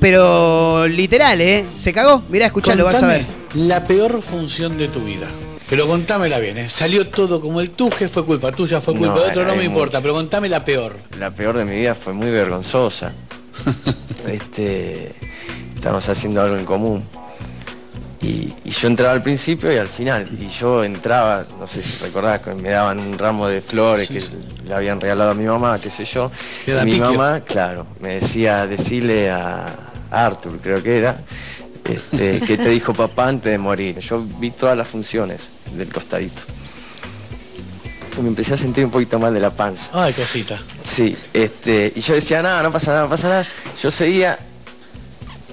Pero 0.00 0.86
literal, 0.86 1.40
¿eh? 1.40 1.64
Se 1.74 1.92
cagó. 1.92 2.22
Mirá, 2.28 2.46
escuchalo, 2.46 2.84
vas 2.84 3.02
a 3.02 3.06
ver. 3.06 3.24
La 3.54 3.86
peor 3.86 4.20
función 4.22 4.76
de 4.76 4.88
tu 4.88 5.00
vida. 5.00 5.28
Pero 5.70 5.86
contámela 5.86 6.38
bien, 6.38 6.58
¿eh? 6.58 6.68
Salió 6.68 7.08
todo 7.08 7.40
como 7.40 7.60
el 7.60 7.70
tuje, 7.70 8.08
fue 8.08 8.24
culpa 8.24 8.52
tuya, 8.52 8.80
fue 8.80 8.94
culpa 8.94 9.14
No, 9.14 9.20
de 9.22 9.30
otro, 9.30 9.44
no 9.44 9.56
me 9.56 9.64
importa, 9.64 10.00
pero 10.02 10.12
contame 10.12 10.48
la 10.48 10.64
peor. 10.64 10.96
La 11.18 11.30
peor 11.30 11.56
de 11.56 11.64
mi 11.64 11.76
vida 11.76 11.94
fue 11.94 12.12
muy 12.12 12.30
vergonzosa. 12.30 13.12
este, 14.28 15.14
estábamos 15.74 16.06
haciendo 16.08 16.42
algo 16.42 16.56
en 16.56 16.66
común. 16.66 17.04
Y, 18.24 18.54
y 18.64 18.70
yo 18.70 18.88
entraba 18.88 19.12
al 19.12 19.22
principio 19.22 19.70
y 19.70 19.76
al 19.76 19.88
final. 19.88 20.26
Y 20.40 20.48
yo 20.48 20.82
entraba, 20.82 21.44
no 21.58 21.66
sé 21.66 21.82
si 21.82 22.02
recordás, 22.02 22.40
me 22.56 22.70
daban 22.70 22.98
un 22.98 23.18
ramo 23.18 23.48
de 23.48 23.60
flores 23.60 24.08
que 24.08 24.22
le 24.66 24.74
habían 24.74 24.98
regalado 24.98 25.32
a 25.32 25.34
mi 25.34 25.44
mamá, 25.44 25.78
qué 25.78 25.90
sé 25.90 26.06
yo. 26.06 26.30
Y 26.66 26.70
mi 26.70 26.92
piquio. 26.92 27.12
mamá, 27.12 27.40
claro, 27.40 27.86
me 28.00 28.14
decía, 28.14 28.66
decirle 28.66 29.30
a, 29.30 29.66
Arthur, 30.10 30.58
creo 30.62 30.82
que 30.82 30.98
era, 30.98 31.20
este, 31.84 32.40
que 32.46 32.56
te 32.56 32.70
dijo 32.70 32.94
papá 32.94 33.28
antes 33.28 33.52
de 33.52 33.58
morir. 33.58 33.98
Yo 33.98 34.24
vi 34.38 34.50
todas 34.52 34.76
las 34.76 34.88
funciones 34.88 35.48
del 35.76 35.92
costadito. 35.92 36.40
Me 38.22 38.28
empecé 38.28 38.54
a 38.54 38.56
sentir 38.56 38.84
un 38.84 38.90
poquito 38.90 39.18
mal 39.18 39.34
de 39.34 39.40
la 39.40 39.50
panza. 39.50 39.90
Ay, 39.92 40.14
cosita. 40.14 40.58
Sí, 40.82 41.14
este, 41.32 41.92
y 41.94 42.00
yo 42.00 42.14
decía, 42.14 42.40
nada, 42.40 42.62
no 42.62 42.72
pasa 42.72 42.92
nada, 42.92 43.02
no 43.02 43.10
pasa 43.10 43.28
nada. 43.28 43.46
Yo 43.82 43.90
seguía 43.90 44.38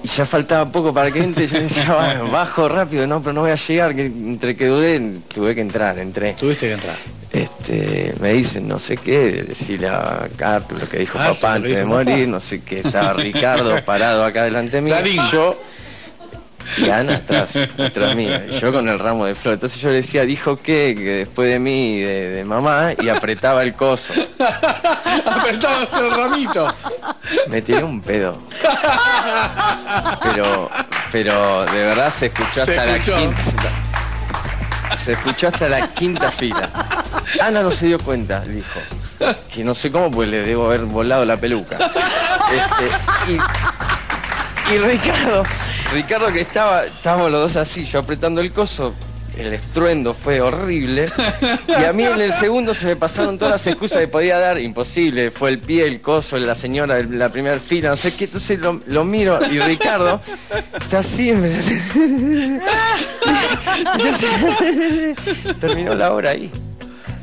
y 0.02 0.08
ya 0.08 0.26
faltaba 0.26 0.70
poco 0.70 0.92
para 0.92 1.10
que 1.10 1.22
entre. 1.22 1.46
Yo 1.46 1.60
decía, 1.60 1.94
bueno, 1.94 2.30
bajo 2.32 2.68
rápido, 2.68 3.06
no, 3.06 3.20
pero 3.20 3.32
no 3.32 3.40
voy 3.42 3.50
a 3.50 3.56
llegar. 3.56 3.94
Que 3.94 4.06
entre 4.06 4.56
que 4.56 4.66
dudé, 4.66 5.00
tuve 5.32 5.54
que 5.54 5.60
entrar, 5.60 5.98
entré. 5.98 6.34
Tuviste 6.34 6.66
que 6.66 6.74
entrar. 6.74 6.96
Este, 7.30 8.12
me 8.20 8.32
dicen, 8.32 8.68
no 8.68 8.78
sé 8.78 8.98
qué, 8.98 9.44
decirle 9.48 9.88
a 9.88 10.28
Arthur 10.38 10.80
lo 10.80 10.88
que 10.88 10.98
dijo 10.98 11.18
Arthur, 11.18 11.34
papá 11.36 11.54
antes 11.54 11.70
de 11.70 11.82
papá. 11.82 11.88
morir, 11.88 12.28
no 12.28 12.40
sé 12.40 12.60
qué, 12.60 12.80
estaba 12.80 13.14
Ricardo 13.14 13.82
parado 13.86 14.22
acá 14.22 14.44
delante 14.44 14.80
mío. 14.82 14.94
Yo 15.32 15.58
y 16.78 16.88
Ana 16.90 17.16
atrás, 17.16 17.56
atrás 17.56 18.14
mía, 18.16 18.44
y 18.48 18.58
yo 18.58 18.72
con 18.72 18.88
el 18.88 18.98
ramo 18.98 19.26
de 19.26 19.34
flor. 19.34 19.54
Entonces 19.54 19.80
yo 19.80 19.88
le 19.90 19.96
decía, 19.96 20.22
dijo 20.24 20.56
qué, 20.56 20.94
que 20.96 21.10
después 21.18 21.48
de 21.48 21.58
mí, 21.58 22.00
de, 22.00 22.30
de 22.30 22.44
mamá, 22.44 22.90
y 23.00 23.08
apretaba 23.08 23.62
el 23.62 23.74
coso. 23.74 24.12
Apretabas 25.26 25.92
el 25.94 26.10
ramito. 26.10 26.74
Me 27.48 27.62
tiré 27.62 27.84
un 27.84 28.00
pedo. 28.00 28.40
Pero, 30.22 30.70
pero 31.10 31.64
de 31.66 31.84
verdad 31.84 32.10
se 32.12 32.26
escuchó 32.26 32.64
Se 32.64 32.78
hasta 32.78 32.96
escuchó. 32.96 33.12
la 33.12 33.20
quinta. 33.20 34.98
Se 35.04 35.12
escuchó 35.12 35.48
hasta 35.48 35.68
la 35.68 35.88
quinta 35.88 36.30
fila. 36.30 36.68
Ana 37.40 37.62
no 37.62 37.70
se 37.70 37.86
dio 37.86 37.98
cuenta, 37.98 38.40
dijo. 38.40 38.80
Que 39.52 39.64
no 39.64 39.74
sé 39.74 39.90
cómo, 39.90 40.10
pues 40.10 40.28
le 40.28 40.38
debo 40.44 40.66
haber 40.66 40.80
volado 40.82 41.24
la 41.24 41.36
peluca. 41.36 41.78
Este, 42.52 43.32
y, 43.32 44.74
y 44.74 44.78
Ricardo, 44.78 45.42
Ricardo 45.92 46.32
que 46.32 46.40
estaba, 46.40 46.86
estábamos 46.86 47.30
los 47.30 47.40
dos 47.42 47.56
así, 47.56 47.84
yo 47.84 47.98
apretando 47.98 48.40
el 48.40 48.50
coso, 48.50 48.94
el 49.36 49.52
estruendo 49.52 50.14
fue 50.14 50.40
horrible. 50.40 51.06
Y 51.68 51.84
a 51.84 51.92
mí 51.92 52.04
en 52.04 52.20
el 52.20 52.32
segundo 52.32 52.72
se 52.74 52.86
me 52.86 52.96
pasaron 52.96 53.38
todas 53.38 53.52
las 53.52 53.66
excusas 53.66 53.98
que 53.98 54.08
podía 54.08 54.38
dar, 54.38 54.58
imposible. 54.58 55.30
Fue 55.30 55.50
el 55.50 55.58
pie, 55.58 55.86
el 55.86 56.00
coso, 56.00 56.38
la 56.38 56.54
señora 56.54 56.94
de 56.96 57.04
la 57.16 57.28
primera 57.28 57.58
fila, 57.58 57.90
no 57.90 57.96
sé 57.96 58.14
qué. 58.14 58.24
Entonces 58.24 58.58
lo, 58.58 58.80
lo 58.86 59.04
miro 59.04 59.38
y 59.50 59.58
Ricardo 59.58 60.20
está 60.80 61.00
así. 61.00 61.30
Entonces, 61.30 61.82
terminó 65.60 65.94
la 65.94 66.12
hora 66.12 66.30
ahí. 66.30 66.50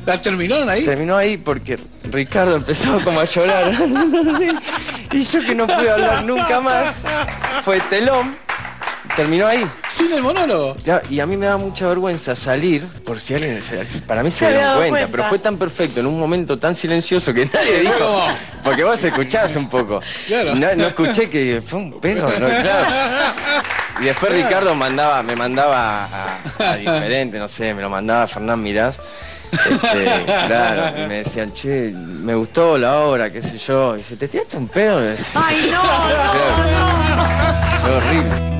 ¿La 0.06 0.20
terminaron 0.20 0.68
ahí? 0.68 0.84
Terminó 0.84 1.16
ahí 1.16 1.36
porque 1.36 1.76
Ricardo 2.10 2.56
empezó 2.56 2.98
como 3.00 3.20
a 3.20 3.24
llorar. 3.24 3.72
y 5.12 5.22
yo 5.24 5.40
que 5.40 5.54
no 5.54 5.66
pude 5.66 5.90
hablar 5.90 6.24
nunca 6.24 6.60
más, 6.60 6.94
fue 7.64 7.80
telón. 7.80 8.49
Terminó 9.16 9.46
ahí. 9.46 9.66
Sin 9.90 10.12
el 10.12 10.22
monólogo. 10.22 10.76
Ya, 10.84 11.02
y 11.10 11.20
a 11.20 11.26
mí 11.26 11.36
me 11.36 11.46
da 11.46 11.56
mucha 11.56 11.88
vergüenza 11.88 12.34
salir, 12.36 12.84
por 13.04 13.20
si 13.20 13.34
alguien, 13.34 13.62
se- 13.62 14.00
para 14.02 14.22
mí 14.22 14.30
se 14.30 14.38
Se 14.38 14.48
dieron 14.52 14.76
cuenta, 14.76 14.88
cuenta. 14.90 15.08
pero 15.10 15.24
fue 15.24 15.38
tan 15.38 15.56
perfecto, 15.58 16.00
en 16.00 16.06
un 16.06 16.18
momento 16.18 16.58
tan 16.58 16.74
silencioso 16.76 17.34
que 17.34 17.44
nadie 17.46 17.80
dijo, 17.80 18.22
porque 18.62 18.84
vos 18.84 19.02
escuchás 19.02 19.56
un 19.56 19.68
poco. 19.68 20.00
Claro. 20.26 20.54
No, 20.54 20.74
no 20.76 20.86
escuché 20.86 21.28
que 21.28 21.60
fue 21.66 21.78
un 21.80 22.00
pedo, 22.00 22.28
no, 22.38 22.46
claro. 22.48 22.86
Y 24.00 24.04
después 24.04 24.32
Ricardo 24.32 24.74
mandaba, 24.74 25.22
me 25.22 25.36
mandaba 25.36 26.04
a, 26.04 26.38
a 26.58 26.76
diferente, 26.76 27.38
no 27.38 27.48
sé, 27.48 27.74
me 27.74 27.82
lo 27.82 27.90
mandaba 27.90 28.22
a 28.22 28.26
Fernán 28.26 28.62
Mirás. 28.62 28.96
Este, 29.52 30.24
claro, 30.46 30.96
y 31.02 31.06
me 31.08 31.16
decían, 31.24 31.52
che, 31.52 31.90
me 31.92 32.34
gustó 32.36 32.78
la 32.78 33.00
obra, 33.00 33.30
qué 33.30 33.42
sé 33.42 33.58
yo. 33.58 33.96
Y 33.96 33.98
dice, 33.98 34.14
¿te 34.16 34.28
tiraste 34.28 34.56
un 34.56 34.68
pedo? 34.68 35.00
Ay, 35.34 35.68
no, 35.72 35.82
Claro. 35.82 37.80
Fue 37.82 37.96
horrible. 37.96 38.59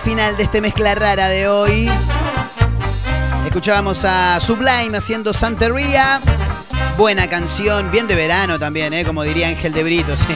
Final 0.00 0.38
de 0.38 0.44
este 0.44 0.62
mezcla 0.62 0.94
rara 0.94 1.28
de 1.28 1.46
hoy. 1.48 1.90
Escuchábamos 3.44 4.04
a 4.04 4.40
Sublime 4.40 4.96
haciendo 4.96 5.34
Santería. 5.34 6.18
Buena 6.96 7.28
canción, 7.28 7.90
bien 7.90 8.08
de 8.08 8.14
verano 8.14 8.58
también, 8.58 8.94
¿eh? 8.94 9.04
como 9.04 9.22
diría 9.22 9.48
Ángel 9.48 9.74
de 9.74 9.82
Brito. 9.84 10.16
sí. 10.16 10.26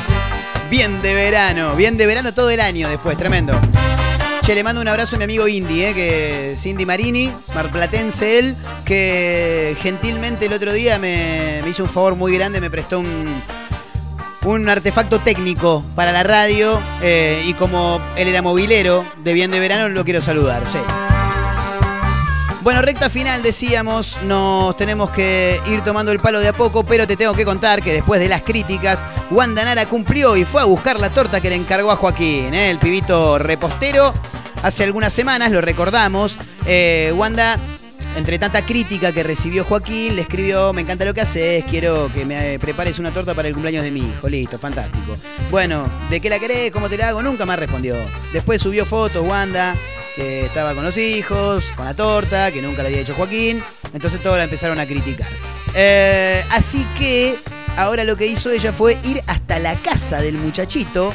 Bien 0.71 1.01
de 1.01 1.15
verano, 1.15 1.75
bien 1.75 1.97
de 1.97 2.07
verano 2.07 2.35
todo 2.35 2.51
el 2.51 2.61
año 2.61 2.91
después, 2.91 3.17
tremendo. 3.17 3.59
Che, 4.43 4.55
le 4.55 4.63
mando 4.63 4.83
un 4.83 4.89
abrazo 4.89 5.17
a 5.17 5.19
mi 5.19 5.25
amigo 5.25 5.49
Indy, 5.49 5.85
¿eh? 5.85 5.95
que 5.95 6.53
es 6.53 6.67
Indy 6.67 6.85
Marini, 6.85 7.33
marplatense 7.55 8.39
él, 8.39 8.57
que 8.85 9.75
gentilmente 9.81 10.47
el 10.47 10.53
otro 10.53 10.75
día 10.75 10.99
me 10.99 11.63
hizo 11.67 11.83
un 11.83 11.89
favor 11.89 12.15
muy 12.15 12.35
grande, 12.35 12.61
me 12.61 12.71
prestó 12.71 13.01
un, 13.01 13.43
un 14.47 14.69
artefacto 14.69 15.19
técnico 15.19 15.85
para 15.97 16.13
la 16.13 16.23
radio 16.23 16.81
eh, 17.03 17.43
y 17.47 17.55
como 17.55 18.01
él 18.17 18.29
era 18.29 18.43
movilero 18.43 19.05
de 19.25 19.33
Bien 19.33 19.51
de 19.51 19.59
Verano, 19.59 19.89
lo 19.89 20.05
quiero 20.05 20.23
saludar. 20.23 20.63
Bueno, 22.63 22.81
recta 22.81 23.11
final 23.11 23.43
decíamos, 23.43 24.17
nos 24.23 24.77
tenemos 24.77 25.11
que 25.11 25.61
ir 25.67 25.83
tomando 25.83 26.13
el 26.13 26.21
palo 26.21 26.39
de 26.39 26.49
a 26.49 26.53
poco, 26.53 26.85
pero 26.85 27.07
te 27.07 27.17
tengo 27.17 27.35
que 27.35 27.45
contar 27.45 27.83
que 27.83 27.93
después 27.93 28.21
de 28.21 28.29
las 28.29 28.43
críticas, 28.43 29.05
Wanda 29.31 29.65
Nara 29.65 29.87
cumplió 29.87 30.37
y 30.37 30.45
fue 30.45 30.63
a 30.63 30.65
buscar 30.65 31.01
la 31.01 31.11
torta 31.11 31.41
que 31.41 31.51
le 31.51 31.57
encargó 31.57 31.91
a 31.91 31.97
Joaquín, 31.97 32.55
¿eh? 32.55 32.71
el 32.71 32.79
pibito 32.79 33.39
repostero. 33.39 34.15
Hace 34.63 34.85
algunas 34.85 35.13
semanas, 35.13 35.53
lo 35.53 35.61
recordamos, 35.61 36.39
eh, 36.67 37.13
Wanda 37.17 37.59
entre 38.17 38.39
tanta 38.39 38.63
crítica 38.63 39.13
que 39.13 39.23
recibió 39.23 39.65
Joaquín, 39.65 40.17
le 40.17 40.23
escribió, 40.23 40.73
me 40.73 40.81
encanta 40.81 41.05
lo 41.05 41.13
que 41.13 41.21
haces, 41.21 41.65
quiero 41.69 42.11
que 42.13 42.25
me 42.25 42.55
eh, 42.55 42.59
prepares 42.59 42.99
una 42.99 43.11
torta 43.11 43.35
para 43.35 43.49
el 43.49 43.55
cumpleaños 43.55 43.85
de 43.85 43.91
mi 43.91 44.01
hijo. 44.01 44.29
Listo, 44.29 44.59
fantástico. 44.59 45.17
Bueno, 45.51 45.89
¿de 46.11 46.21
qué 46.21 46.31
la 46.31 46.39
querés? 46.39 46.71
¿Cómo 46.71 46.89
te 46.89 46.97
la 46.97 47.09
hago? 47.09 47.23
Nunca 47.23 47.45
más 47.45 47.59
respondió. 47.59 47.95
Después 48.33 48.61
subió 48.61 48.87
fotos, 48.87 49.27
Wanda, 49.27 49.75
que 50.17 50.47
estaba 50.47 50.75
con 50.75 50.85
los 50.85 50.97
hijos, 50.97 51.67
con 51.77 51.85
la 51.85 51.95
torta, 51.95 52.51
que 52.51 52.63
nunca 52.63 52.83
le 52.83 52.89
había 52.89 53.01
hecho 53.01 53.15
Joaquín. 53.15 53.63
Entonces 53.93 54.21
todos 54.21 54.39
la 54.39 54.45
empezaron 54.45 54.81
a 54.81 54.87
criticar. 54.87 55.29
Eh, 55.75 56.43
así 56.51 56.87
que 56.99 57.37
ahora 57.77 58.05
lo 58.05 58.17
que 58.17 58.27
hizo 58.27 58.51
ella 58.51 58.73
fue 58.73 58.97
ir 59.05 59.23
hasta 59.27 59.59
la 59.59 59.75
casa 59.75 60.21
del 60.23 60.39
muchachito 60.39 61.13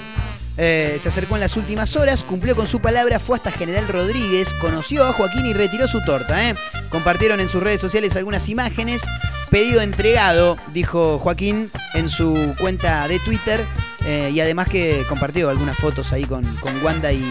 eh, 0.58 0.98
se 1.00 1.10
acercó 1.10 1.36
en 1.36 1.42
las 1.42 1.56
últimas 1.56 1.96
horas, 1.96 2.24
cumplió 2.24 2.56
con 2.56 2.68
su 2.68 2.80
palabra, 2.82 3.20
fue 3.20 3.38
hasta 3.38 3.52
General 3.52 3.88
Rodríguez, 3.88 4.54
conoció 4.54 5.04
a 5.06 5.14
Joaquín 5.14 5.46
y 5.46 5.54
retiró 5.54 5.88
su 5.88 6.04
torta. 6.04 6.50
¿eh? 6.50 6.56
Compartieron 6.92 7.40
en 7.40 7.48
sus 7.50 7.64
redes 7.64 7.80
sociales 7.82 8.16
algunas 8.16 8.50
imágenes. 8.50 9.02
Pedido 9.50 9.82
entregado, 9.82 10.58
dijo 10.74 11.20
Joaquín 11.20 11.72
en 11.94 12.10
su 12.10 12.54
cuenta 12.60 13.08
de 13.08 13.20
Twitter. 13.20 13.66
eh, 14.06 14.32
y 14.34 14.40
además 14.40 14.68
que 14.68 15.06
compartió 15.08 15.50
algunas 15.50 15.78
fotos 15.78 16.12
ahí 16.12 16.26
con, 16.26 16.44
con 16.58 16.84
Wanda 16.84 17.12
y, 17.12 17.24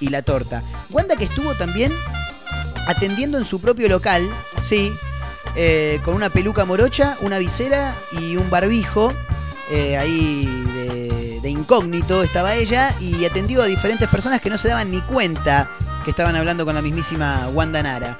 la 0.00 0.22
torta. 0.22 0.62
Wanda 0.90 1.16
que 1.16 1.24
estuvo 1.24 1.54
también 1.54 1.92
atendiendo 2.86 3.38
en 3.38 3.44
su 3.44 3.60
propio 3.60 3.88
local, 3.88 4.22
sí, 4.64 4.92
eh, 5.56 5.98
con 6.04 6.14
una 6.14 6.30
peluca 6.30 6.64
morocha, 6.64 7.16
una 7.22 7.38
visera 7.38 7.94
y 8.12 8.36
un 8.36 8.48
barbijo. 8.50 9.12
eh, 9.70 9.96
ahí 9.96 10.46
de, 10.74 11.40
de 11.42 11.50
incógnito 11.50 12.22
estaba 12.22 12.54
ella 12.54 12.94
y 13.00 13.24
atendió 13.24 13.62
a 13.62 13.66
diferentes 13.66 14.08
personas 14.08 14.40
que 14.40 14.48
no 14.48 14.58
se 14.58 14.68
daban 14.68 14.90
ni 14.92 15.00
cuenta 15.00 15.68
que 16.04 16.10
estaban 16.10 16.36
hablando 16.36 16.64
con 16.64 16.76
la 16.76 16.82
mismísima 16.82 17.48
Wanda 17.52 17.82
Nara. 17.82 18.16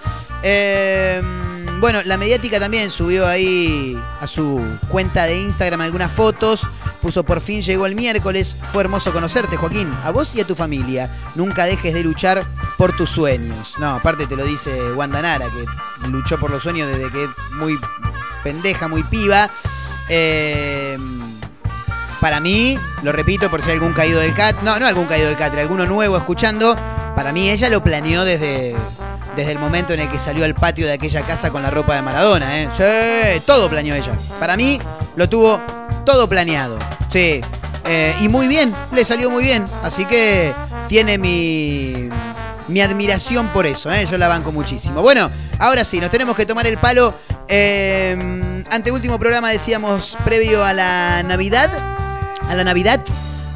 Eh, 0.49 1.20
bueno, 1.80 2.01
la 2.05 2.16
mediática 2.16 2.61
también 2.61 2.88
subió 2.88 3.26
ahí 3.26 3.99
a 4.20 4.28
su 4.28 4.62
cuenta 4.88 5.24
de 5.24 5.40
Instagram 5.40 5.80
algunas 5.80 6.12
fotos. 6.12 6.64
Puso 7.03 7.24
por 7.24 7.40
fin 7.40 7.62
llegó 7.62 7.86
el 7.86 7.97
miércoles. 7.97 8.57
Fue 8.72 8.84
hermoso 8.84 9.12
conocerte, 9.12 9.57
Joaquín. 9.57 9.92
A 10.05 10.12
vos 10.12 10.30
y 10.36 10.40
a 10.40 10.47
tu 10.47 10.55
familia. 10.55 11.11
Nunca 11.34 11.64
dejes 11.64 11.92
de 11.94 12.05
luchar 12.05 12.44
por 12.78 12.97
tus 12.97 13.11
sueños. 13.11 13.74
No, 13.80 13.97
aparte 13.97 14.28
te 14.28 14.36
lo 14.36 14.44
dice 14.44 14.70
Wanda 14.92 15.20
Nara, 15.20 15.47
que 15.47 16.09
luchó 16.09 16.38
por 16.38 16.51
los 16.51 16.62
sueños 16.62 16.86
desde 16.88 17.11
que 17.11 17.24
es 17.24 17.30
muy 17.59 17.76
pendeja, 18.44 18.86
muy 18.86 19.03
piba. 19.03 19.51
Eh, 20.09 20.97
para 22.20 22.38
mí, 22.38 22.78
lo 23.03 23.11
repito 23.11 23.51
por 23.51 23.62
si 23.62 23.70
hay 23.70 23.74
algún 23.74 23.94
caído 23.94 24.20
del 24.20 24.32
cat, 24.32 24.62
no, 24.62 24.78
no 24.78 24.86
algún 24.86 25.07
caído 25.07 25.26
del 25.26 25.36
catre, 25.36 25.61
alguno 25.61 25.86
nuevo 25.86 26.16
escuchando, 26.16 26.76
para 27.14 27.32
mí 27.32 27.51
ella 27.51 27.68
lo 27.68 27.84
planeó 27.84 28.24
desde, 28.24 28.74
desde 29.37 29.53
el 29.53 29.59
momento 29.59 29.93
en 29.93 30.01
el 30.01 30.11
que 30.11 30.18
salió 30.18 30.45
al 30.45 30.55
patio 30.55 30.87
de 30.87 30.95
aquella 30.95 31.22
casa 31.22 31.51
con 31.51 31.62
la 31.62 31.70
ropa 31.70 31.95
de 31.95 32.03
Maradona, 32.03 32.62
¿eh? 32.62 32.68
Sí, 32.72 33.43
todo 33.47 33.68
planeó 33.68 33.95
ella. 33.95 34.12
Para 34.41 34.57
mí, 34.57 34.80
lo 35.14 35.28
tuvo 35.28 35.61
todo 36.05 36.28
planeado. 36.28 36.78
Sí. 37.09 37.41
Eh, 37.84 38.16
y 38.20 38.28
muy 38.28 38.49
bien, 38.49 38.74
le 38.93 39.05
salió 39.05 39.30
muy 39.30 39.45
bien. 39.45 39.66
Así 39.84 40.07
que 40.07 40.53
tiene 40.89 41.18
mi, 41.18 42.09
mi 42.68 42.80
admiración 42.80 43.49
por 43.49 43.66
eso, 43.66 43.93
¿eh? 43.93 44.07
yo 44.11 44.18
la 44.18 44.28
banco 44.28 44.51
muchísimo. 44.51 45.03
Bueno, 45.03 45.30
ahora 45.59 45.84
sí, 45.84 46.01
nos 46.01 46.11
tenemos 46.11 46.34
que 46.34 46.47
tomar 46.47 46.66
el 46.66 46.78
palo. 46.78 47.14
Eh, 47.49 48.64
anteúltimo 48.70 49.18
programa 49.18 49.51
decíamos 49.51 50.16
previo 50.24 50.64
a 50.64 50.72
la 50.72 51.22
Navidad. 51.22 51.70
A 52.49 52.55
la 52.55 52.64
Navidad. 52.64 53.01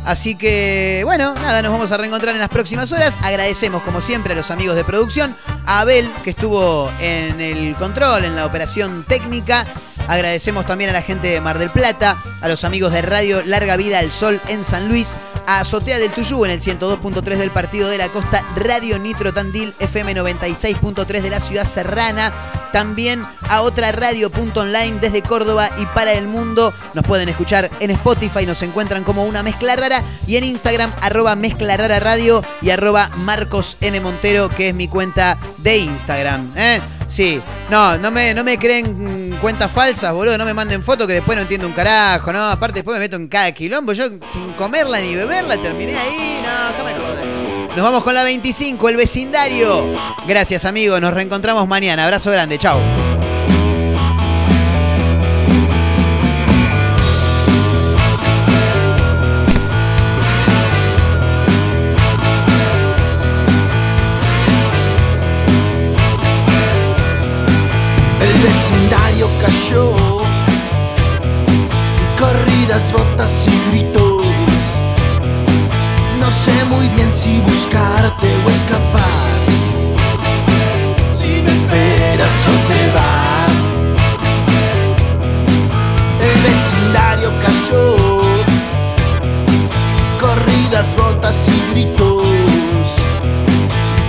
Así 0.05 0.35
que, 0.35 1.03
bueno, 1.05 1.35
nada, 1.35 1.61
nos 1.63 1.73
vamos 1.73 1.93
a 1.93 1.97
reencontrar 1.97 2.35
en 2.35 2.41
las 2.41 2.49
próximas 2.49 2.91
horas. 2.93 3.19
Agradecemos, 3.23 3.83
como 3.83 4.01
siempre, 4.01 4.33
a 4.33 4.37
los 4.37 4.51
amigos 4.51 4.77
de 4.77 4.85
producción, 4.85 5.37
Abel, 5.67 6.11
que 6.25 6.31
estuvo 6.31 6.91
en 7.01 7.41
el 7.41 7.75
control, 7.77 8.25
en 8.25 8.37
la 8.37 8.47
operación 8.47 9.05
técnica. 9.05 9.65
Agradecemos 10.11 10.67
también 10.67 10.91
a 10.91 10.93
la 10.93 11.03
gente 11.03 11.29
de 11.29 11.41
Mar 11.41 11.57
del 11.57 11.71
Plata, 11.71 12.17
a 12.41 12.49
los 12.49 12.65
amigos 12.65 12.93
de 12.93 13.01
Radio 13.01 13.43
Larga 13.47 13.77
Vida 13.77 14.01
al 14.01 14.11
Sol 14.11 14.41
en 14.49 14.65
San 14.65 14.89
Luis, 14.89 15.17
a 15.47 15.61
Azotea 15.61 16.01
del 16.01 16.11
Tuyú 16.11 16.45
en 16.45 16.51
el 16.51 16.61
102.3 16.61 17.23
del 17.37 17.53
Partido 17.53 17.89
de 17.89 17.97
la 17.97 18.09
Costa, 18.09 18.43
Radio 18.57 18.99
Nitro 18.99 19.33
Tandil, 19.33 19.73
FM 19.79 20.17
96.3 20.17 21.23
de 21.23 21.31
la 21.31 21.39
Ciudad 21.39 21.65
Serrana, 21.65 22.33
también 22.73 23.23
a 23.49 23.63
otra 23.63 23.93
radio.online 23.93 24.99
desde 25.01 25.23
Córdoba 25.23 25.71
y 25.79 25.87
para 25.95 26.13
el 26.15 26.27
mundo. 26.27 26.75
Nos 26.95 27.05
pueden 27.05 27.29
escuchar 27.29 27.71
en 27.79 27.93
Spotify, 27.93 28.45
nos 28.47 28.63
encuentran 28.63 29.05
como 29.05 29.25
una 29.27 29.45
mezcla 29.45 29.77
rara 29.77 30.03
y 30.27 30.35
en 30.37 30.43
Instagram 30.43 30.93
arroba 31.03 31.37
mezcla 31.37 31.77
rara 31.77 32.01
radio 32.01 32.43
y 32.63 32.71
arroba 32.71 33.11
Marcos 33.19 33.77
N. 33.81 34.01
Montero, 34.01 34.49
que 34.49 34.71
es 34.71 34.75
mi 34.75 34.89
cuenta 34.89 35.39
de 35.59 35.77
Instagram. 35.79 36.53
¿eh? 36.57 36.81
Sí, 37.11 37.43
no, 37.69 37.99
no 37.99 38.13
me, 38.13 38.33
no 38.35 38.45
me 38.45 38.57
creen 38.57 39.37
cuentas 39.41 39.69
falsas, 39.73 40.13
boludo, 40.13 40.39
no 40.39 40.45
me 40.45 40.55
manden 40.55 40.81
fotos 40.81 41.09
que 41.09 41.15
después 41.15 41.35
no 41.35 41.43
entiendo 41.43 41.67
un 41.67 41.73
carajo, 41.73 42.33
¿no? 42.33 42.49
Aparte 42.49 42.77
después 42.77 42.95
me 42.95 43.01
meto 43.01 43.17
en 43.17 43.27
cada 43.27 43.51
quilombo, 43.51 43.93
yo 43.93 44.05
sin 44.33 44.53
comerla 44.53 45.01
ni 45.01 45.17
beberla 45.17 45.57
terminé 45.57 45.99
ahí, 45.99 46.41
no, 46.41 46.69
déjame 46.71 47.05
joder. 47.05 47.27
Nos 47.77 47.83
vamos 47.83 48.05
con 48.05 48.15
la 48.15 48.23
25, 48.23 48.89
el 48.89 48.97
vecindario. 48.97 49.87
Gracias 50.29 50.65
amigos, 50.65 51.01
nos 51.01 51.13
reencontramos 51.13 51.67
mañana. 51.67 52.05
Abrazo 52.05 52.31
grande, 52.31 52.59
chao. 52.59 52.79
Y 73.21 73.71
gritos. 73.71 74.25
No 76.19 76.31
sé 76.31 76.65
muy 76.71 76.89
bien 76.89 77.11
si 77.19 77.39
buscarte 77.41 78.29
o 78.47 78.49
escapar. 78.49 79.37
Si 81.15 81.29
me 81.43 81.51
esperas 81.51 82.31
o 82.49 82.55
te 82.69 82.83
vas. 82.97 83.59
El 86.29 86.37
vecindario 86.49 87.31
cayó, 87.45 87.97
corridas, 90.19 90.87
botas 90.97 91.37
y 91.47 91.73
gritos. 91.73 92.27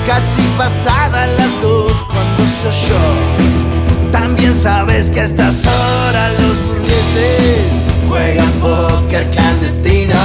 Casi 0.08 0.42
pasadas 0.58 1.28
las 1.38 1.62
dos 1.62 1.92
cuando 2.14 2.44
se 2.62 2.68
oyó. 2.70 4.12
También 4.12 4.54
sabes 4.62 5.12
que 5.12 5.20
a 5.20 5.26
estas 5.26 5.66
horas 5.66 6.32
los 6.40 6.66
burgueses 6.66 7.91
juegan 8.12 8.52
póker 8.60 9.30
clandestino. 9.30 10.16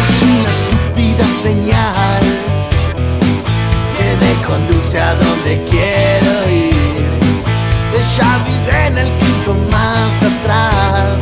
Es 0.00 0.10
una 0.32 0.50
estúpida 0.58 1.24
señal 1.42 2.22
que 3.96 4.08
me 4.22 4.32
conduce 4.48 5.00
a 5.00 5.14
donde 5.14 5.64
quiero 5.70 6.32
ir. 6.50 7.10
Ella 8.00 8.30
vive 8.48 8.86
en 8.88 8.98
el 8.98 9.10
quinto 9.18 9.54
más 9.70 10.12
atrás. 10.30 11.18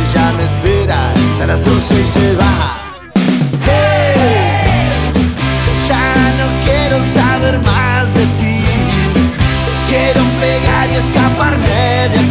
Ella 0.00 0.32
me 0.36 0.44
espera 0.44 1.12
hasta 1.12 1.46
las 1.46 1.64
doce 1.64 1.94
y 1.94 2.06
se 2.18 2.36
va. 2.36 2.77
Escaparme 10.96 12.27